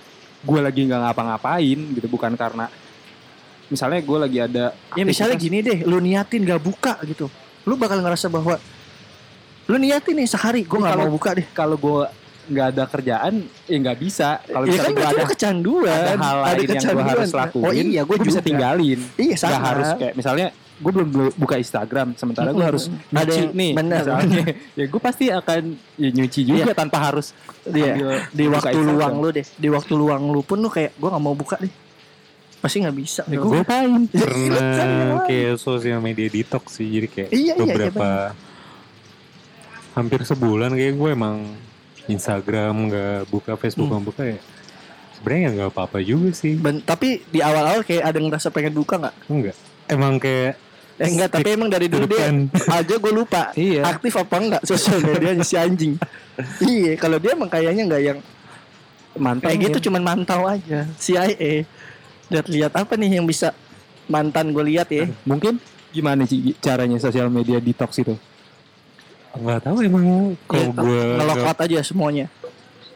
gue 0.45 0.61
lagi 0.63 0.87
nggak 0.87 1.01
ngapa-ngapain 1.03 1.79
gitu. 1.99 2.07
Bukan 2.09 2.39
karena 2.39 2.71
misalnya 3.69 4.01
gue 4.01 4.19
lagi 4.21 4.39
ada 4.39 4.65
ya 4.95 5.03
misalnya 5.03 5.35
aktivitas- 5.35 5.45
gini 5.45 5.59
deh 5.65 5.79
lu 5.89 5.99
niatin 5.99 6.47
gak 6.47 6.63
buka 6.63 6.95
gitu. 7.05 7.27
Lu 7.65 7.75
bakal 7.75 8.01
ngerasa 8.05 8.29
bahwa 8.31 8.61
lu 9.65 9.77
niatin 9.77 10.15
nih 10.15 10.27
sehari 10.27 10.63
gue 10.63 10.75
nggak 10.75 10.99
mau 10.99 11.09
buka 11.09 11.31
deh. 11.33 11.47
kalau 11.51 11.75
gue 11.75 12.05
nggak 12.45 12.67
ada 12.71 12.85
kerjaan 12.85 13.35
ya 13.65 13.77
nggak 13.79 13.99
bisa. 13.99 14.37
Kalau 14.43 14.65
ya 14.65 14.71
misalnya 14.71 14.85
kan 14.85 14.93
berarti 14.95 15.15
ada 15.15 15.25
kecanduan. 15.27 15.89
ada 15.89 16.17
hal 16.21 16.39
lain 16.39 16.67
yang 16.67 16.85
gue 16.85 17.05
harus 17.09 17.33
lakuin 17.33 17.65
oh 17.65 17.73
iya 17.73 18.03
gue 18.03 18.17
bisa 18.21 18.31
juga. 18.35 18.45
tinggalin. 18.45 19.01
Iya 19.17 19.35
nggak 19.35 19.41
sama. 19.41 19.65
harus 19.67 19.89
kayak 19.95 20.15
misalnya 20.15 20.47
gue 20.75 20.91
belum 20.91 21.09
bu- 21.09 21.35
buka 21.39 21.55
Instagram 21.57 22.09
sementara 22.15 22.51
gue 22.51 22.61
harus 22.61 22.91
Ada 23.09 23.25
nyuci 23.25 23.41
yang- 23.41 23.53
nih 23.55 23.73
bener. 23.73 24.03
misalnya. 24.03 24.45
Ya 24.79 24.85
gue 24.85 25.01
pasti 25.01 25.25
akan 25.31 25.63
ya, 25.97 26.09
nyuci 26.11 26.41
juga 26.43 26.73
tanpa 26.75 26.99
harus 27.01 27.27
Iya. 27.65 27.93
ambil 27.95 28.09
di 28.29 28.45
waktu 28.45 28.69
Instagram. 28.75 28.93
luang 28.93 29.15
lu 29.17 29.29
deh. 29.31 29.47
Di 29.57 29.69
waktu 29.71 29.93
luang 29.95 30.23
lu 30.29 30.41
pun 30.43 30.59
lu 30.59 30.69
kayak 30.69 30.93
gue 30.95 31.09
nggak 31.09 31.25
mau 31.25 31.33
buka 31.33 31.57
deh. 31.57 31.73
Pasti 32.61 32.77
nggak 32.81 32.97
bisa. 32.99 33.23
Ya, 33.25 33.37
Gua- 33.37 33.45
gue 33.47 33.59
ngapain? 33.59 33.93
Pernah 34.21 35.25
kayak 35.25 35.57
sosial 35.57 35.97
media 35.99 36.29
detox 36.29 36.77
sih 36.77 36.89
jadi 36.91 37.09
kayak 37.09 37.29
Iya, 37.31 37.41
iya, 37.41 37.53
iya, 37.55 37.57
beberapa 37.57 38.09
hampir 39.95 40.21
sebulan 40.21 40.71
kayak 40.71 40.95
gue 40.95 41.11
emang 41.11 41.37
Instagram 42.05 42.91
nggak 42.91 43.21
buka 43.27 43.53
Facebook 43.55 43.87
Hmm. 43.87 43.97
nggak 43.97 44.07
buka 44.07 44.23
ya. 44.27 44.39
Sebenarnya 45.15 45.49
nggak 45.55 45.71
apa-apa 45.73 45.99
juga 46.01 46.31
sih. 46.33 46.55
Ben- 46.55 46.83
tapi 46.83 47.25
di 47.25 47.41
awal-awal 47.41 47.81
kayak 47.81 48.05
ada 48.05 48.17
yang 48.17 48.29
ngerasa 48.29 48.51
pengen 48.51 48.75
buka 48.75 48.99
nggak? 48.99 49.15
Enggak. 49.27 49.57
Emang 49.87 50.19
kayak 50.19 50.61
eh 50.95 51.11
enggak 51.11 51.27
tapi 51.29 51.49
emang 51.51 51.67
dari 51.67 51.91
dulu 51.91 52.07
dia 52.07 52.31
aja 52.71 52.95
gue 52.95 53.13
lupa 53.13 53.51
Iya. 53.59 53.83
aktif 53.85 54.15
apa 54.15 54.37
enggak 54.37 54.63
sosial 54.63 55.01
medianya 55.01 55.43
si 55.43 55.55
anjing. 55.55 55.95
Iya 56.63 56.95
kalau 56.95 57.17
dia 57.17 57.33
emang 57.33 57.47
kayaknya 57.47 57.83
nggak 57.87 58.03
yang 58.05 58.19
mantap 59.15 59.47
kayak 59.47 59.71
gitu 59.71 59.89
cuman 59.89 60.03
mantau 60.05 60.43
aja. 60.45 60.87
CIA 60.97 61.63
lihat-lihat 62.27 62.73
apa 62.75 62.95
nih 62.95 63.19
yang 63.19 63.27
bisa 63.27 63.55
mantan 64.05 64.51
gue 64.51 64.65
lihat 64.67 64.91
ya? 64.91 65.07
Mungkin 65.23 65.59
gimana 65.91 66.27
sih 66.27 66.53
caranya 66.59 66.99
sosial 66.99 67.27
media 67.29 67.59
detox 67.59 67.97
itu 67.97 68.19
nggak 69.39 69.61
tahu 69.67 69.77
emang. 69.83 70.05
Kalau 70.47 70.71
gue 70.73 71.03
ngelock 71.19 71.45
out 71.45 71.59
aja 71.61 71.79
semuanya. 71.83 72.27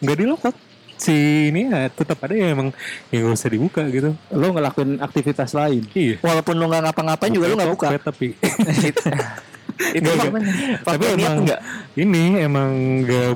Nggak 0.03 0.17
di 0.19 0.27
lock 0.27 0.45
out. 0.49 0.59
si 0.99 1.15
ini 1.55 1.71
ya 1.71 1.87
tetap 1.87 2.19
ada 2.27 2.35
ya 2.35 2.51
emang. 2.51 2.75
Yang 3.15 3.23
gak 3.23 3.37
usah 3.39 3.51
dibuka 3.55 3.83
gitu. 3.87 4.19
Lo 4.35 4.51
ngelakuin 4.51 4.99
aktivitas 4.99 5.55
lain. 5.55 5.87
Iya. 5.95 6.19
Walaupun 6.19 6.59
lu 6.59 6.67
nggak 6.67 6.91
ngapa-ngapain 6.91 7.31
juga 7.31 7.47
lu 7.47 7.55
nggak 7.55 7.71
buka 7.71 7.89
tapi. 8.03 8.35
Itu 9.99 10.11
emang 10.11 10.43
tapi 10.83 11.05
emang 11.15 11.47
enggak 11.47 11.61
ini 11.95 12.43
emang 12.43 12.71
nggak 13.07 13.33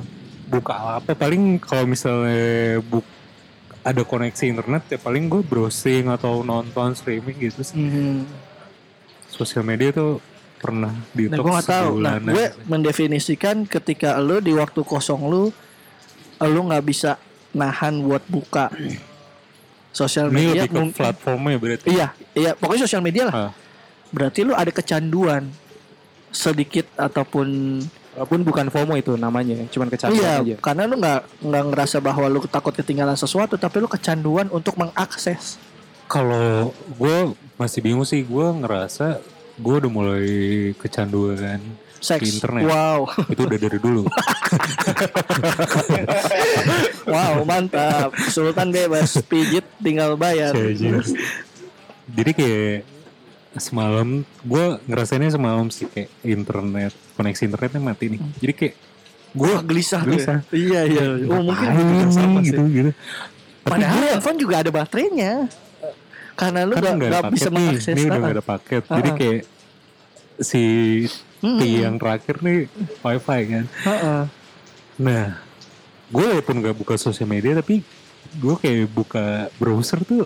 buka 0.51 0.99
apa 0.99 1.15
paling 1.15 1.55
kalau 1.55 1.87
misalnya 1.87 2.83
buk 2.83 3.07
ada 3.83 4.03
koneksi 4.03 4.43
internet 4.51 4.83
ya 4.91 4.99
paling 4.99 5.27
gue 5.27 5.43
browsing 5.43 6.07
atau 6.07 6.43
nonton 6.43 6.95
streaming 6.95 7.35
gitu 7.39 7.63
sih. 7.63 7.79
Hmm. 7.79 8.27
sosial 9.33 9.65
media 9.65 9.89
tuh 9.89 10.21
pernah 10.63 10.95
di 11.11 11.27
Nah, 11.27 11.43
gue 11.43 11.51
nggak 11.51 11.67
tahu. 11.67 11.91
Nah, 11.99 12.15
gue 12.23 12.45
mendefinisikan 12.63 13.67
ketika 13.67 14.15
lu 14.23 14.39
di 14.39 14.55
waktu 14.55 14.79
kosong 14.87 15.27
lu, 15.27 15.51
lu 16.39 16.59
nggak 16.63 16.83
bisa 16.87 17.19
nahan 17.51 17.99
buat 17.99 18.23
buka 18.31 18.71
sosial 19.91 20.31
ini 20.31 20.49
media. 20.49 20.63
lebih 20.65 20.69
ke 20.71 20.79
mungkin- 20.79 20.97
platformnya 21.03 21.57
berarti 21.59 21.85
Iya, 21.91 22.07
iya. 22.33 22.51
Pokoknya 22.55 22.87
sosial 22.87 23.03
media 23.03 23.29
lah. 23.29 23.35
Ah. 23.35 23.51
Berarti 24.09 24.41
lu 24.41 24.55
ada 24.55 24.71
kecanduan 24.71 25.51
sedikit 26.33 26.89
ataupun 26.97 27.77
walaupun 28.13 28.41
bukan 28.41 28.65
FOMO 28.69 28.93
itu 28.93 29.13
namanya 29.17 29.57
cuman 29.69 29.89
kecanduan 29.89 30.21
iya, 30.21 30.33
aja 30.41 30.55
karena 30.61 30.85
lu 30.85 31.01
nggak 31.01 31.21
nggak 31.45 31.63
ngerasa 31.73 31.97
bahwa 31.97 32.25
lu 32.29 32.41
takut 32.45 32.73
ketinggalan 32.73 33.17
sesuatu, 33.17 33.57
tapi 33.57 33.81
lu 33.81 33.89
kecanduan 33.89 34.49
untuk 34.49 34.77
mengakses. 34.77 35.57
kalau 36.05 36.69
gue 36.93 37.33
masih 37.57 37.81
bingung 37.81 38.05
sih 38.05 38.21
gue 38.21 38.47
ngerasa 38.61 39.17
gue 39.59 39.75
udah 39.83 39.91
mulai 39.91 40.27
kecanduan 40.77 41.61
Seks. 42.03 42.19
Di 42.19 42.35
internet. 42.35 42.67
Wow, 42.67 43.07
itu 43.31 43.41
udah 43.47 43.59
dari 43.63 43.79
dulu 43.79 44.03
wow, 47.07 47.47
mantap. 47.47 48.11
Sultan 48.27 48.75
bebas, 48.75 49.23
pijit 49.23 49.63
tinggal 49.79 50.19
bayar. 50.19 50.51
jadi 52.03 52.31
kayak 52.35 52.83
semalam 53.55 54.27
gue 54.43 54.65
ngerasainnya 54.89 55.31
semalam 55.31 55.69
sih 55.71 55.87
kayak 55.87 56.09
internet 56.25 56.91
koneksi 57.13 57.41
internetnya 57.53 57.81
mati 57.85 58.05
nih 58.09 58.19
jadi 58.41 58.53
kayak 58.57 58.75
gue 59.33 59.51
Wah, 59.53 59.61
gelisah, 59.61 60.01
ya. 60.01 60.09
Gelisah. 60.09 60.39
Iya, 60.49 60.81
iya. 60.89 61.03
Oh, 61.29 61.41
mungkin 61.41 62.09
sama 62.11 62.41
gitu 62.41 62.65
gitu 62.69 62.91
Padahal 63.63 64.19
handphone 64.19 64.39
juga 64.43 64.59
ada 64.59 64.69
baterainya. 64.75 65.47
Karena 66.33 66.65
lu 66.65 66.73
kan 66.75 66.97
gak, 66.97 67.11
gak 67.11 67.23
bisa 67.31 67.47
nih 67.47 67.57
mengakses. 67.69 67.93
ini 67.93 68.01
udah 68.03 68.13
Ah, 68.13 68.21
gak 68.21 68.33
ada 68.33 68.45
paket 68.45 68.83
jadi 68.85 69.09
kayak 69.13 69.41
si 70.39 70.63
Hmm. 71.43 71.59
T 71.59 71.63
yang 71.75 71.99
terakhir 71.99 72.39
nih 72.39 72.71
wifi 73.03 73.39
kan 73.45 73.65
ah, 73.83 73.91
ah. 73.91 74.23
nah 74.95 75.35
gue 76.07 76.23
walaupun 76.23 76.55
gak 76.57 76.71
buka 76.73 76.95
sosial 76.95 77.27
media 77.27 77.51
tapi 77.53 77.83
gue 78.33 78.55
kayak 78.55 78.87
buka 78.89 79.25
browser 79.55 79.99
tuh 80.01 80.23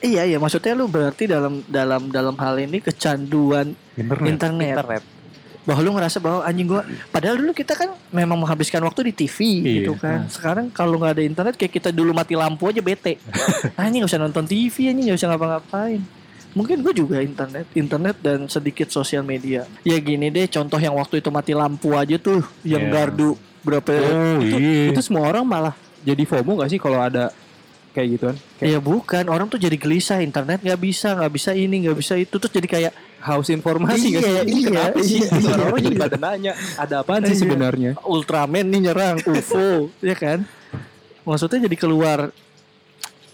Iya, 0.00 0.24
iya. 0.26 0.36
Maksudnya 0.36 0.72
lu 0.72 0.84
berarti 0.84 1.24
dalam 1.24 1.64
dalam 1.64 2.12
dalam 2.12 2.36
hal 2.36 2.60
ini 2.60 2.76
kecanduan 2.76 3.72
internet 3.96 4.28
internet. 4.36 4.72
internet 4.76 5.02
Bahwa 5.64 5.80
lu 5.80 5.90
ngerasa 5.92 6.20
bahwa 6.20 6.40
anjing 6.40 6.68
gua 6.68 6.84
padahal 7.08 7.40
dulu 7.40 7.52
kita 7.52 7.72
kan 7.72 7.90
memang 8.08 8.36
menghabiskan 8.36 8.80
waktu 8.80 9.08
di 9.08 9.24
TV 9.24 9.38
Iya. 9.40 9.72
gitu 9.80 9.92
kan. 9.96 10.28
Sekarang 10.28 10.68
kalau 10.68 10.96
nggak 10.96 11.12
ada 11.16 11.24
internet 11.24 11.54
kayak 11.56 11.72
kita 11.72 11.88
dulu 11.88 12.12
mati 12.12 12.32
lampu 12.32 12.68
aja 12.68 12.78
bete. 12.78 13.16
anjing 13.80 14.04
nggak 14.04 14.12
usah 14.12 14.20
nonton 14.20 14.44
TV 14.44 14.88
anjing 14.88 15.04
nggak 15.08 15.18
usah 15.18 15.28
ngapa-ngapain. 15.32 16.00
Mungkin 16.54 16.86
gue 16.86 16.94
juga 16.94 17.18
internet, 17.18 17.66
internet 17.74 18.16
dan 18.20 18.46
sedikit 18.46 18.86
sosial 18.86 19.26
media. 19.26 19.66
Ya 19.82 19.98
gini 19.98 20.30
deh, 20.30 20.46
contoh 20.46 20.78
yang 20.78 20.94
waktu 20.94 21.18
itu 21.18 21.26
mati 21.26 21.50
lampu 21.50 21.98
aja 21.98 22.14
tuh, 22.14 22.46
yang 22.62 22.86
Iya. 22.86 22.92
gardu 22.94 23.34
berapa? 23.58 23.90
oh 23.90 24.38
itu, 24.38 24.56
iya 24.60 24.92
itu 24.92 25.00
semua 25.00 25.26
orang 25.26 25.42
malah 25.42 25.74
jadi 26.04 26.22
FOMO 26.22 26.60
gak 26.60 26.68
sih 26.68 26.78
kalau 26.78 27.00
ada 27.00 27.32
kayak 27.94 28.08
gituan 28.18 28.36
kayak 28.58 28.68
Ya 28.74 28.78
bukan, 28.82 29.24
orang 29.30 29.46
tuh 29.46 29.56
jadi 29.56 29.78
gelisah, 29.78 30.18
internet 30.18 30.60
nggak 30.60 30.80
bisa, 30.82 31.14
nggak 31.14 31.32
bisa 31.32 31.50
ini, 31.54 31.86
nggak 31.86 31.96
bisa 31.96 32.14
itu, 32.18 32.34
terus 32.36 32.50
jadi 32.50 32.66
kayak 32.66 32.92
haus 33.22 33.48
informasi 33.48 34.12
Iya, 34.12 34.20
gak 34.20 34.24
sih? 34.26 34.58
iya, 34.58 34.68
kenapa 34.68 34.98
sih? 35.00 35.20
iya, 35.22 35.52
orang 35.54 35.78
iya. 35.78 35.86
jadi 35.86 35.96
pada 35.96 36.16
nanya 36.18 36.52
ada 36.76 36.96
sih 37.00 37.32
Iya. 37.32 37.40
sebenarnya. 37.40 37.90
Ultraman 38.02 38.66
nih 38.68 38.80
nyerang 38.90 39.16
UFO 39.24 39.88
ya 40.10 40.16
kan? 40.18 40.42
Maksudnya 41.24 41.70
jadi 41.70 41.76
keluar 41.78 42.18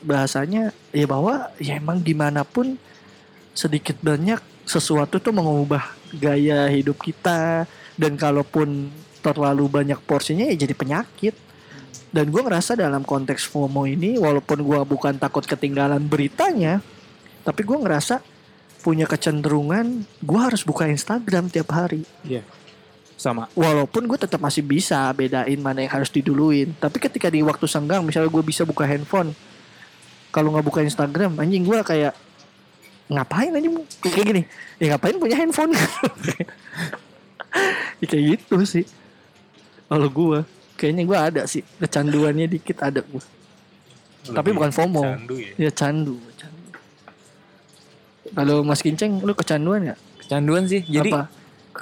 bahasanya 0.01 0.71
ya 0.95 1.07
bahwa 1.09 1.51
ya 1.61 1.77
emang 1.77 2.01
gimana 2.01 2.47
pun 2.47 2.79
sedikit 3.53 3.99
banyak 4.01 4.39
sesuatu 4.65 5.19
tuh 5.19 5.35
mengubah 5.35 5.83
gaya 6.15 6.69
hidup 6.71 7.01
kita. 7.01 7.67
Dan 8.01 8.17
kalaupun 8.17 8.89
terlalu 9.21 9.69
banyak 9.69 10.01
porsinya 10.09 10.49
ya 10.49 10.57
jadi 10.57 10.73
penyakit 10.73 11.37
Dan 12.11 12.27
gue 12.35 12.43
ngerasa 12.43 12.75
dalam 12.75 13.07
konteks 13.07 13.47
FOMO 13.47 13.87
ini, 13.87 14.19
walaupun 14.19 14.67
gue 14.67 14.81
bukan 14.83 15.15
takut 15.15 15.47
ketinggalan 15.47 16.03
beritanya, 16.03 16.83
tapi 17.47 17.63
gue 17.63 17.79
ngerasa 17.79 18.19
punya 18.81 19.05
kecenderungan 19.05 20.09
gue 20.25 20.41
harus 20.41 20.65
buka 20.65 20.89
Instagram 20.89 21.53
tiap 21.53 21.71
hari. 21.71 22.03
Sama. 23.21 23.47
Walaupun 23.53 24.09
gue 24.09 24.17
tetap 24.17 24.41
masih 24.41 24.65
bisa 24.65 25.13
bedain 25.13 25.61
mana 25.61 25.85
yang 25.85 25.93
harus 25.93 26.09
diduluin. 26.09 26.73
Tapi 26.81 26.97
ketika 26.97 27.29
di 27.29 27.45
waktu 27.45 27.69
senggang, 27.69 28.01
misalnya 28.01 28.33
gue 28.33 28.41
bisa 28.41 28.65
buka 28.65 28.89
handphone, 28.89 29.37
kalau 30.33 30.57
nggak 30.57 30.67
buka 30.67 30.81
Instagram, 30.81 31.37
anjing 31.37 31.63
gue 31.63 31.79
kayak 31.85 32.17
ngapain 33.13 33.53
anjing 33.53 33.77
kayak 34.01 34.25
gini? 34.25 34.43
Ya 34.81 34.97
ngapain 34.97 35.21
punya 35.21 35.37
handphone? 35.37 35.77
ya, 38.01 38.07
kayak 38.11 38.25
gitu 38.41 38.57
sih. 38.65 38.89
Kalau 39.91 40.09
gue, 40.09 40.41
kayaknya 40.81 41.05
gue 41.05 41.19
ada 41.21 41.43
sih 41.45 41.61
kecanduannya 41.77 42.49
dikit 42.49 42.81
ada 42.81 43.05
gue. 43.05 43.21
Tapi 44.33 44.49
bukan 44.57 44.73
FOMO. 44.73 45.05
Candu 45.05 45.37
ya. 45.37 45.53
Ya 45.69 45.71
candu. 45.73 46.17
candu. 46.41 46.65
Kalau 48.33 48.57
Mas 48.65 48.81
Kinceng, 48.81 49.21
lu 49.21 49.37
kecanduan 49.37 49.93
ya? 49.93 49.95
Kecanduan 50.25 50.65
sih. 50.65 50.81
Jadi 50.81 51.13
Apa? 51.13 51.29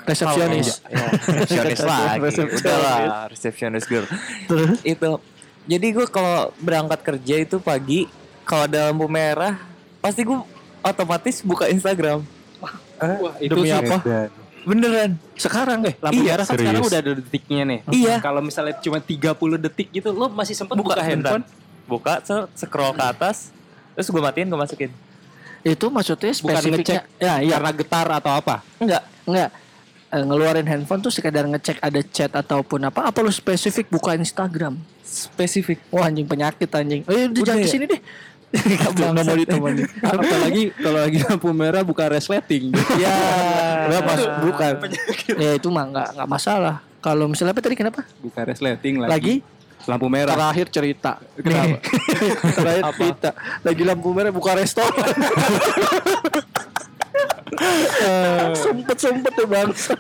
Resepsionis. 0.05 0.83
Ya, 0.91 1.07
resepsionis 1.15 1.81
lagi. 1.91 2.19
Resepsionis. 2.23 2.61
Udahlah, 2.63 3.27
resepsionis 3.31 3.85
girl. 3.87 4.07
Terus? 4.51 4.79
itu 4.83 5.11
jadi 5.69 5.87
gue 5.93 6.07
kalau 6.09 6.49
berangkat 6.59 7.01
kerja 7.05 7.35
itu 7.45 7.57
pagi 7.61 8.09
kalau 8.49 8.65
ada 8.65 8.89
lampu 8.89 9.05
merah 9.05 9.61
pasti 10.01 10.25
gue 10.25 10.39
otomatis 10.81 11.45
buka 11.45 11.69
Instagram 11.69 12.25
Wah, 12.59 13.37
itu 13.39 13.53
Demi 13.55 13.71
apa? 13.71 14.01
Dan 14.03 14.31
beneran. 14.65 15.11
Sekarang? 15.35 15.79
Eh 15.83 15.95
Lampu 15.99 16.19
Iya, 16.19 16.35
merah 16.35 16.45
kan 16.45 16.55
sekarang 16.55 16.83
udah 16.83 16.99
ada 16.99 17.13
detiknya 17.15 17.63
nih. 17.65 17.79
Iya. 17.89 18.15
Kalau 18.19 18.41
misalnya 18.41 18.75
cuma 18.79 18.99
30 18.99 19.29
detik 19.61 19.89
gitu, 19.91 20.11
lo 20.11 20.27
masih 20.29 20.55
sempat 20.55 20.75
buka, 20.75 20.97
Buka, 20.97 21.03
handphone. 21.03 21.45
buka 21.85 22.15
se- 22.21 22.49
scroll 22.57 22.93
ke 22.93 23.01
atas 23.03 23.51
terus 23.93 24.09
gue 24.09 24.21
matiin 24.21 24.47
gue 24.47 24.55
masukin. 24.55 24.91
Itu 25.61 25.91
maksudnya 25.91 26.31
Bukan 26.31 26.55
spesifiknya 26.55 27.03
ngecek 27.03 27.19
ya 27.19 27.35
iya. 27.43 27.55
Karena 27.59 27.71
getar 27.75 28.07
atau 28.09 28.33
apa? 28.33 28.63
enggak 28.79 29.03
enggak. 29.25 29.51
Eh, 30.09 30.23
ngeluarin 30.23 30.65
handphone 30.65 31.03
tuh 31.03 31.11
sekedar 31.11 31.45
ngecek 31.45 31.83
ada 31.83 32.01
chat 32.01 32.33
ataupun 32.33 32.81
apa. 32.87 33.05
Apa 33.05 33.21
lu 33.21 33.29
spesifik? 33.29 33.91
Buka 33.91 34.15
Instagram. 34.15 34.79
Spesifik. 35.03 35.83
Wah 35.91 36.07
anjing 36.07 36.25
penyakit 36.25 36.71
anjing. 36.71 37.03
Eh 37.05 37.29
udah 37.29 37.43
jangan 37.43 37.61
ya? 37.61 37.65
ke 37.65 37.69
sini 37.69 37.85
deh 37.85 38.01
nggak 38.49 39.25
mau 39.29 39.37
ditemani. 39.37 39.83
Apalagi 40.01 40.63
kalau 40.73 40.99
lagi 41.05 41.19
lampu 41.21 41.49
merah 41.53 41.83
buka 41.85 42.09
resleting. 42.09 42.73
ya 43.03 44.01
pas 44.01 44.21
bukan. 44.41 44.73
ya 45.37 45.51
itu 45.57 45.69
mah 45.69 45.85
nggak 45.89 46.09
nggak 46.17 46.29
masalah. 46.29 46.81
Kalau 46.99 47.29
misalnya 47.29 47.53
apa 47.53 47.63
tadi 47.63 47.77
kenapa? 47.77 48.03
Buka 48.19 48.49
resleting 48.49 49.05
lagi. 49.05 49.13
lagi? 49.13 49.35
Lampu 49.89 50.07
merah. 50.11 50.35
terakhir 50.37 50.67
cerita. 50.69 51.17
Kenapa? 51.45 51.81
terakhir 52.61 52.85
cerita. 52.93 53.31
Lagi 53.65 53.83
lampu 53.87 54.09
merah 54.13 54.33
buka 54.35 54.53
restoran. 54.53 55.09
Sempet 58.53 58.97
sempet 59.01 59.33
ya 59.33 59.47
bangsa 59.49 59.97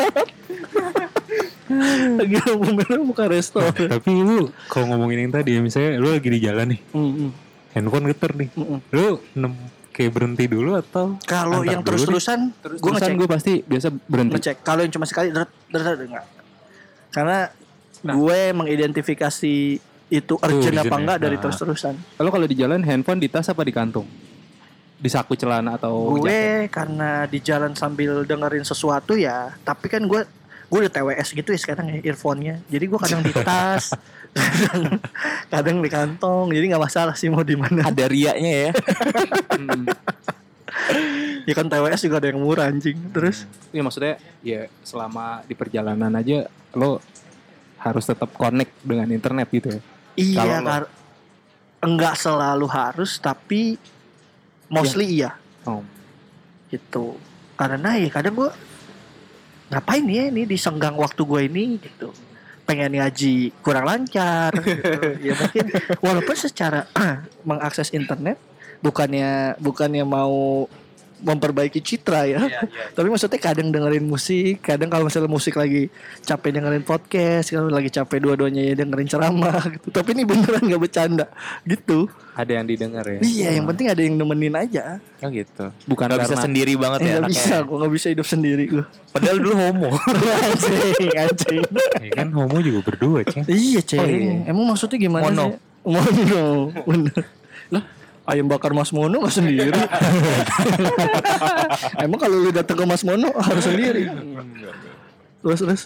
lagi 2.18 2.36
lampu 2.44 2.68
merah 2.72 3.02
buka 3.04 3.24
restoran. 3.28 3.72
Tapi 3.76 4.10
lu 4.24 4.48
kalau 4.72 4.92
ngomongin 4.92 5.28
yang 5.28 5.32
tadi 5.32 5.56
ya 5.56 5.60
misalnya 5.60 6.00
lu 6.00 6.08
lagi 6.12 6.28
di 6.28 6.40
jalan 6.40 6.66
nih, 6.74 6.80
Mm-mm. 6.96 7.30
Handphone 7.78 8.06
geter 8.06 8.32
nih. 8.34 8.48
Mm-mm. 8.52 8.78
Lu 8.90 9.06
nem- 9.32 9.70
kayak 9.88 10.12
berhenti 10.12 10.46
dulu 10.46 10.74
atau 10.74 11.18
kalau 11.20 11.62
yang 11.62 11.82
terus 11.82 12.02
terusan 12.02 12.54
gue 12.56 12.78
Gue 12.78 12.90
ngecek 12.92 13.14
gue 13.14 13.28
pasti 13.28 13.52
biasa 13.60 13.88
berhenti. 14.00 14.32
ngecek 14.32 14.56
kalau 14.62 14.80
yang 14.80 14.92
cuma 14.92 15.04
sekali 15.04 15.30
deret 15.30 15.50
deret 15.66 15.98
enggak 16.00 16.26
karena 17.10 17.38
Nah. 17.98 18.14
gue 18.14 18.40
mengidentifikasi 18.54 19.54
itu 20.08 20.34
urgent 20.36 20.54
urgent 20.62 20.78
apa 20.78 20.96
enggak 20.96 21.18
dari 21.18 21.34
Nah. 21.34 21.42
terus 21.42 21.56
terusan 21.56 21.94
Kalau 22.14 22.30
kalau 22.30 22.46
di 22.46 22.54
jalan 22.54 22.78
handphone 22.80 23.18
di 23.18 23.26
tas 23.26 23.44
apa 23.44 23.58
di 23.60 23.70
kantung? 23.70 24.06
Di 24.94 25.06
saku 25.06 25.34
celana 25.34 25.74
atau 25.74 26.14
gue 26.16 26.26
jaket? 26.26 26.70
karena 26.70 27.10
di 27.24 27.38
jalan 27.40 27.74
sambil 27.74 28.22
dengerin 28.22 28.62
sesuatu 28.62 29.14
ya 29.14 29.50
tapi 29.60 29.86
kan 29.86 30.02
gue 30.04 30.22
gue 30.64 30.78
udah 30.78 30.92
TWS 30.92 31.28
gitu 31.32 31.50
ya 31.50 31.58
sekarang 31.58 31.86
ya 31.88 31.98
earphone-nya 32.04 32.62
jadi 32.66 32.84
gue 32.84 32.98
kadang 32.98 33.18
di 33.20 33.32
tas 33.32 33.90
kadang, 34.34 34.82
kadang 35.52 35.76
di 35.80 35.88
kantong 35.90 36.46
jadi 36.52 36.64
nggak 36.74 36.84
masalah 36.84 37.14
sih 37.16 37.28
mau 37.32 37.44
di 37.46 37.56
mana. 37.56 37.88
Ada 37.88 38.06
riaknya 38.10 38.52
ya. 38.68 38.70
Hmm. 39.54 39.84
ya 41.48 41.54
kan 41.56 41.66
TWS 41.66 42.04
juga 42.04 42.16
ada 42.20 42.28
yang 42.28 42.40
murah 42.40 42.68
anjing. 42.68 42.98
Terus? 43.12 43.48
Iya 43.72 43.82
maksudnya 43.82 44.14
ya 44.44 44.68
selama 44.84 45.42
di 45.46 45.54
perjalanan 45.56 46.12
aja 46.16 46.48
lo 46.76 47.00
harus 47.78 48.04
tetap 48.04 48.34
connect 48.34 48.74
dengan 48.82 49.06
internet 49.08 49.48
gitu 49.54 49.68
ya. 49.78 49.80
iya 50.18 50.58
lo- 50.58 50.66
kar- 50.66 50.92
enggak 51.78 52.14
selalu 52.18 52.66
harus 52.66 53.22
tapi 53.22 53.78
mostly 54.66 55.22
iya. 55.22 55.38
Oh. 55.62 55.86
gitu. 56.68 57.16
Karena 57.54 57.96
ya 57.96 58.10
kadang 58.10 58.34
gue 58.34 58.50
ngapain 59.68 60.04
ya 60.08 60.32
ini 60.32 60.48
di 60.48 60.56
senggang 60.56 60.96
waktu 60.96 61.22
gue 61.22 61.40
ini 61.44 61.76
gitu 61.80 62.08
pengen 62.68 63.00
ngaji 63.00 63.56
kurang 63.64 63.88
lancar 63.88 64.52
gitu. 64.60 65.16
ya 65.26 65.32
mungkin 65.32 65.72
walaupun 66.04 66.36
secara 66.36 66.84
mengakses 67.48 67.88
internet 67.96 68.36
bukannya 68.84 69.56
bukannya 69.56 70.04
mau 70.04 70.68
memperbaiki 71.20 71.78
citra 71.78 72.24
ya 72.24 72.38
tapi 72.90 73.06
maksudnya 73.06 73.36
kadang 73.36 73.68
dengerin 73.68 74.02
musik 74.02 74.60
kadang 74.60 74.86
kalau 74.86 75.04
misalnya 75.04 75.26
musik 75.26 75.54
lagi 75.54 75.90
capek 76.20 76.54
dengerin 76.54 76.80
podcast 76.80 77.48
kalau 77.48 77.66
lagi 77.66 77.88
capek 77.88 78.18
dua-duanya 78.18 78.62
ya 78.64 78.74
dengerin 78.76 79.06
ceramah 79.06 79.58
gitu 79.74 79.88
tapi 79.88 80.12
ini 80.12 80.22
beneran 80.22 80.62
nggak 80.62 80.78
bercanda 80.80 81.26
gitu 81.62 82.06
Ada 82.32 82.52
yang 82.54 82.66
didengar 82.66 83.02
ya. 83.02 83.18
iya 83.20 83.48
yang 83.52 83.66
penting 83.66 83.86
ada 83.86 83.98
yang 83.98 84.14
nemenin 84.14 84.54
aja 84.54 85.02
oh 85.18 85.28
gitu 85.28 85.74
Bukan 85.84 86.06
nggak 86.06 86.22
bisa 86.24 86.36
sendiri 86.38 86.72
banget 86.74 86.98
Eh, 86.98 87.04
ya 87.04 87.10
nggak 87.10 87.22
anaknya. 87.24 87.34
bisa, 87.34 87.54
gue 87.60 87.76
nggak 87.76 87.92
bisa 87.92 88.06
hidup 88.08 88.26
sendiri 88.26 88.64
gue. 88.68 88.84
padahal 89.14 89.36
dulu 89.36 89.54
homo 89.54 89.90
anjing, 90.46 91.10
anjing. 91.12 91.64
Ya 91.98 92.10
kan 92.14 92.28
homo 92.30 92.56
juga 92.58 92.80
berdua, 92.84 93.20
Ceng. 93.24 93.42
iya, 93.48 93.80
ceng. 93.80 93.98
Oh, 93.98 94.06
iya. 94.06 94.34
Emang 94.46 94.64
maksudnya 94.68 94.96
gimana 94.96 95.26
Mono. 95.26 95.44
sih? 95.44 95.58
Mono. 95.82 96.46
Bener. 96.84 97.22
Lah, 97.68 97.82
ayam 98.28 98.44
bakar 98.44 98.70
Mas 98.70 98.92
Mono 98.92 99.18
nggak 99.18 99.34
sendiri. 99.34 99.72
Emang 102.04 102.18
kalau 102.20 102.36
lu 102.38 102.50
datang 102.50 102.76
ke 102.76 102.84
Mas 102.84 103.02
Mono 103.02 103.32
harus 103.34 103.64
sendiri. 103.64 104.06
Terus 105.40 105.58
terus. 105.58 105.82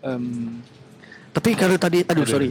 em, 0.00 0.56
Tapi 1.28 1.54
kalau 1.54 1.76
tadi, 1.76 2.02
aduh 2.02 2.24
sorry. 2.24 2.50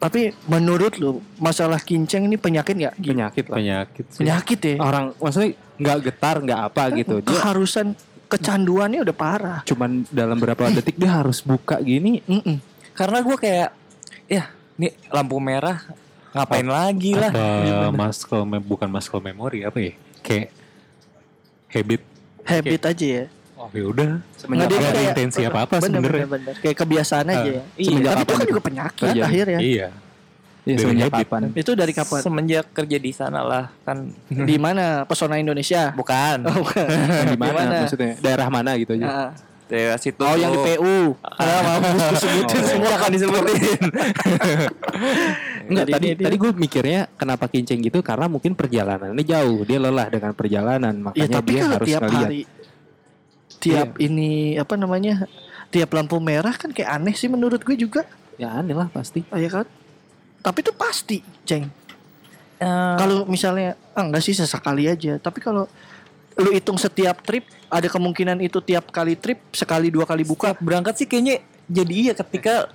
Tapi 0.00 0.32
menurut 0.48 0.96
lu 0.96 1.20
masalah 1.36 1.76
kinceng 1.76 2.24
ini 2.24 2.34
penyakit 2.34 2.72
nggak? 2.72 2.94
Penyakit 2.96 3.44
lah. 3.46 3.56
Penyakit 3.60 4.04
sih. 4.08 4.18
Penyakit 4.24 4.58
ya. 4.58 4.74
Orang 4.80 5.12
maksudnya 5.20 5.50
nggak 5.76 5.98
getar 6.02 6.36
nggak 6.40 6.60
apa 6.64 6.82
gitu. 6.96 7.14
Dia 7.20 7.30
Keharusan 7.30 7.86
kecanduannya 8.26 9.02
udah 9.02 9.12
parah. 9.12 9.60
cuman 9.66 10.06
dalam 10.08 10.38
berapa 10.38 10.70
detik 10.72 10.96
dia 10.96 11.18
harus 11.18 11.42
buka 11.42 11.78
gini. 11.78 12.22
Mm-mm. 12.24 12.62
karena 12.90 13.20
gue 13.20 13.34
kayak 13.34 13.70
ya 14.26 14.50
nih 14.76 14.92
lampu 15.10 15.36
merah 15.36 15.82
ngapain 16.30 16.62
lagi 16.64 17.12
lah 17.12 17.30
Apa 17.30 17.90
muscle 17.90 18.42
mem- 18.44 18.62
bukan 18.62 18.86
muscle 18.86 19.18
memory 19.18 19.62
apa 19.62 19.78
ya? 19.78 19.92
Kayak 20.20 20.48
habit. 21.68 22.00
Habit 22.42 22.82
aja 22.84 23.06
ya. 23.06 23.24
Oh 23.54 23.68
ya 23.68 23.84
udah. 23.84 24.10
Nggak, 24.16 24.36
Semenjak 24.36 24.66
dia 24.66 24.72
Gak 24.72 24.80
ada 24.80 24.90
kayak- 24.94 25.10
intensi 25.12 25.40
apa-apa 25.42 25.74
Bener, 25.76 25.84
sebenarnya. 25.86 26.10
bener, 26.16 26.28
bener. 26.32 26.54
Kayak 26.58 26.76
kebiasaan 26.78 27.26
aja 27.28 27.50
ya. 27.50 27.62
iya. 27.76 27.98
Tapi 28.06 28.22
itu 28.22 28.32
kan 28.32 28.46
juga 28.46 28.62
penyakit 28.62 29.00
terjadi? 29.04 29.20
akhirnya. 29.22 29.58
Iya. 29.60 29.88
ya, 30.60 30.70
Dari 30.70 30.78
semenjak 30.78 31.08
habit. 31.08 31.24
kapan? 31.24 31.40
Itu 31.54 31.70
dari 31.74 31.92
kapan? 31.92 32.20
semenjak 32.20 32.64
kerja 32.70 32.96
di 32.96 33.10
sana 33.10 33.40
lah 33.40 33.64
kan 33.82 33.98
Di 34.28 34.56
mana? 34.56 34.84
Pesona 35.04 35.36
Indonesia. 35.36 35.92
bukan 35.92 36.36
Oh, 36.42 36.56
bukan. 36.58 36.86
Di 37.26 37.36
mana 37.36 37.60
maksudnya? 37.82 38.12
Daerah 38.18 38.48
mana 38.48 38.70
gitu 38.76 38.92
aja. 38.94 39.06
Ah. 39.06 39.30
Daerah 39.70 39.96
situ 39.96 40.18
Oh, 40.18 40.34
yang 40.34 40.50
di. 40.50 40.60
PU. 40.66 41.14
Ah, 41.22 41.78
mampus 41.78 42.02
disebutin 42.12 42.58
Oh. 42.58 42.66
semua 42.66 42.94
kan 42.96 43.08
disebutin. 43.08 43.80
Enggak, 45.70 45.86
tadi 45.88 46.06
dia- 46.10 46.26
tadi 46.26 46.36
gue 46.36 46.50
mikirnya 46.52 47.00
kenapa 47.14 47.46
kinceng 47.46 47.78
gitu 47.78 47.98
karena 48.00 48.26
mungkin 48.26 48.52
perjalanannya 48.52 49.22
jauh, 49.22 49.62
dia 49.62 49.78
lelah 49.78 50.08
dengan 50.08 50.32
perjalanan, 50.32 50.90
Ya 50.90 51.00
makanya 51.00 51.28
tapi 51.32 51.50
dia 51.52 51.62
harus 51.64 51.86
tiap 51.86 52.02
ngeliat. 52.02 52.20
hari 52.20 52.40
tiap 53.56 53.88
ini 53.98 54.30
apa 54.56 54.74
namanya? 54.74 55.30
Tiap 55.70 55.86
lampu 55.88 56.18
merah 56.18 56.50
kan 56.52 56.68
kayak 56.68 56.90
aneh 56.92 57.14
sih 57.14 57.30
menurut 57.30 57.60
gue 57.60 57.76
juga. 57.76 58.02
Ya 58.34 58.50
aneh 58.52 58.74
lah 58.74 58.90
pasti. 58.90 59.22
Ah, 59.30 59.38
ya 59.38 59.46
kan? 59.48 59.66
Tapi 60.40 60.58
itu 60.60 60.72
pasti, 60.72 61.22
Ceng. 61.44 61.70
Eh, 62.58 62.96
Kalau 62.96 63.22
misalnya 63.24 63.78
ah, 63.92 64.02
enggak 64.02 64.20
sih 64.20 64.32
sesekali 64.32 64.84
aja, 64.84 65.16
tapi 65.16 65.38
kalau 65.38 65.70
lu 66.40 66.50
hitung 66.50 66.80
setiap 66.80 67.20
trip 67.20 67.44
ada 67.68 67.86
kemungkinan 67.86 68.40
itu 68.40 68.58
tiap 68.58 68.88
kali 68.88 69.14
trip 69.14 69.38
sekali 69.52 69.92
dua 69.92 70.08
kali 70.08 70.24
buka 70.24 70.56
setiap 70.56 70.64
berangkat 70.64 70.94
sih 70.96 71.06
kayaknya 71.06 71.44
jadi 71.68 71.92
iya 71.92 72.12
ketika 72.16 72.66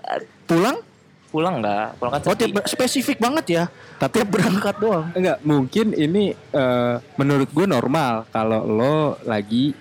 pulang 0.46 0.78
pulang 1.28 1.60
nggak 1.60 2.00
pulang 2.00 2.12
kan 2.16 2.22
oh 2.32 2.36
tiap 2.38 2.64
spesifik 2.70 3.18
banget 3.20 3.46
ya 3.50 3.64
tapi 3.98 4.22
tiap 4.22 4.30
berangkat 4.32 4.76
doang 4.80 5.10
Enggak, 5.12 5.38
mungkin 5.44 5.92
ini 5.92 6.32
eh, 6.32 6.96
menurut 7.18 7.50
gue 7.52 7.66
normal 7.66 8.24
kalau 8.30 8.64
lo 8.64 8.96
lagi 9.26 9.76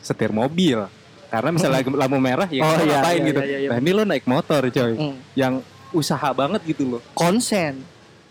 setir 0.00 0.30
mobil. 0.30 0.86
Karena 1.26 1.50
misalnya 1.50 1.82
lagi 1.82 1.90
lampu 1.90 2.18
merah 2.22 2.46
ya 2.46 2.62
Oh, 2.62 2.78
iya, 2.78 3.02
ngapain 3.02 3.18
iya, 3.18 3.26
gitu. 3.26 3.40
iya, 3.42 3.58
iya. 3.58 3.68
Nah, 3.74 3.78
ini 3.82 3.90
lo 3.90 4.02
naik 4.06 4.24
motor 4.30 4.62
coy. 4.70 4.92
Hmm. 4.94 5.16
Yang 5.34 5.54
usaha 5.90 6.28
banget 6.30 6.62
gitu 6.62 6.86
loh. 6.86 7.02
konsen. 7.18 7.82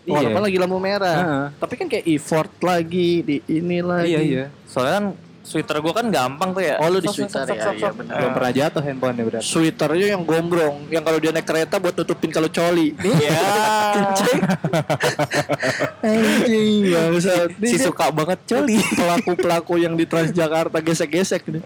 Iya. 0.06 0.14
Walaupun 0.14 0.42
lagi 0.46 0.58
lampu 0.62 0.78
merah. 0.78 1.16
Heeh. 1.18 1.44
Tapi 1.58 1.74
kan 1.74 1.86
kayak 1.90 2.04
effort 2.06 2.52
lagi 2.62 3.10
di 3.26 3.36
ini 3.50 3.78
lagi. 3.82 4.14
Iya 4.14 4.20
iya. 4.22 4.44
Soalnya 4.70 4.94
kan 5.02 5.06
Twitter 5.46 5.78
gue 5.78 5.94
kan 5.94 6.06
gampang 6.10 6.50
tuh 6.50 6.62
ya. 6.62 6.74
Oh, 6.82 6.90
lu 6.90 6.98
di 6.98 7.06
sok, 7.06 7.30
ya, 7.30 7.70
iya, 7.70 7.90
benar. 7.94 8.18
Belum 8.18 8.30
pernah 8.34 8.50
jatuh 8.50 8.82
handphonenya 8.82 9.24
berarti. 9.30 9.46
Sweaternya 9.46 10.06
yang 10.18 10.22
gombrong, 10.26 10.90
yang 10.90 11.06
kalau 11.06 11.18
dia 11.22 11.30
naik 11.30 11.46
kereta 11.46 11.78
buat 11.78 11.94
nutupin 11.94 12.34
kalau 12.34 12.50
coli. 12.50 12.98
Nih, 12.98 13.14
Iya. 13.14 13.38
anjing 16.02 16.82
bangsat. 16.90 17.48
Nih, 17.62 17.70
si 17.70 17.78
dia 17.78 17.86
suka 17.86 18.10
banget 18.10 18.42
coli. 18.42 18.82
pelaku-pelaku 18.98 19.74
yang 19.78 19.94
di 19.94 20.04
Transjakarta 20.04 20.82
gesek-gesek 20.82 21.46
nih. 21.46 21.62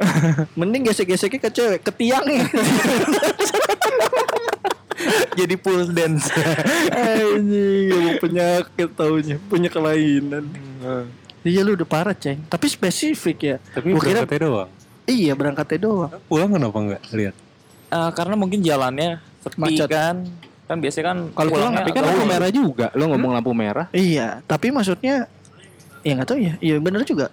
Mending 0.53 0.93
gesek-geseknya 0.93 1.41
ke 1.41 1.51
cewek, 1.51 1.81
ke 1.81 1.93
tiangnya. 1.97 2.45
Jadi 5.39 5.55
pulse 5.55 5.91
dance. 5.91 6.29
Anjing, 6.91 7.89
emang 7.91 8.17
penyakit 8.19 8.91
taunya, 8.93 9.37
punya 9.43 9.69
kelainan. 9.69 10.45
Iya 11.41 11.61
lu 11.63 11.73
udah 11.73 11.85
parah, 11.85 12.13
Ceng. 12.13 12.45
Tapi 12.45 12.67
spesifik 12.67 13.39
ya. 13.41 13.57
Tapi 13.71 13.91
Gua 13.91 14.01
kira 14.01 14.21
berangkatnya 14.21 14.41
doang. 14.43 14.71
iya 15.05 15.33
berangkatnya 15.33 15.79
doang. 15.81 16.11
Pulang 16.27 16.51
kenapa 16.51 16.79
enggak 16.79 17.03
lihat? 17.11 17.35
Eh, 17.89 18.11
karena 18.13 18.35
mungkin 18.35 18.61
jalannya 18.61 19.11
sepi 19.41 19.57
Macet. 19.59 19.89
kan. 19.89 20.17
Kan 20.65 20.79
biasanya 20.79 21.07
kan 21.09 21.19
Kalau 21.33 21.51
pulang, 21.51 21.73
Tapi 21.75 21.91
kan 21.91 22.03
lampu 22.05 22.25
merah 22.25 22.51
juga. 22.51 22.87
Lo 22.93 23.05
ngomong 23.07 23.33
lampu 23.33 23.51
merah. 23.51 23.87
Iya, 23.91 24.45
tapi 24.45 24.71
maksudnya 24.71 25.27
ya 26.01 26.13
nggak 26.15 26.29
tahu 26.29 26.39
ya. 26.39 26.55
Iya 26.61 26.77
bener 26.79 27.03
juga. 27.03 27.27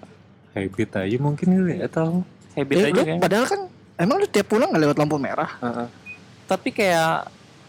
Habit 0.52 0.90
aja 0.98 1.18
mungkin 1.18 1.48
kali 1.48 1.74
ya, 1.76 1.86
atau 1.86 2.26
habit 2.54 2.74
Eh, 2.74 2.82
aja 2.82 2.90
lu, 2.90 2.98
kayaknya. 2.98 3.22
padahal 3.22 3.46
kan 3.46 3.60
emang 3.96 4.16
lu 4.18 4.26
tiap 4.26 4.48
pulang 4.48 4.72
nggak 4.72 4.82
lewat 4.82 4.98
lampu 4.98 5.18
merah. 5.18 5.52
Tapi 6.46 6.70
kayak 6.72 7.28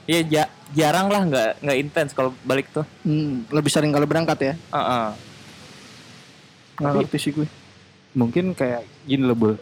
ya 0.08 0.20
ja- 0.24 0.50
jarang 0.70 1.06
lah 1.06 1.22
nggak 1.22 1.50
nggak 1.60 1.78
intens 1.78 2.10
kalau 2.10 2.32
balik 2.42 2.66
tuh. 2.68 2.82
Hmm, 3.02 3.44
lebih 3.48 3.68
sering 3.68 3.92
kalau 3.92 4.04
berangkat 4.04 4.38
ya. 4.42 4.54
Heeh. 4.56 5.06
Nggak 6.74 6.88
Tapi- 6.88 6.98
ngerti 7.04 7.18
sih 7.18 7.32
gue. 7.32 7.46
Mungkin 8.12 8.56
kayak 8.56 8.82
gini 9.04 9.22
loh, 9.22 9.36
Bul. 9.36 9.54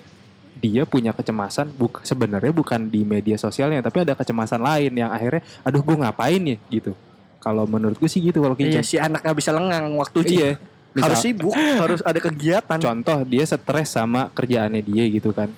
Dia 0.56 0.88
punya 0.88 1.12
kecemasan 1.12 1.68
buk 1.70 2.00
sebenarnya 2.00 2.48
bukan 2.48 2.88
di 2.88 3.04
media 3.04 3.36
sosialnya 3.36 3.84
tapi 3.84 4.00
ada 4.00 4.16
kecemasan 4.16 4.56
lain 4.56 4.88
yang 4.90 5.12
akhirnya 5.12 5.44
aduh 5.60 5.84
gue 5.84 5.96
ngapain 5.98 6.40
ya 6.40 6.56
gitu. 6.70 6.96
Kalau 7.38 7.68
menurut 7.68 8.00
gue 8.00 8.08
sih 8.08 8.24
gitu 8.24 8.40
kalau 8.40 8.56
Iya 8.56 8.80
si 8.80 8.96
anak 8.96 9.20
nggak 9.20 9.36
bisa 9.36 9.52
lengang 9.52 9.92
waktu 9.92 10.18
Iya. 10.24 10.50
Harus 10.96 11.20
Misal- 11.20 11.24
sibuk, 11.28 11.52
harus 11.52 12.00
ada 12.00 12.16
kegiatan. 12.16 12.78
Contoh 12.80 13.20
dia 13.28 13.44
stres 13.44 13.92
sama 13.92 14.32
kerjaannya 14.32 14.80
dia 14.80 15.04
gitu 15.12 15.28
kan. 15.28 15.52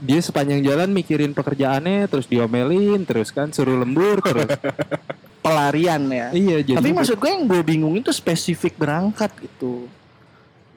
Dia 0.00 0.20
sepanjang 0.22 0.62
jalan 0.62 0.90
mikirin 0.90 1.36
pekerjaannya 1.36 2.10
terus 2.10 2.26
diomelin 2.26 3.06
terus 3.06 3.30
kan 3.30 3.50
suruh 3.54 3.78
lembur 3.78 4.18
terus. 4.24 4.48
Pelarian 5.44 6.08
ya. 6.08 6.32
iya 6.32 6.64
jadi 6.64 6.80
Tapi 6.80 6.96
maksud 6.96 7.20
gue 7.20 7.28
yang 7.28 7.44
gue 7.44 7.60
bingung 7.60 7.92
itu 8.00 8.08
spesifik 8.08 8.80
berangkat 8.80 9.28
gitu. 9.44 9.92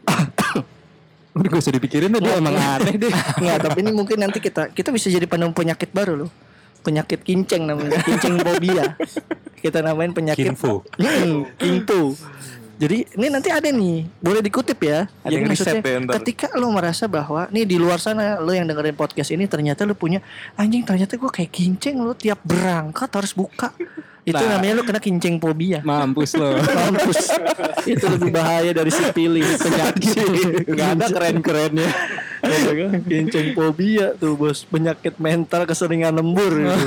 udah 1.37 1.49
gak 1.53 1.61
usah 1.61 1.71
dipikirin 1.71 2.09
deh 2.11 2.21
dia 2.21 2.35
emang 2.35 2.57
aneh 2.57 2.97
deh. 2.99 3.13
Nggak, 3.41 3.57
tapi 3.63 3.77
ini 3.85 3.91
mungkin 3.95 4.17
nanti 4.19 4.43
kita 4.43 4.73
kita 4.73 4.89
bisa 4.91 5.07
jadi 5.07 5.23
penemu 5.23 5.55
penyakit 5.55 5.93
baru 5.95 6.25
loh. 6.25 6.31
Penyakit 6.83 7.23
kinceng 7.23 7.67
namanya, 7.67 7.99
kinceng 8.03 8.39
fobia. 8.39 8.95
Kita 9.57 9.81
namain 9.81 10.13
penyakit 10.13 10.53
Kinfo. 10.53 10.85
Hmm, 11.01 11.49
Kintu. 11.59 12.13
Jadi 12.77 13.09
ini 13.09 13.27
nanti 13.27 13.49
ada 13.49 13.65
nih, 13.67 14.05
boleh 14.21 14.37
dikutip 14.37 14.77
ya. 14.79 15.09
Ada 15.21 15.27
Jadi 15.27 15.33
yang 15.33 15.49
maksudnya 15.49 15.81
ya 15.81 15.97
ntar. 15.97 16.13
ketika 16.21 16.47
lo 16.53 16.69
merasa 16.69 17.09
bahwa 17.09 17.49
nih 17.49 17.65
di 17.65 17.73
luar 17.75 17.97
sana 17.97 18.37
lo 18.37 18.53
yang 18.53 18.69
dengerin 18.69 18.93
podcast 18.93 19.33
ini 19.33 19.49
ternyata 19.49 19.81
lo 19.81 19.97
punya 19.97 20.21
anjing 20.53 20.85
ternyata 20.85 21.17
gue 21.17 21.25
kayak 21.25 21.49
kinceng 21.49 21.97
lo 21.97 22.13
tiap 22.13 22.37
berangkat 22.41 23.09
harus 23.09 23.33
buka. 23.33 23.73
Itu 24.27 24.37
Nah. 24.37 24.59
namanya 24.59 24.73
lo 24.75 24.83
kena 24.83 24.99
kinceng 24.99 25.39
fobia. 25.39 25.79
Mampus 25.81 26.35
lo. 26.35 26.59
Mampus. 26.77 27.31
itu 27.87 28.03
lebih 28.03 28.29
bahaya 28.29 28.75
dari 28.75 28.91
sipilis 28.91 29.55
penyakit. 29.55 30.67
Gak 30.75 30.89
ada 30.99 31.05
keren-kerennya. 31.07 31.89
kinceng 33.01 33.55
fobia 33.55 34.13
tuh 34.13 34.35
bos 34.35 34.61
penyakit 34.63 35.15
mental 35.17 35.63
keseringan 35.63 36.11
lembur 36.13 36.53
gitu. 36.53 36.77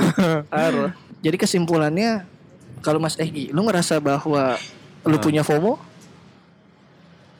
Jadi 1.19 1.35
kesimpulannya 1.35 2.23
kalau 2.79 2.97
Mas 2.97 3.17
Egi, 3.17 3.49
lu 3.49 3.61
ngerasa 3.61 3.97
bahwa 3.97 4.57
lu 5.03 5.15
Ah. 5.15 5.19
punya 5.19 5.41
FOMO? 5.41 5.73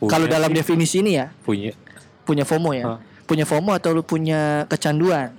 Kalau 0.01 0.25
dalam 0.25 0.49
definisi 0.49 0.97
ini 0.97 1.13
ya, 1.13 1.29
punya 1.39 1.77
punya 2.23 2.41
FOMO 2.41 2.71
ya. 2.71 2.85
Ah. 2.87 2.99
Punya 3.23 3.45
FOMO 3.45 3.71
atau 3.71 3.91
lu 3.91 4.01
punya 4.01 4.65
kecanduan? 4.65 5.29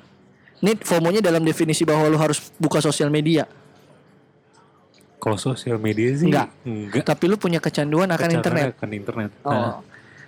Ini 0.58 0.78
FOMO-nya 0.78 1.18
dalam 1.20 1.42
definisi 1.42 1.82
bahwa 1.82 2.06
lu 2.06 2.14
harus 2.16 2.38
buka 2.56 2.78
sosial 2.78 3.08
media. 3.08 3.46
kalau 5.18 5.38
sosial 5.38 5.78
media 5.78 6.10
sih 6.12 6.26
Enggak. 6.26 6.50
enggak 6.62 7.06
Tapi 7.06 7.24
lu 7.26 7.38
punya 7.38 7.58
kecanduan 7.58 8.10
akan 8.10 8.18
Kecanduan 8.18 8.42
internet. 8.42 8.66
akan 8.74 8.90
internet 8.92 9.30
Oh. 9.40 9.50
nah, 9.50 9.78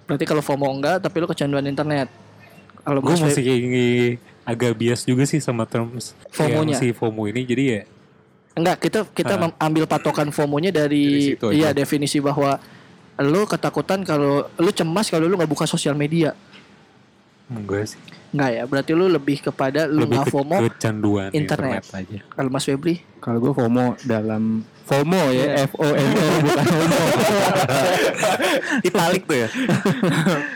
Berarti 0.04 0.22
kalau 0.22 0.38
FOMO 0.38 0.70
enggak, 0.70 1.02
tapi 1.02 1.16
lu 1.18 1.26
kecanduan 1.26 1.64
internet. 1.64 2.06
Kalau 2.78 3.00
gue 3.00 3.10
Mas 3.10 3.18
masih 3.20 3.42
kayak 3.42 3.62
agak 4.44 4.72
bias 4.76 5.02
juga 5.02 5.24
sih 5.24 5.40
sama 5.40 5.64
terms 5.64 6.14
FOMO-nya. 6.30 6.78
yang 6.78 6.78
si 6.78 6.92
FOMO 6.92 7.26
ini 7.26 7.42
jadi 7.42 7.62
ya 7.64 7.80
Enggak, 8.54 8.76
kita 8.80 9.02
kita 9.08 9.34
Ah. 9.34 9.40
mem- 9.40 9.58
ambil 9.60 9.84
patokan 9.84 10.28
FOMO-nya 10.28 10.70
dari, 10.70 11.04
Dari 11.04 11.26
situ 11.34 11.46
iya 11.50 11.70
definisi 11.70 12.18
bahwa 12.18 12.56
lu 13.16 13.42
ketakutan 13.44 14.00
kalau 14.00 14.46
lu 14.52 14.70
cemas 14.70 15.06
kalau 15.06 15.24
lu 15.24 15.34
nggak 15.34 15.46
buka 15.48 15.64
sosial 15.64 15.94
media. 15.94 16.34
enggak 17.46 17.84
sih 17.88 18.00
Enggak 18.30 18.50
ya, 18.50 18.62
berarti 18.64 18.92
lu 18.92 19.06
lebih 19.06 19.38
kepada 19.40 19.84
lu 19.84 20.02
lebih 20.02 20.16
nggak 20.16 20.26
ke 20.26 20.32
FOMO. 20.32 20.56
kecanduan 20.64 21.30
internet. 21.30 21.82
internet. 21.82 21.98
aja 22.00 22.18
Kalau 22.28 22.48
Mas 22.48 22.64
Febri, 22.64 22.96
Kalau 23.20 23.38
gue 23.38 23.52
FOMO 23.52 23.86
dalam 24.02 24.42
FOMO 24.84 25.22
ya, 25.30 25.62
F 25.62 25.72
O 25.76 25.86
M 25.86 26.10
O 26.10 26.26
bukan 26.44 26.64
FOMO. 26.64 26.98
Italik 28.86 29.22
tuh 29.24 29.36
ya. 29.36 29.48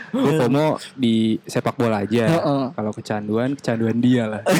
gue 0.09 0.31
FOMO 0.37 0.65
di 0.93 1.15
sepak 1.43 1.75
bola 1.75 2.03
aja. 2.03 2.25
Heeh. 2.29 2.63
Kalau 2.69 2.91
kecanduan, 2.91 3.49
kecanduan 3.53 3.97
dia 3.97 4.23
lah. 4.25 4.41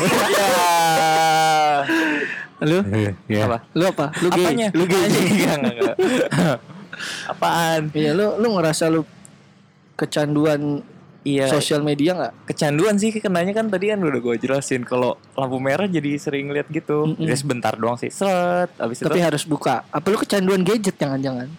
lu 2.62 2.80
ya 3.26 3.42
Apa? 3.46 3.58
lu 3.72 3.84
apa? 3.86 4.06
Lu 4.20 4.28
gay? 4.30 4.44
Apanya? 4.46 4.68
Lu 4.74 4.84
gay? 4.84 5.00
Enggak, 5.08 5.56
enggak, 5.56 5.74
enggak. 5.74 5.96
Apaan? 7.26 7.82
Iya, 7.92 8.12
lu 8.12 8.36
lu 8.36 8.48
ngerasa 8.54 8.88
lu 8.88 9.08
kecanduan 9.96 10.84
Iya. 11.20 11.52
sosial 11.52 11.84
media 11.84 12.16
nggak? 12.16 12.34
kecanduan 12.48 12.96
sih 12.96 13.12
kenanya 13.12 13.52
kan 13.52 13.68
tadi 13.68 13.92
kan 13.92 14.00
udah 14.00 14.18
gue 14.18 14.36
jelasin 14.40 14.88
kalau 14.88 15.20
lampu 15.36 15.60
merah 15.60 15.84
jadi 15.84 16.16
sering 16.16 16.48
lihat 16.48 16.72
gitu. 16.72 17.12
Mm-mm. 17.12 17.28
Ya 17.28 17.36
sebentar 17.36 17.76
doang 17.76 18.00
sih. 18.00 18.08
Seret. 18.08 18.72
Tapi 18.72 18.96
itu 18.96 19.20
harus 19.20 19.44
buka. 19.44 19.84
Apa 19.92 20.06
lu 20.08 20.18
kecanduan 20.18 20.64
gadget 20.64 20.96
jangan-jangan? 20.96 21.52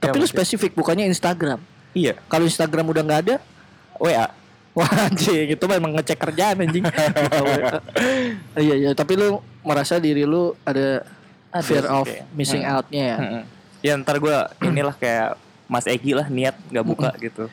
Tapi 0.00 0.16
lu 0.16 0.24
maksudnya? 0.24 0.40
spesifik 0.40 0.72
bukannya 0.72 1.04
Instagram. 1.06 1.60
iya. 1.92 2.16
Kalau 2.26 2.48
Instagram 2.48 2.88
udah 2.88 3.02
nggak 3.04 3.20
ada, 3.28 3.36
WA. 4.00 4.26
Wah 4.74 4.90
anjing 5.06 5.48
itu 5.50 5.64
memang 5.64 5.94
ngecek 5.94 6.18
kerjaan 6.20 6.58
anjing. 6.60 6.82
Iya 8.54 8.74
iya 8.76 8.90
tapi 8.92 9.14
lu 9.14 9.38
merasa 9.60 9.96
diri 9.96 10.22
lu 10.22 10.54
ada, 10.62 11.02
Ada 11.48 11.62
fear 11.62 11.86
of 11.86 12.04
kayak. 12.04 12.26
missing 12.32 12.60
Hmm. 12.60 12.74
outnya 12.74 13.04
ya 13.04 13.16
Mm-mm. 13.16 13.42
Ya 13.80 13.92
ntar 13.96 14.16
gue 14.16 14.36
inilah 14.64 14.92
kayak 14.92 15.36
Mas 15.64 15.84
Egi 15.84 16.12
lah 16.12 16.26
niat 16.26 16.56
nggak 16.66 16.84
buka 16.84 17.10
gitu. 17.16 17.46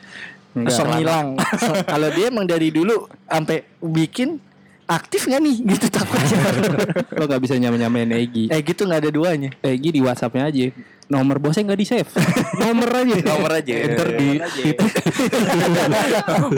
Enggak. 0.52 0.68
Langsung 0.68 0.88
hilang 0.94 1.26
So- 1.56 1.80
Kalau 1.82 2.08
dia 2.10 2.26
emang 2.26 2.44
dari 2.44 2.68
dulu 2.68 2.94
sampai 3.22 3.62
bikin 3.78 4.36
aktif 4.84 5.24
nggak 5.24 5.40
nih 5.40 5.56
gitu 5.70 5.86
takutnya 5.88 6.36
Lo 7.16 7.24
gak 7.24 7.40
bisa 7.40 7.54
nyamain-nyamain 7.54 8.10
Egi. 8.12 8.48
Eh 8.48 8.60
gitu 8.60 8.82
nggak 8.82 9.00
ada 9.00 9.10
duanya 9.10 9.50
Egi 9.60 9.88
di 9.90 10.00
WhatsAppnya 10.00 10.44
aja. 10.44 10.68
Nomor 11.12 11.36
bosnya 11.44 11.68
nggak 11.68 11.80
di 11.84 11.86
save. 11.86 12.08
Nomor 12.64 12.88
aja. 12.88 13.16
Nomor 13.20 13.50
aja. 13.52 13.74
Enter 13.84 14.08
di. 14.16 14.40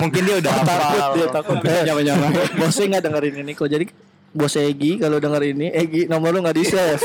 Mungkin 0.00 0.20
dia 0.22 0.36
udah 0.38 0.52
hafal. 0.54 0.78
Takut 0.78 1.14
dia 1.18 1.28
takut 1.34 1.56
Nyama-nyama. 1.58 2.26
Bosnya 2.62 2.84
nggak 2.94 3.02
dengerin 3.10 3.34
ini 3.42 3.52
kok 3.58 3.66
Jadi 3.66 3.86
bos 4.34 4.50
Egi 4.58 4.98
kalau 4.98 5.22
denger 5.22 5.54
ini 5.54 5.70
Egi 5.70 6.10
nomor 6.10 6.34
lu 6.34 6.42
nggak 6.42 6.58
di 6.58 6.66
save 6.66 6.98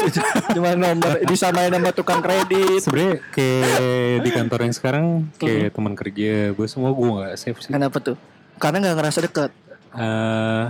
Cuma 0.50 0.74
nomor 0.74 1.22
disamain 1.30 1.70
sama 1.70 1.94
tukang 1.94 2.26
kredit 2.26 2.82
sebenarnya 2.82 3.22
kayak 3.30 4.26
di 4.26 4.30
kantor 4.34 4.60
yang 4.66 4.74
sekarang 4.74 5.06
kayak 5.38 5.70
teman 5.70 5.94
kerja 5.94 6.58
gue 6.58 6.66
semua 6.66 6.90
gue 6.90 7.06
nggak 7.06 7.38
save 7.38 7.62
sih 7.62 7.70
Kenapa 7.70 8.02
tuh? 8.02 8.18
Karena 8.58 8.82
nggak 8.82 8.98
ngerasa 8.98 9.20
deket 9.22 9.54
Eh, 9.90 10.66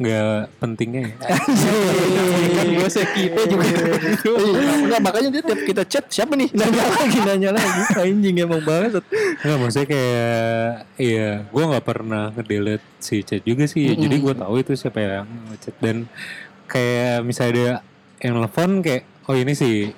nggak 0.00 0.56
pentingnya 0.56 1.12
ya. 1.12 1.16
Bosnya 2.80 3.04
kita 3.12 3.40
juga. 3.44 3.68
Enggak 4.80 5.00
makanya 5.04 5.28
dia 5.28 5.42
tiap 5.44 5.60
kita 5.60 5.82
chat 5.84 6.04
siapa 6.08 6.32
nih? 6.40 6.48
Nanya 6.56 6.84
lagi 6.88 7.18
nanya 7.20 7.50
lagi. 7.52 7.80
Anjing 8.00 8.36
emang 8.40 8.64
banget. 8.64 9.04
Nggak 9.44 9.58
maksudnya 9.60 9.88
kayak 9.92 10.68
Iya 10.96 11.30
gue 11.44 11.64
nggak 11.68 11.84
pernah 11.84 12.32
ngedelete 12.32 12.86
si 12.96 13.20
chat 13.20 13.44
juga 13.44 13.68
sih. 13.68 13.92
Jadi 13.92 14.16
gue 14.16 14.34
tahu 14.34 14.54
itu 14.64 14.72
siapa 14.72 14.98
yang 15.04 15.28
ngechat. 15.52 15.76
Dan 15.84 16.08
kayak 16.64 17.20
misalnya 17.20 17.52
ada 17.52 17.66
yang 18.24 18.40
nelfon 18.40 18.80
kayak 18.80 19.04
Oh 19.28 19.36
ini 19.36 19.52
sih 19.52 19.92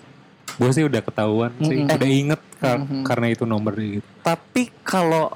Gue 0.59 0.69
sih 0.75 0.85
udah 0.85 1.01
ketahuan 1.01 1.55
sih. 1.63 1.87
Udah 1.87 2.11
inget 2.11 2.43
kar- 2.59 2.85
karena 3.07 3.31
itu 3.31 3.47
nomornya 3.47 4.03
gitu. 4.03 4.09
Tapi 4.21 4.69
kalau 4.83 5.31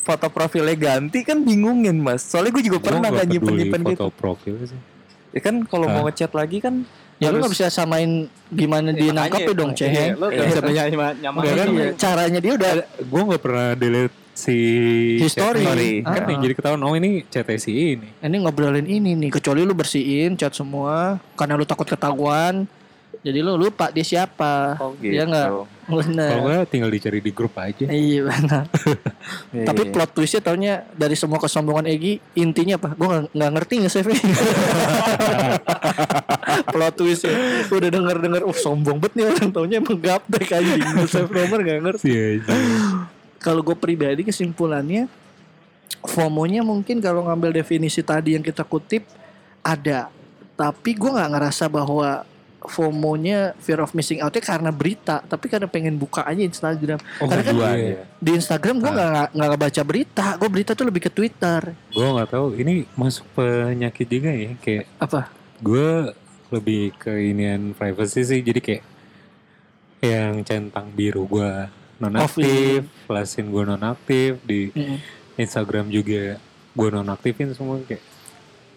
foto 0.00 0.26
profilnya 0.28 0.74
ganti 0.74 1.20
kan 1.20 1.40
bingungin 1.40 1.96
mas. 1.96 2.24
Soalnya 2.24 2.50
gue 2.50 2.64
juga 2.64 2.78
Gue 2.78 2.86
pernah 2.88 3.08
nggak 3.10 3.26
nyimpen 3.26 3.54
nyimpen 3.54 3.82
foto 3.84 3.92
gitu. 3.92 4.06
profil 4.12 4.54
sih 4.64 4.80
Ya 5.30 5.40
kan 5.40 5.62
kalau 5.62 5.86
mau 5.86 6.02
ngechat 6.04 6.32
lagi 6.32 6.58
kan 6.58 6.82
Ya 7.16 7.28
lu 7.28 7.36
nggak 7.38 7.52
bisa 7.52 7.68
samain 7.68 8.26
gimana 8.48 8.90
dia 8.90 9.12
nangkapnya 9.12 9.52
dong, 9.52 9.76
Iya, 9.76 9.78
ceng. 9.78 10.16
Lo 10.16 10.26
gak 10.26 10.40
bisa. 10.42 10.60
Enggak 10.64 10.86
kan? 11.54 11.68
Iya, 11.70 11.88
caranya 11.94 12.40
dia 12.40 12.52
udah 12.56 12.72
gue 12.96 13.22
nggak 13.28 13.42
pernah 13.44 13.68
delete 13.74 14.16
si 14.32 14.56
History. 15.20 15.60
chat- 16.00 16.08
kan 16.08 16.22
Ah. 16.24 16.30
yang 16.30 16.40
jadi 16.40 16.54
ketahuan 16.56 16.80
oh 16.80 16.94
ini 16.96 17.28
chat 17.28 17.44
si 17.58 17.70
ini 17.94 18.08
ini 18.16 18.36
ngobrolin 18.40 18.88
ini 18.88 19.12
nih 19.14 19.30
kecuali 19.30 19.60
lu 19.60 19.76
bersihin 19.76 20.32
chat 20.34 20.50
semua 20.50 21.20
karena 21.36 21.54
lu 21.54 21.68
takut 21.68 21.84
ketahuan 21.84 22.64
jadi 23.20 23.38
lu 23.38 23.60
lupa 23.60 23.92
dia 23.92 24.00
siapa 24.00 24.80
Oh, 24.80 24.96
dia 24.96 25.12
gitu. 25.18 25.28
nggak 25.28 25.48
benar 25.90 26.30
kalau 26.30 26.44
nggak 26.46 26.68
tinggal 26.70 26.90
dicari 26.90 27.18
di 27.18 27.32
grup 27.34 27.54
aja. 27.58 27.86
Iya 27.90 28.20
benar. 28.26 28.64
Iya, 29.50 29.66
tapi 29.66 29.82
iya. 29.86 29.92
plot 29.92 30.10
twistnya 30.14 30.40
taunya 30.40 30.74
dari 30.94 31.18
semua 31.18 31.42
kesombongan 31.42 31.90
Egi 31.90 32.22
intinya 32.38 32.78
apa? 32.78 32.94
Gue 32.94 33.06
nggak 33.10 33.24
nggak 33.34 33.50
ngerti 33.58 33.74
nge 33.82 33.90
save 33.90 34.10
plot 36.72 36.94
twistnya. 36.94 37.34
Udah 37.68 37.90
denger 37.90 38.16
denger 38.22 38.42
oh 38.46 38.54
sombong 38.54 39.02
banget 39.02 39.12
nih 39.18 39.24
orang. 39.26 39.48
Taunya 39.50 39.76
emang 39.82 39.98
gaptek 39.98 40.48
anjing 40.54 40.82
nge 40.82 41.06
save 41.10 41.30
nomor 41.30 41.58
nggak 41.62 41.80
ngerti. 41.82 42.04
Iya. 42.06 42.30
kalau 43.40 43.64
gue 43.64 43.72
pribadi 43.72 44.20
kesimpulannya 44.20 45.08
FOMO-nya 46.04 46.64
mungkin 46.64 47.00
kalau 47.00 47.24
ngambil 47.28 47.60
definisi 47.60 48.00
tadi 48.00 48.36
yang 48.38 48.44
kita 48.44 48.64
kutip 48.64 49.04
ada. 49.60 50.08
Tapi 50.56 50.90
gue 50.96 51.10
nggak 51.10 51.30
ngerasa 51.36 51.68
bahwa 51.68 52.24
FOMO-nya 52.60 53.56
fear 53.56 53.80
of 53.80 53.92
missing 53.96 54.20
out-nya 54.20 54.44
karena 54.44 54.70
berita. 54.70 55.24
Tapi 55.24 55.48
karena 55.48 55.68
pengen 55.68 55.96
buka 55.96 56.24
aja 56.24 56.40
Instagram. 56.40 57.00
Oh, 57.20 57.26
karena 57.26 57.42
kan 57.44 57.54
iya. 57.56 57.72
ya. 57.76 58.04
di 58.20 58.30
Instagram 58.36 58.76
gue 58.80 58.90
nggak 58.92 59.28
nggak 59.32 59.60
baca 59.60 59.82
berita. 59.84 60.26
Gue 60.36 60.48
berita 60.52 60.72
tuh 60.76 60.86
lebih 60.88 61.02
ke 61.08 61.10
Twitter. 61.12 61.72
Gue 61.92 62.06
nggak 62.06 62.30
tahu. 62.32 62.56
Ini 62.56 62.84
masuk 62.96 63.24
penyakit 63.32 64.06
juga 64.08 64.30
ya? 64.32 64.50
Kayak 64.60 64.84
apa? 65.00 65.40
gue 65.60 66.16
lebih 66.50 66.96
ke 66.96 67.12
inian 67.30 67.76
privacy 67.76 68.24
sih. 68.24 68.40
Jadi 68.40 68.60
kayak 68.60 68.84
yang 70.00 70.40
centang 70.48 70.88
biru 70.96 71.28
gue 71.28 71.68
nonaktif 72.00 72.88
flashin 73.04 73.52
gue 73.52 73.64
nonaktif 73.68 74.40
di 74.48 74.72
Mm-mm. 74.72 74.96
Instagram 75.36 75.92
juga 75.92 76.40
gue 76.72 76.88
nonaktifin 76.88 77.52
semua 77.52 77.76
kayak 77.84 78.00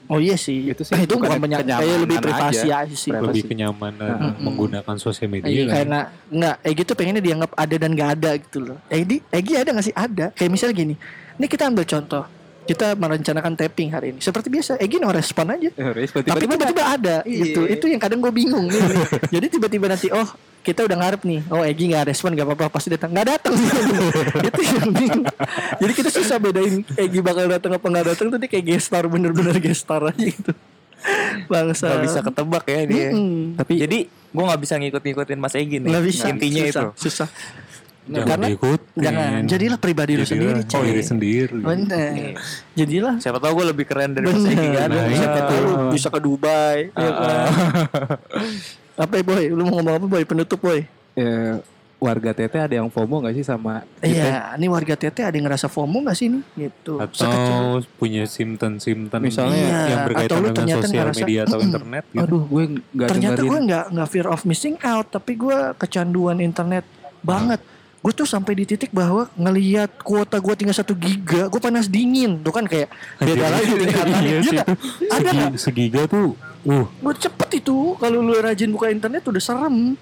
oh 0.06 0.20
iya 0.20 0.36
sih 0.36 0.70
Itu 0.70 0.84
sih 0.84 0.96
itu 0.98 1.16
bukan 1.16 1.40
bukannya 1.40 1.58
banyak 1.58 1.58
kayak 1.80 1.98
lebih 2.00 2.18
kenyamanan 2.18 2.24
privasi 2.24 2.68
aja. 2.68 2.78
aja, 2.84 2.96
sih 2.96 3.10
lebih 3.12 3.44
kenyamanan 3.46 4.10
Mm-mm. 4.14 4.34
menggunakan 4.42 4.96
sosial 4.98 5.28
media 5.28 5.48
Iya, 5.48 5.64
kan. 5.64 5.74
karena 5.76 6.00
nggak 6.30 6.56
Egi 6.64 6.82
tuh 6.84 6.96
pengennya 6.96 7.24
dianggap 7.24 7.52
ada 7.54 7.76
dan 7.76 7.90
nggak 7.92 8.10
ada 8.14 8.30
gitu 8.36 8.58
loh. 8.60 8.78
Egi, 8.88 9.18
Egi 9.28 9.54
ada 9.54 9.70
nggak 9.70 9.86
sih? 9.86 9.96
Ada. 9.96 10.26
Kayak 10.32 10.52
misalnya 10.52 10.76
gini. 10.76 10.96
Ini 11.34 11.46
kita 11.46 11.64
ambil 11.66 11.84
contoh. 11.84 12.24
Kita 12.64 12.96
merencanakan 12.96 13.60
tapping 13.60 13.90
hari 13.92 14.16
ini. 14.16 14.20
Seperti 14.24 14.48
biasa, 14.48 14.80
Egi 14.80 14.98
no 15.00 15.12
respon 15.12 15.52
aja. 15.52 15.70
Tapi 15.76 16.48
tiba-tiba 16.48 16.84
ada 16.84 17.16
gitu. 17.28 17.68
Itu 17.68 17.86
yang 17.92 18.00
kadang 18.00 18.24
gue 18.24 18.32
bingung 18.32 18.72
nih. 18.72 18.82
Jadi 19.36 19.46
tiba-tiba 19.52 19.92
nanti 19.92 20.08
oh 20.10 20.28
kita 20.64 20.88
udah 20.88 20.96
ngarep 20.96 21.22
nih. 21.28 21.40
Oh 21.52 21.60
Egi 21.60 21.92
nggak 21.92 22.08
respon 22.08 22.32
nggak 22.32 22.48
apa-apa 22.48 22.72
pasti 22.72 22.96
datang. 22.96 23.12
Nggak 23.12 23.28
datang. 23.36 23.54
itu 24.48 24.62
yang 24.64 24.92
bingung. 24.96 25.28
Jadi 25.84 25.92
kita 25.92 26.10
susah 26.10 26.38
bedain 26.40 26.88
Egi 26.96 27.20
bakal 27.20 27.52
datang 27.52 27.76
apa 27.76 27.84
nggak 27.84 28.06
datang 28.16 28.28
tuh 28.32 28.40
dia 28.40 28.48
kayak 28.48 28.66
gestar 28.80 29.04
bener-bener 29.12 29.60
gestar 29.60 30.00
aja 30.08 30.24
gitu. 30.24 30.56
Bangsa. 31.52 32.00
Gak 32.00 32.04
bisa 32.08 32.20
ketebak 32.24 32.64
ya 32.64 32.82
dia. 32.88 33.08
Mm-mm. 33.12 33.60
Tapi 33.60 33.74
jadi 33.84 33.98
gue 34.08 34.44
nggak 34.44 34.62
bisa 34.64 34.74
ngikut-ngikutin 34.80 35.38
Mas 35.38 35.56
Egi 35.60 35.78
nih. 35.84 35.90
nggak 35.92 36.06
bisa. 36.08 36.26
Intinya 36.32 36.62
susah, 36.64 36.72
itu. 36.72 36.88
Susah. 36.96 37.28
Jangan 38.06 38.28
karena 38.28 38.48
diikutin. 38.50 39.00
jangan 39.00 39.32
jadilah 39.46 39.78
pribadi 39.78 40.12
lu 40.14 40.24
sendiri, 40.24 40.60
Jadilah 40.60 40.68
coy. 40.70 40.86
diri 40.86 41.04
sendiri. 41.04 41.56
Bener. 41.58 42.36
Jadilah 42.74 43.16
Siapa 43.18 43.40
tahu 43.40 43.52
gue 43.56 43.66
lebih 43.70 43.86
keren 43.86 44.12
dari 44.12 44.26
Mas 44.26 44.44
Egi 44.44 44.68
kan. 44.70 44.88
Nah, 44.88 45.08
Siapa 45.10 45.34
iya. 45.34 45.44
tahu 45.48 45.64
bisa 45.90 46.08
ke 46.10 46.20
Dubai. 46.20 46.78
ya 46.90 47.12
kan? 47.14 47.48
Apa 49.04 49.14
ya, 49.16 49.24
boy? 49.24 49.44
Lu 49.48 49.64
mau 49.64 49.74
ngomong 49.76 49.96
apa 49.96 50.06
boy? 50.06 50.24
Penutup 50.24 50.60
boy. 50.60 50.86
Eh, 51.14 51.56
warga 51.98 52.30
TT 52.30 52.54
ada 52.54 52.76
yang 52.76 52.86
FOMO 52.88 53.24
gak 53.24 53.34
sih 53.34 53.42
sama? 53.42 53.82
Iya, 53.98 54.54
ini 54.54 54.68
warga 54.68 54.94
TT 54.94 55.24
ada 55.24 55.32
yang 55.32 55.48
ngerasa 55.48 55.66
FOMO 55.66 56.04
gak 56.04 56.14
sih 56.14 56.28
nih? 56.28 56.44
Gitu. 56.60 57.00
Sekecil- 57.00 57.26
Atau 57.26 57.64
punya 57.96 58.28
simpen-simpen 58.28 59.18
Misalnya, 59.18 59.56
Iya, 59.56 59.80
yang 59.88 59.98
atau 59.98 60.08
berkaitan 60.12 60.36
lu 60.36 60.44
dengan 60.44 60.54
ternyata 60.54 60.84
sosial 60.84 61.00
ngerasa, 61.02 61.18
media 61.18 61.40
atau 61.42 61.56
"Mm-mm, 61.56 61.66
internet 61.66 62.04
gitu. 62.06 62.22
Aduh 62.22 62.44
gue 62.46 62.64
gak 62.94 63.08
ternyata 63.10 63.34
dengerin 63.34 63.50
gue 63.50 63.60
nggak 63.66 63.86
nggak 63.90 64.08
fear 64.10 64.28
of 64.28 64.42
missing 64.44 64.76
out, 64.84 65.06
tapi 65.08 65.32
gue 65.34 65.58
kecanduan 65.76 66.38
internet 66.38 66.86
banget. 67.22 67.62
Gue 68.04 68.12
tuh 68.12 68.28
sampai 68.28 68.52
di 68.60 68.68
titik 68.68 68.92
bahwa 68.92 69.32
ngelihat 69.40 70.04
kuota 70.04 70.36
gue 70.44 70.54
tinggal 70.60 70.76
satu 70.76 70.92
giga, 70.92 71.48
gue 71.48 71.62
panas 71.64 71.88
dingin. 71.88 72.44
Tuh 72.44 72.52
kan 72.52 72.68
kayak 72.68 72.92
beda 73.16 73.48
lagi 73.48 73.72
tingkatannya. 73.72 74.22
Iya 74.28 74.40
Iya 74.40 74.40
sih 74.44 74.58
itu. 74.60 74.74
Ada 75.08 75.30
nggak? 75.32 75.52
segiga 75.56 76.02
tuh 76.04 76.36
uh 76.68 76.86
Gue 77.00 77.14
cepet 77.16 77.64
itu 77.64 77.96
kalau 77.96 78.20
lu 78.20 78.36
rajin 78.36 78.76
buka 78.76 78.92
internet 78.92 79.24
udah 79.24 79.40
serem. 79.40 79.96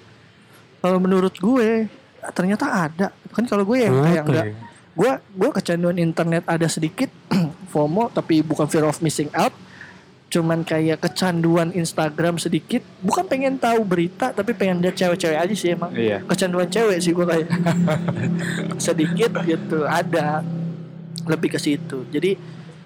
Kalau 0.82 0.98
menurut 0.98 1.38
gue 1.38 1.86
ternyata 2.34 2.90
ada. 2.90 3.08
Kan 3.30 3.46
kalau 3.46 3.62
gue 3.70 3.78
yang 3.86 3.94
kayak 4.02 4.26
enggak 4.26 4.46
gue 4.92 5.12
gue 5.40 5.50
kecanduan 5.56 5.96
internet 6.02 6.44
ada 6.50 6.68
sedikit 6.68 7.08
FOMO 7.72 8.12
tapi 8.12 8.44
bukan 8.44 8.68
fear 8.68 8.84
of 8.84 9.00
missing 9.00 9.32
out 9.32 9.56
cuman 10.32 10.64
kayak 10.64 11.04
kecanduan 11.04 11.76
Instagram 11.76 12.40
sedikit. 12.40 12.80
Bukan 13.04 13.28
pengen 13.28 13.60
tahu 13.60 13.84
berita 13.84 14.32
tapi 14.32 14.56
pengen 14.56 14.80
lihat 14.80 14.96
cewek-cewek 14.96 15.36
aja 15.36 15.54
sih 15.54 15.76
emang. 15.76 15.92
Iya. 15.92 16.24
Kecanduan 16.24 16.72
cewek 16.72 16.98
sih 17.04 17.12
gue 17.12 17.26
kayak. 17.28 17.48
Sedikit 18.88 19.44
gitu 19.44 19.84
ada. 19.84 20.40
Lebih 21.28 21.54
ke 21.54 21.60
situ. 21.60 22.08
Jadi 22.08 22.40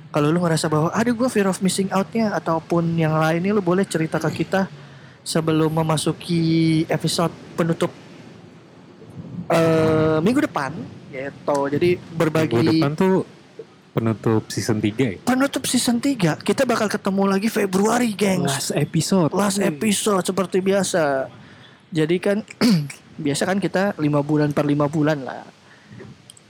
kalau 0.10 0.34
lu 0.34 0.41
ngerasa 0.41 0.66
bahwa 0.68 0.89
ada 0.89 1.12
gue 1.12 1.30
fear 1.30 1.46
of 1.46 1.62
missing 1.62 1.93
outnya 1.93 2.34
ataupun 2.34 2.98
yang 2.98 3.14
lainnya 3.14 3.54
lu 3.54 3.62
boleh 3.62 3.86
cerita 3.86 4.18
ke 4.18 4.43
kita 4.43 4.66
sebelum 5.22 5.76
memasuki 5.76 6.86
episode 6.88 7.36
penutup 7.60 7.91
eh 9.46 10.18
minggu 10.24 10.41
depan 10.41 10.72
gitu 11.14 11.60
jadi 11.70 11.89
berbagi 12.18 12.56
Minggu 12.56 12.72
depan 12.80 12.91
tuh 12.98 13.34
penutup 13.96 14.52
season 14.52 14.84
3 14.84 14.91
ya. 15.00 15.16
penutup 15.24 15.64
season 15.64 16.04
3 16.04 16.43
kita 16.43 16.68
bakal 16.68 16.91
ketemu 16.91 17.32
lagi 17.32 17.48
Februari 17.48 18.12
gengs 18.12 18.52
Last 18.52 18.72
episode 18.76 19.32
last 19.32 19.64
episode 19.64 20.20
seperti 20.20 20.60
biasa. 20.60 21.32
Jadi 21.96 22.16
kan 22.20 22.43
biasa 23.24 23.48
kan 23.48 23.56
kita 23.56 23.96
lima 23.96 24.20
bulan 24.20 24.52
per 24.52 24.68
lima 24.68 24.91
bulan 24.91 25.24
lah. 25.24 25.48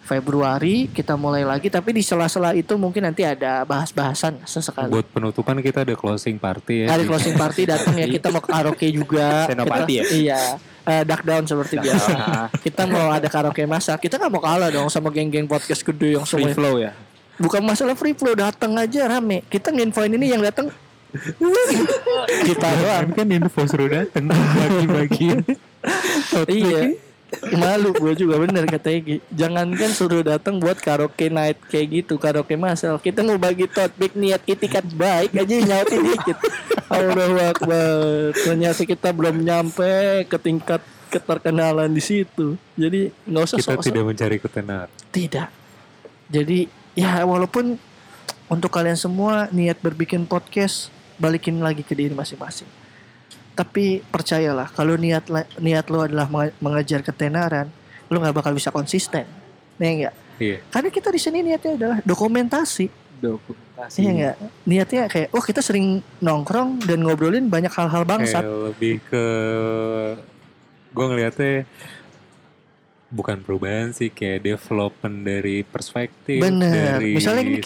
Februari 0.01 0.85
kita 0.89 1.17
mulai 1.17 1.41
lagi 1.41 1.69
tapi 1.69 1.89
di 1.89 2.01
sela-sela 2.01 2.53
itu 2.53 2.77
mungkin 2.77 3.05
nanti 3.05 3.21
ada 3.21 3.61
bahas-bahasan 3.61 4.41
sesekali. 4.45 4.89
Buat 4.89 5.09
penutupan 5.09 5.57
kita 5.61 5.81
ada 5.81 5.93
closing 5.93 6.41
party 6.41 6.85
ya. 6.85 6.93
Ada 6.93 7.05
closing 7.05 7.33
party 7.33 7.61
datang 7.65 7.93
ya 7.93 8.09
kita 8.09 8.29
mau 8.29 8.41
karaoke 8.41 8.89
juga. 8.89 9.45
Senopati 9.45 10.01
Kita- 10.01 10.13
Iya. 10.13 10.41
Eh, 10.85 11.01
duck 11.01 11.25
down 11.25 11.45
seperti 11.45 11.81
biasa. 11.81 12.13
kita 12.65 12.85
mau 12.85 13.09
ada 13.09 13.25
karaoke 13.25 13.65
masak. 13.65 14.01
Kita 14.01 14.17
nggak 14.17 14.29
mau 14.29 14.41
kalah 14.41 14.69
dong 14.69 14.89
sama 14.89 15.09
geng-geng 15.09 15.45
podcast 15.45 15.81
gede 15.81 16.17
yang 16.17 16.25
Free 16.25 16.45
semua. 16.45 16.57
flow 16.57 16.77
ya 16.81 16.93
Bukan 17.35 17.61
masalah 17.63 17.95
free 17.99 18.15
flow 18.15 18.35
datang 18.35 18.75
aja 18.79 19.11
rame. 19.11 19.43
Kita 19.51 19.71
nginfoin 19.71 20.11
ini 20.15 20.31
yang 20.31 20.39
datang. 20.39 20.71
Kita 22.47 22.67
doang. 22.79 23.07
kan 23.15 23.27
info 23.31 23.61
suruh 23.67 23.87
dateng 23.87 24.27
bagi-bagi. 24.31 25.29
iya. 26.59 26.91
Malu 27.51 27.91
gue 27.91 28.13
juga 28.15 28.39
bener 28.39 28.63
kata 28.67 28.95
Egi. 28.95 29.19
Jangankan 29.31 29.91
suruh 29.91 30.23
datang 30.23 30.59
buat 30.59 30.79
karaoke 30.79 31.27
night 31.27 31.59
kayak 31.67 32.03
gitu 32.03 32.15
karaoke 32.15 32.55
masal. 32.55 32.95
Kita 32.99 33.23
mau 33.23 33.35
bagi 33.35 33.67
tote 33.67 33.91
bag 33.95 34.13
niat 34.15 34.41
itikat 34.47 34.85
baik 34.95 35.35
aja 35.35 35.55
nyautin 35.59 36.01
dikit. 36.03 36.37
Allah 36.95 37.51
Akbar. 37.51 38.31
Ternyata 38.35 38.81
kita 38.87 39.09
belum 39.11 39.43
nyampe 39.43 40.23
ke 40.31 40.37
tingkat 40.39 40.79
keterkenalan 41.11 41.91
di 41.91 42.03
situ. 42.03 42.55
Jadi 42.75 43.11
nggak 43.27 43.43
usah 43.43 43.57
Kita 43.59 43.75
tidak 43.83 44.03
mencari 44.03 44.37
ketenar. 44.39 44.87
tidak. 45.11 45.49
Jadi 46.25 46.84
ya 46.95 47.21
walaupun 47.21 47.75
untuk 48.47 48.69
kalian 48.69 48.95
semua 48.95 49.51
niat 49.51 49.77
berbikin 49.77 50.23
podcast 50.23 50.87
balikin 51.15 51.59
lagi 51.59 51.81
ke 51.81 51.93
diri 51.93 52.11
masing-masing. 52.11 52.67
Tapi 53.55 54.03
percayalah 54.05 54.67
kalau 54.69 54.95
niat 54.95 55.27
niat 55.57 55.85
lo 55.87 56.03
adalah 56.03 56.27
menge- 56.27 56.55
mengejar 56.59 56.99
ketenaran 57.01 57.71
lo 58.07 58.15
nggak 58.17 58.35
bakal 58.35 58.51
bisa 58.51 58.69
konsisten. 58.69 59.23
Ya 59.75 59.89
enggak 59.91 60.15
Iya. 60.35 60.59
karena 60.67 60.89
kita 60.91 61.07
di 61.09 61.19
sini 61.19 61.39
niatnya 61.39 61.71
adalah 61.75 61.97
dokumentasi. 62.03 62.91
Dokumentasi. 63.23 63.97
Iya 64.03 64.11
enggak 64.11 64.35
niatnya 64.63 65.01
kayak 65.07 65.29
oh 65.31 65.39
kita 65.39 65.63
sering 65.63 66.03
nongkrong 66.19 66.83
dan 66.83 66.99
ngobrolin 66.99 67.47
banyak 67.47 67.71
hal-hal 67.71 68.03
bangsat. 68.03 68.43
Kayak 68.43 68.59
lebih 68.71 68.95
ke 69.07 69.25
gue 70.91 71.05
ngeliatnya 71.05 71.67
bukan 73.15 73.39
perubahan 73.39 73.95
sih 73.95 74.11
kayak 74.11 74.43
development 74.43 75.23
dari 75.23 75.63
perspektif 75.63 76.43
Bener. 76.43 76.99
dari 76.99 77.15
Misalnya 77.15 77.43
gini, 77.47 77.61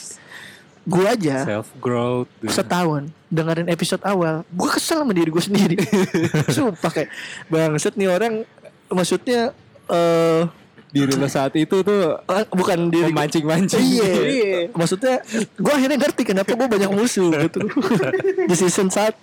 gue 0.85 1.05
aja 1.05 1.35
self 1.45 1.69
growth 1.81 2.29
setahun 2.49 3.09
dengerin 3.29 3.69
episode 3.69 4.01
awal 4.05 4.45
gue 4.45 4.69
kesel 4.69 5.01
sama 5.01 5.13
diri 5.17 5.29
gue 5.33 5.43
sendiri. 5.43 5.75
Sumpah 6.55 6.91
kayak 6.93 7.09
bangset 7.49 7.97
nih 7.97 8.09
orang 8.09 8.45
maksudnya 8.93 9.53
eh 9.89 10.45
diri 10.89 11.13
lo 11.13 11.29
saat 11.29 11.53
itu 11.53 11.85
tuh 11.85 12.17
Eh, 12.25 12.45
bukan 12.49 12.89
diri 12.89 13.13
memancing-mancing. 13.13 13.77
Iya, 13.77 14.73
maksudnya 14.73 15.21
gue 15.53 15.73
akhirnya 15.73 15.97
ngerti 16.01 16.23
kenapa 16.25 16.57
gue 16.57 16.65
banyak 16.65 16.89
musuh 16.89 17.29
gitu. 17.29 17.61
Di 18.49 18.55
season 18.57 18.89
1 18.89 19.21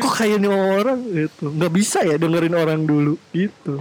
Kok 0.00 0.12
kayak 0.12 0.36
ini 0.36 0.48
orang 0.48 1.00
gitu, 1.08 1.48
nggak 1.48 1.72
bisa 1.72 2.04
ya 2.04 2.20
dengerin 2.20 2.52
orang 2.52 2.84
dulu 2.84 3.16
gitu. 3.32 3.80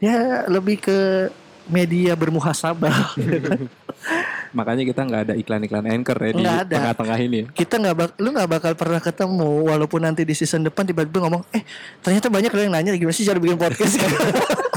Ya 0.00 0.48
lebih 0.48 0.80
ke 0.80 1.28
media 1.70 2.16
bermuhasabah. 2.18 3.14
Makanya 4.56 4.82
kita 4.82 5.00
nggak 5.06 5.22
ada 5.30 5.34
iklan-iklan 5.38 5.86
anchor 5.86 6.18
ya 6.18 6.30
di 6.34 6.42
ada. 6.42 6.74
tengah-tengah 6.74 7.18
ini. 7.22 7.40
Kita 7.54 7.78
nggak 7.78 7.94
bak, 7.94 8.10
lu 8.18 8.34
nggak 8.34 8.50
bakal 8.50 8.72
pernah 8.74 8.98
ketemu 8.98 9.70
walaupun 9.70 10.02
nanti 10.02 10.26
di 10.26 10.34
season 10.34 10.66
depan 10.66 10.82
tiba-tiba 10.82 11.22
ngomong, 11.22 11.46
eh 11.54 11.62
ternyata 12.02 12.26
banyak 12.26 12.50
yang 12.50 12.74
nanya 12.74 12.98
gimana 12.98 13.14
sih 13.14 13.22
cara 13.22 13.38
bikin 13.38 13.60
podcast. 13.60 13.94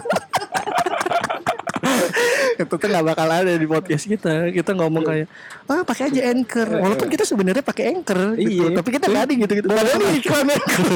itu 2.55 2.69
tuh 2.71 2.85
nggak 2.85 3.05
bakal 3.05 3.27
ada 3.27 3.51
di 3.51 3.65
podcast 3.65 4.05
kita. 4.05 4.49
Kita 4.49 4.71
ngomong 4.71 5.01
kayak 5.01 5.27
ah 5.65 5.81
pakai 5.81 6.03
aja 6.07 6.21
anchor. 6.27 6.67
Walaupun 6.69 7.07
kita 7.07 7.23
sebenarnya 7.23 7.61
pakai 7.61 7.83
anchor 7.89 8.35
gitu 8.35 8.63
Iya. 8.63 8.75
tapi 8.75 8.89
kita 8.91 9.05
nggak 9.07 9.23
ada 9.23 9.33
gitu 9.35 9.53
gitu 9.55 9.67
padahal 9.67 9.99
ini 9.99 10.17
iklan 10.17 10.47
anchor. 10.47 10.91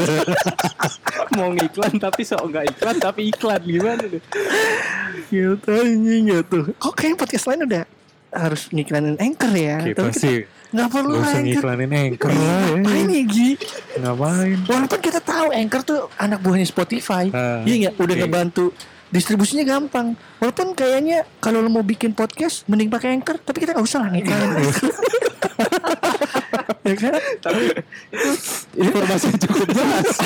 Mau 1.38 1.50
ngiklan 1.52 1.94
tapi 1.98 2.22
sok 2.24 2.44
nggak 2.48 2.66
iklan 2.72 2.96
tapi 2.98 3.22
iklan. 3.30 3.62
Gimana 3.62 4.04
tuh? 4.04 4.22
gitu 5.28 5.70
anjing 5.70 6.24
gitu. 6.30 6.58
Kok 6.74 6.94
kayak 6.94 7.16
podcast 7.16 7.46
lain 7.46 7.66
udah 7.66 7.84
harus 8.30 8.62
ngiklanin 8.70 9.16
anchor 9.18 9.52
ya? 9.52 9.78
Kita 9.82 10.02
Tapi 10.04 10.14
sih 10.14 10.38
nggak 10.68 10.90
perlu 10.90 11.16
usah 11.16 11.32
anchor. 11.34 11.44
ngiklanin 11.64 11.92
anchor. 11.92 12.30
Lah 12.30 12.38
ya. 12.38 12.76
Ngapain 12.78 13.08
ya 13.10 13.24
Gi? 13.26 13.50
Ngapain? 13.98 14.58
Walaupun 14.64 15.00
kita 15.00 15.20
tahu 15.20 15.48
Anchor 15.50 15.82
tuh 15.82 16.00
anak 16.18 16.40
buahnya 16.40 16.66
Spotify, 16.66 17.32
Ah, 17.32 17.64
iya 17.64 17.76
nggak? 17.82 17.94
Udah 17.98 18.14
oke. 18.14 18.22
ngebantu 18.22 18.66
distribusinya 19.12 19.64
gampang. 19.64 20.16
Walaupun 20.40 20.76
kayaknya 20.76 21.24
kalau 21.40 21.64
lo 21.64 21.70
mau 21.72 21.84
bikin 21.84 22.14
podcast, 22.14 22.68
mending 22.68 22.92
pakai 22.92 23.16
Anchor, 23.16 23.40
tapi 23.40 23.64
kita 23.64 23.74
nggak 23.76 23.88
usah 23.88 24.00
lah 24.04 24.10
ngiklanin. 24.12 24.52
ya 26.88 26.96
kan? 26.96 27.14
Informasi 28.76 29.28
cukup 29.40 29.68
jelas. 29.72 30.18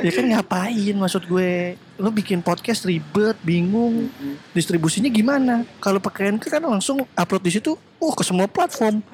Ya 0.00 0.16
kan 0.16 0.32
ngapain 0.32 0.96
maksud 0.96 1.28
gue? 1.28 1.76
Lo 2.00 2.08
bikin 2.08 2.40
podcast 2.40 2.88
ribet, 2.88 3.36
bingung, 3.44 4.08
distribusinya 4.56 5.12
gimana? 5.12 5.68
Kalau 5.76 6.00
pakai 6.00 6.32
Anchor 6.32 6.48
kan 6.48 6.64
langsung 6.64 7.04
upload 7.04 7.44
di 7.44 7.52
situ, 7.52 7.76
uh 8.00 8.14
ke 8.16 8.24
semua 8.24 8.48
platform, 8.48 9.04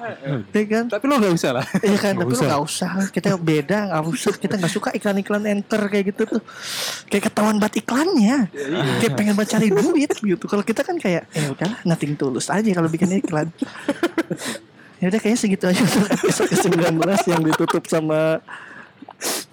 ya 0.55 0.63
kan? 0.63 0.85
tapi 0.87 1.03
lo 1.11 1.19
nggak 1.19 1.35
usah 1.35 1.51
lah. 1.59 1.65
Iya 1.83 1.97
kan, 1.99 2.15
Nggak 2.15 2.23
tapi 2.23 2.31
lo 2.31 2.39
usah. 2.39 2.47
gak 2.47 2.63
usah. 2.63 2.91
Kita 3.11 3.27
beda, 3.35 3.77
gak 3.91 4.03
usah. 4.07 4.31
Kita 4.39 4.55
gak 4.55 4.71
suka 4.71 4.89
iklan-iklan 4.95 5.43
enter 5.43 5.81
kayak 5.91 6.15
gitu 6.15 6.23
tuh. 6.23 6.41
Kayak 7.11 7.27
ketahuan 7.27 7.59
banget 7.59 7.83
iklannya. 7.83 8.47
Kayak 9.03 9.13
pengen 9.19 9.35
banget 9.35 9.59
cari 9.59 9.67
duit 9.67 10.11
gitu. 10.15 10.45
Kalau 10.47 10.63
kita 10.63 10.87
kan 10.87 10.95
kayak, 10.95 11.27
ya 11.35 11.51
udahlah 11.51 11.77
nothing 11.83 12.15
tulus 12.15 12.47
aja 12.47 12.71
kalau 12.71 12.87
bikin 12.87 13.11
iklan. 13.19 13.51
Ya 14.97 15.13
udah 15.13 15.19
kayaknya 15.21 15.39
segitu 15.39 15.65
aja 15.69 15.77
untuk 15.83 16.09
episode 16.09 16.49
ke-19 16.57 16.97
yang 17.29 17.41
ditutup 17.45 17.83
sama 17.85 18.41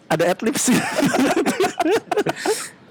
ada 0.09 0.25
adlibs. 0.31 0.73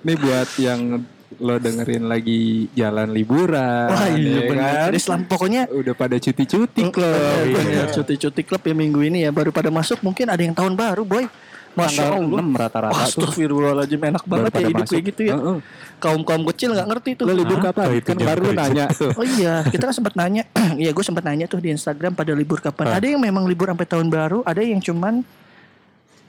Ini 0.03 0.13
buat 0.19 0.49
yang 0.59 1.01
lo 1.37 1.55
dengerin 1.55 2.05
lagi 2.05 2.41
jalan 2.71 3.09
liburan. 3.09 3.87
Wah 3.87 4.07
iya 4.09 4.39
ya 4.39 4.41
kan? 4.49 4.91
Islam 4.91 5.19
pokoknya 5.23 5.65
Udah 5.67 5.93
pada 5.93 6.15
cuti-cuti 6.15 6.81
klub 6.83 6.93
klub. 6.93 7.45
bener, 7.49 7.87
cuti-cuti 7.89 8.41
klub 8.41 8.61
ya 8.61 8.73
minggu 8.73 9.01
ini 9.01 9.23
ya 9.23 9.29
baru 9.29 9.49
pada 9.49 9.67
masuk 9.67 10.01
mungkin 10.01 10.27
ada 10.27 10.39
yang 10.39 10.51
tahun 10.51 10.73
baru 10.73 11.01
boy 11.01 11.25
Masya 11.73 12.05
Allah 12.05 12.21
6 12.21 12.53
rata-rata 12.53 12.93
tuh. 13.09 13.25
Astagfirullahaladzim 13.25 13.97
enak 13.97 14.23
banget 14.23 14.51
ya 14.53 14.59
hidup 14.63 14.77
masuk. 14.79 14.93
kayak 14.93 15.03
gitu 15.09 15.21
ya 15.25 15.33
Heeh. 15.33 15.57
Kaum-kaum 15.97 16.43
kecil 16.47 16.69
nggak 16.69 16.85
ngerti 16.85 17.09
tuh 17.17 17.25
Lo 17.25 17.33
libur 17.33 17.57
Hah? 17.57 17.65
kapan? 17.69 17.85
Oh, 17.87 17.97
kan 17.97 18.17
baru 18.19 18.41
lo 18.43 18.51
nanya 18.53 18.85
tuh. 18.93 19.09
Oh 19.15 19.25
iya 19.25 19.65
kita 19.65 19.83
kan 19.83 19.95
sempat 19.95 20.13
nanya 20.13 20.43
Iya 20.77 20.91
gue 20.91 21.01
sempat 21.01 21.23
nanya 21.23 21.45
tuh 21.47 21.57
di 21.57 21.69
Instagram 21.69 22.13
pada 22.13 22.29
libur 22.31 22.61
kapan 22.61 22.85
Ah. 22.87 23.01
Ada 23.01 23.09
yang 23.09 23.17
memang 23.19 23.43
libur 23.43 23.65
sampai 23.67 23.87
tahun 23.87 24.05
baru 24.05 24.39
Ada 24.43 24.61
yang 24.61 24.77
cuman 24.79 25.25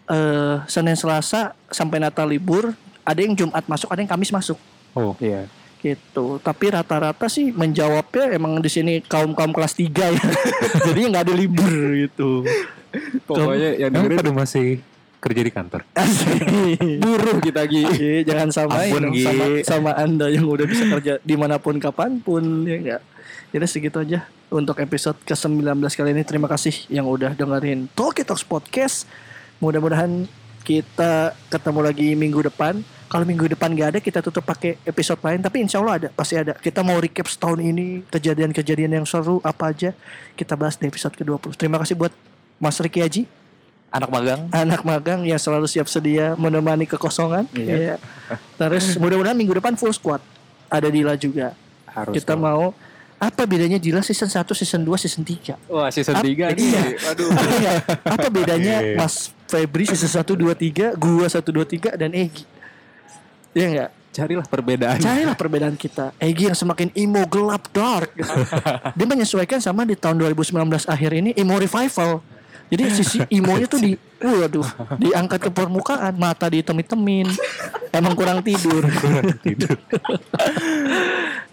eh 0.06 0.56
Senin 0.64 0.96
Selasa 0.96 1.52
sampai 1.68 1.98
Natal 1.98 2.24
libur 2.24 2.72
Ada 3.02 3.20
yang 3.20 3.32
Jumat 3.34 3.64
masuk 3.64 3.88
Ada 3.88 4.00
yang 4.00 4.08
Kamis 4.10 4.30
masuk 4.30 4.56
Oh. 4.94 5.14
Iya. 5.18 5.50
gitu. 5.84 6.40
Tapi 6.40 6.72
rata-rata 6.72 7.28
sih 7.28 7.52
menjawabnya 7.52 8.32
emang 8.32 8.56
di 8.56 8.72
sini 8.72 9.04
kaum 9.04 9.36
kaum 9.36 9.52
kelas 9.52 9.76
3 9.76 10.16
ya. 10.16 10.22
Jadi 10.88 11.00
nggak 11.12 11.28
ada 11.28 11.34
libur 11.36 11.68
gitu. 11.92 12.40
Pokoknya 13.28 13.76
yang 13.76 13.92
dengerin 13.92 14.16
pada 14.16 14.32
masih 14.32 14.80
kerja 15.20 15.40
di 15.44 15.52
kantor? 15.52 15.84
Buruh 17.04 17.36
kita 17.44 17.68
Gi. 17.68 17.84
Iya, 18.00 18.32
jangan 18.32 18.48
samain 18.48 18.96
Ampun, 18.96 19.12
Gi. 19.12 19.24
sama, 19.28 19.44
sama 19.60 19.90
anda 19.92 20.32
yang 20.32 20.48
udah 20.48 20.64
bisa 20.64 20.88
kerja 20.88 21.12
di 21.20 21.34
mana 21.36 21.60
pun 21.60 21.76
kapan 21.76 22.16
pun 22.16 22.64
ya 22.64 22.76
enggak 22.80 23.02
jadi 23.54 23.70
segitu 23.70 24.02
aja 24.02 24.26
untuk 24.50 24.74
episode 24.82 25.14
ke-19 25.22 25.78
kali 25.94 26.10
ini. 26.10 26.26
Terima 26.26 26.50
kasih 26.50 26.74
yang 26.90 27.06
udah 27.06 27.38
dengerin 27.38 27.86
Talkie 27.94 28.26
Talks 28.26 28.42
Podcast. 28.42 29.06
Mudah-mudahan 29.62 30.26
kita 30.66 31.38
ketemu 31.54 31.80
lagi 31.86 32.18
minggu 32.18 32.50
depan 32.50 32.82
kalau 33.14 33.22
minggu 33.22 33.46
depan 33.46 33.70
gak 33.78 33.88
ada 33.94 33.98
kita 34.02 34.18
tutup 34.18 34.42
pakai 34.42 34.74
episode 34.82 35.22
lain 35.22 35.38
tapi 35.38 35.62
insya 35.62 35.78
Allah 35.78 36.02
ada 36.02 36.08
pasti 36.10 36.34
ada 36.34 36.58
kita 36.58 36.82
mau 36.82 36.98
recap 36.98 37.30
setahun 37.30 37.62
ini 37.62 38.02
kejadian-kejadian 38.10 38.98
yang 38.98 39.06
seru 39.06 39.38
apa 39.46 39.70
aja 39.70 39.94
kita 40.34 40.58
bahas 40.58 40.74
di 40.74 40.90
episode 40.90 41.14
ke-20 41.14 41.54
terima 41.54 41.78
kasih 41.78 41.94
buat 41.94 42.10
Mas 42.58 42.74
Riki 42.82 42.98
Haji 42.98 43.22
Anak 43.94 44.10
magang. 44.10 44.40
anak 44.50 44.82
magang 44.82 45.22
yang 45.22 45.38
selalu 45.38 45.70
siap 45.70 45.86
sedia 45.86 46.34
menemani 46.34 46.82
kekosongan. 46.82 47.46
Iya. 47.54 48.02
Terus 48.58 48.98
mudah-mudahan 48.98 49.38
minggu 49.38 49.54
depan 49.54 49.78
full 49.78 49.94
squad. 49.94 50.18
Ada 50.66 50.90
Dila 50.90 51.14
juga. 51.14 51.54
Harus. 51.86 52.18
Kita 52.18 52.34
dong. 52.34 52.42
mau 52.42 52.62
apa 53.22 53.46
bedanya 53.46 53.78
Dila 53.78 54.02
season 54.02 54.26
1, 54.26 54.50
season 54.50 54.82
2, 54.82 54.98
season 54.98 55.22
3? 55.22 55.54
Wah 55.70 55.94
season 55.94 56.18
Ap- 56.18 56.26
3 56.26 56.26
iya. 56.26 56.46
nih. 56.50 56.98
Waduh. 57.06 57.28
Apa, 57.30 57.54
ya? 57.62 57.72
apa 58.18 58.26
bedanya 58.34 58.74
Iya. 58.82 58.98
Mas 58.98 59.30
Febri 59.46 59.86
season 59.86 60.10
1, 60.10 60.42
2, 60.42 60.50
3, 60.58 60.98
gua 60.98 61.26
1, 61.30 61.54
2, 61.54 61.62
3 61.62 61.94
dan 61.94 62.10
Egi? 62.18 62.42
Iya 63.54 63.66
enggak? 63.70 63.90
Carilah 64.14 64.46
perbedaan. 64.46 64.98
Carilah 65.02 65.34
perbedaan 65.34 65.74
kita. 65.74 66.14
Egi 66.22 66.46
yang 66.46 66.54
semakin 66.54 66.94
emo 66.94 67.26
gelap 67.26 67.66
dark. 67.74 68.14
Dia 68.98 69.06
menyesuaikan 69.10 69.58
sama 69.58 69.82
di 69.82 69.98
tahun 69.98 70.22
2019 70.22 70.54
akhir 70.86 71.10
ini 71.18 71.30
emo 71.34 71.58
revival. 71.58 72.22
Jadi 72.64 72.82
sisi 72.90 73.18
emo-nya 73.28 73.68
tuh 73.68 73.76
di 73.76 73.92
waduh, 74.24 74.64
diangkat 74.96 75.46
ke 75.46 75.50
permukaan, 75.52 76.16
mata 76.16 76.48
ditem-temin. 76.48 77.28
Emang 77.92 78.16
kurang 78.16 78.40
tidur. 78.40 78.82
tidur 79.44 79.76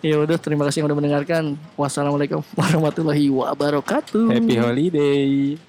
ya 0.01 0.17
udah, 0.17 0.37
terima 0.41 0.65
kasih 0.65 0.81
yang 0.81 0.87
udah 0.89 0.97
mendengarkan. 0.97 1.43
Wassalamualaikum 1.77 2.41
warahmatullahi 2.57 3.29
wabarakatuh. 3.29 4.33
Happy 4.33 4.55
holiday. 4.57 5.59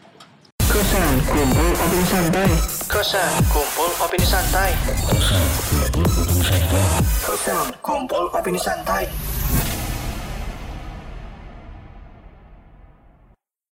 Kosan 0.83 1.15
kumpul 1.31 1.71
opini 1.79 2.05
santai. 2.11 2.51
Kosan 2.91 3.31
kumpul 3.55 3.91
opini 4.03 4.27
santai. 4.27 4.71
Kosan 7.23 7.67
kumpul 7.79 8.27
opini 8.35 8.59
santai. 8.59 9.07